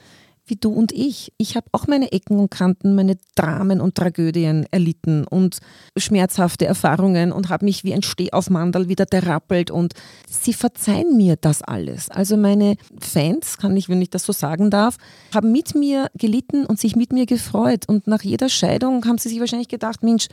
wie 0.47 0.57
du 0.57 0.73
und 0.73 0.93
ich. 0.93 1.33
Ich 1.39 1.57
habe 1.57 1.67
auch 1.73 1.87
meine 1.87 2.13
Ecken 2.13 2.39
und 2.39 2.51
Kanten, 2.51 2.95
meine 2.95 3.17
Dramen 3.35 3.81
und 3.81 3.95
Tragödien 3.95 4.67
erlitten 4.71 5.25
und 5.25 5.59
schmerzhafte 5.97 6.67
Erfahrungen 6.67 7.33
und 7.33 7.49
habe 7.49 7.65
mich 7.65 7.85
wie 7.85 7.95
ein 7.95 8.03
Stehaufmandel 8.03 8.89
wieder 8.89 9.07
derappelt 9.07 9.71
und 9.71 9.95
sie 10.29 10.53
verzeihen 10.53 11.17
mir 11.17 11.37
das 11.37 11.63
alles. 11.63 12.11
Also 12.11 12.37
meine 12.37 12.77
Fans, 13.01 13.59
kann 13.59 13.77
ich, 13.77 13.89
wenn 13.89 14.03
ich 14.03 14.11
das 14.11 14.25
so 14.25 14.33
sagen 14.33 14.71
darf, 14.71 14.97
haben 15.35 15.53
mit 15.53 15.75
mir 15.75 16.11
gelitten 16.15 16.67
und 16.67 16.81
sich 16.81 16.97
mit 16.97 17.13
mir 17.13 17.27
gefreut 17.27 17.89
und 17.89 18.07
nach 18.07 18.23
jeder 18.23 18.49
Scheidung 18.49 19.05
haben 19.07 19.19
sie 19.19 19.29
sich 19.29 19.41
wahrscheinlich 19.41 19.69
gedacht, 19.69 20.03
Mensch, 20.03 20.27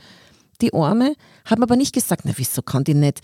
die 0.60 0.74
Arme, 0.74 1.14
haben 1.44 1.62
aber 1.62 1.76
nicht 1.76 1.94
gesagt, 1.94 2.22
na 2.24 2.32
wieso 2.36 2.62
kann 2.62 2.84
die 2.84 2.94
nicht 2.94 3.20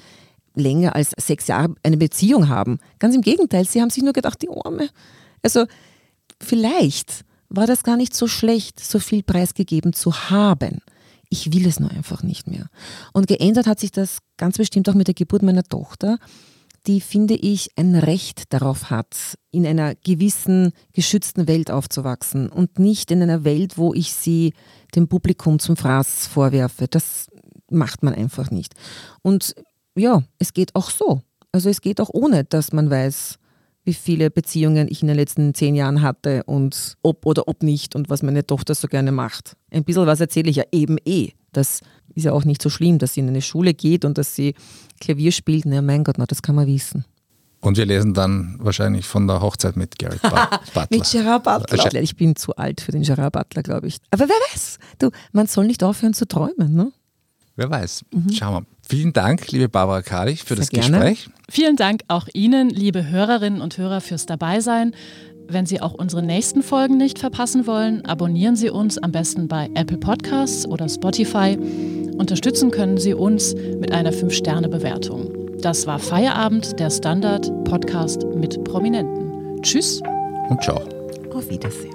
länger 0.55 0.97
als 0.97 1.13
sechs 1.19 1.49
Jahre 1.49 1.75
eine 1.83 1.97
Beziehung 1.99 2.49
haben. 2.49 2.79
Ganz 2.99 3.15
im 3.15 3.21
Gegenteil, 3.21 3.67
sie 3.67 3.83
haben 3.83 3.91
sich 3.91 4.03
nur 4.03 4.15
gedacht, 4.15 4.41
die 4.41 4.49
Arme. 4.49 4.89
Also 5.43 5.67
vielleicht 6.43 7.25
war 7.49 7.67
das 7.67 7.83
gar 7.83 7.97
nicht 7.97 8.15
so 8.15 8.27
schlecht, 8.27 8.81
so 8.81 8.99
viel 8.99 9.23
preisgegeben 9.23 9.93
zu 9.93 10.31
haben. 10.31 10.81
Ich 11.29 11.53
will 11.53 11.67
es 11.67 11.81
nur 11.81 11.91
einfach 11.91 12.23
nicht 12.23 12.47
mehr. 12.47 12.69
Und 13.13 13.27
geändert 13.27 13.67
hat 13.67 13.81
sich 13.81 13.91
das 13.91 14.19
ganz 14.37 14.59
bestimmt 14.59 14.89
auch 14.89 14.95
mit 14.95 15.09
der 15.09 15.15
Geburt 15.15 15.43
meiner 15.43 15.65
Tochter, 15.65 16.19
die, 16.87 17.01
finde 17.01 17.35
ich, 17.35 17.71
ein 17.77 17.97
Recht 17.97 18.53
darauf 18.53 18.91
hat, 18.91 19.17
in 19.51 19.67
einer 19.67 19.97
gewissen 19.97 20.73
geschützten 20.93 21.49
Welt 21.49 21.71
aufzuwachsen 21.71 22.49
und 22.49 22.79
nicht 22.79 23.11
in 23.11 23.23
einer 23.23 23.43
Welt, 23.43 23.77
wo 23.77 23.93
ich 23.93 24.13
sie 24.13 24.53
dem 24.95 25.09
Publikum 25.09 25.59
zum 25.59 25.77
Fraß 25.77 26.29
vorwerfe. 26.29 26.87
Das 26.89 27.27
macht 27.71 28.05
man 28.05 28.15
einfach 28.15 28.53
nicht. 28.53 28.75
Und 29.23 29.57
ja, 29.97 30.23
es 30.39 30.53
geht 30.53 30.77
auch 30.77 30.91
so. 30.91 31.23
Also 31.51 31.71
es 31.71 31.81
geht 31.81 32.01
auch 32.01 32.11
ohne, 32.13 32.45
dass 32.45 32.73
man 32.73 32.89
weiß, 32.89 33.39
wie 33.87 33.95
viele 33.95 34.31
Beziehungen 34.31 34.89
ich 34.91 35.01
in 35.01 35.09
den 35.09 35.17
letzten 35.17 35.55
zehn 35.55 35.77
Jahren 35.77 36.03
hatte 36.03 36.43
und 36.45 36.97
ob 37.03 37.25
oder 37.25 37.49
ob 37.49 37.63
nicht 37.63 37.95
und 37.95 38.11
was 38.11 38.23
meine 38.23 38.45
Tochter 38.45 38.75
so 38.75 38.89
gerne 38.89 39.13
macht. 39.13 39.57
Ein 39.71 39.85
bisschen 39.85 40.07
was 40.07 40.21
erzähle 40.21 40.51
ich 40.51 40.57
ja 40.57 40.65
eben 40.73 40.99
eh. 41.05 41.31
Das 41.53 41.81
ist 42.15 42.25
ja 42.25 42.33
auch 42.33 42.45
nicht 42.45 42.61
so 42.61 42.69
schlimm, 42.69 42.99
dass 42.99 43.15
sie 43.15 43.21
in 43.21 43.29
eine 43.29 43.43
Schule 43.43 43.75
geht 43.75 44.05
und 44.05 44.19
dass 44.19 44.35
sie 44.35 44.55
Klavier 45.01 45.31
spielt. 45.31 45.67
Na 45.67 45.81
mein 45.83 46.03
Gott, 46.03 46.17
na, 46.19 46.27
das 46.27 46.43
kann 46.43 46.57
man 46.57 46.67
wissen. 46.67 47.05
Und 47.61 47.77
wir 47.77 47.87
lesen 47.87 48.13
dann 48.13 48.57
wahrscheinlich 48.59 49.07
von 49.07 49.27
der 49.27 49.41
Hochzeit 49.41 49.77
mit 49.77 49.99
Garrett 49.99 50.23
Butler. 50.23 50.61
mit 50.91 51.11
Gerard 51.11 51.45
Butler. 51.45 52.03
Ich 52.03 52.17
bin 52.17 52.37
zu 52.37 52.55
alt 52.57 52.81
für 52.81 52.93
den 52.93 53.03
Gerard 53.03 53.33
Butler, 53.33 53.63
glaube 53.63 53.87
ich. 53.87 53.99
Aber 54.11 54.29
wer 54.29 54.37
weiß, 54.53 54.79
du, 54.99 55.11
man 55.33 55.47
soll 55.47 55.67
nicht 55.67 55.83
aufhören 55.83 56.13
zu 56.15 56.27
träumen, 56.27 56.75
ne? 56.75 56.93
Wer 57.57 57.71
weiß. 57.71 58.05
Mhm. 58.13 58.33
Schauen 58.33 58.55
wir. 58.55 58.67
Vielen 58.87 59.13
Dank, 59.13 59.51
liebe 59.51 59.69
Barbara 59.69 60.03
Kalich, 60.03 60.45
für 60.45 60.55
Sehr 60.55 60.57
das 60.57 60.71
gerne. 60.71 60.99
Gespräch. 60.99 61.29
Vielen 61.49 61.77
Dank 61.77 62.03
auch 62.09 62.29
Ihnen, 62.35 62.71
liebe 62.71 63.09
Hörerinnen 63.09 63.61
und 63.61 63.79
Hörer, 63.79 64.01
fürs 64.01 64.27
Dabeisein. 64.27 64.95
Wenn 65.49 65.65
Sie 65.65 65.81
auch 65.81 65.95
unsere 65.95 66.23
nächsten 66.23 66.63
Folgen 66.63 66.97
nicht 66.97 67.19
verpassen 67.19 67.67
wollen, 67.67 68.05
abonnieren 68.05 68.57
Sie 68.57 68.69
uns 68.69 68.99
am 68.99 69.13
besten 69.13 69.49
bei 69.49 69.71
Apple 69.75 69.99
Podcasts 69.99 70.67
oder 70.67 70.89
Spotify. 70.89 71.57
Unterstützen 72.19 72.71
können 72.71 72.99
Sie 72.99 73.15
uns 73.15 73.55
mit 73.55 73.93
einer 73.93 74.13
5-Sterne-Bewertung. 74.13 75.33
Das 75.61 75.87
war 75.87 75.99
Feierabend, 75.99 76.79
der 76.79 76.91
Standard-Podcast 76.91 78.25
mit 78.35 78.63
Prominenten. 78.65 79.63
Tschüss 79.63 80.03
und 80.49 80.63
ciao. 80.63 80.81
Auf 81.33 81.49
Wiedersehen. 81.49 81.95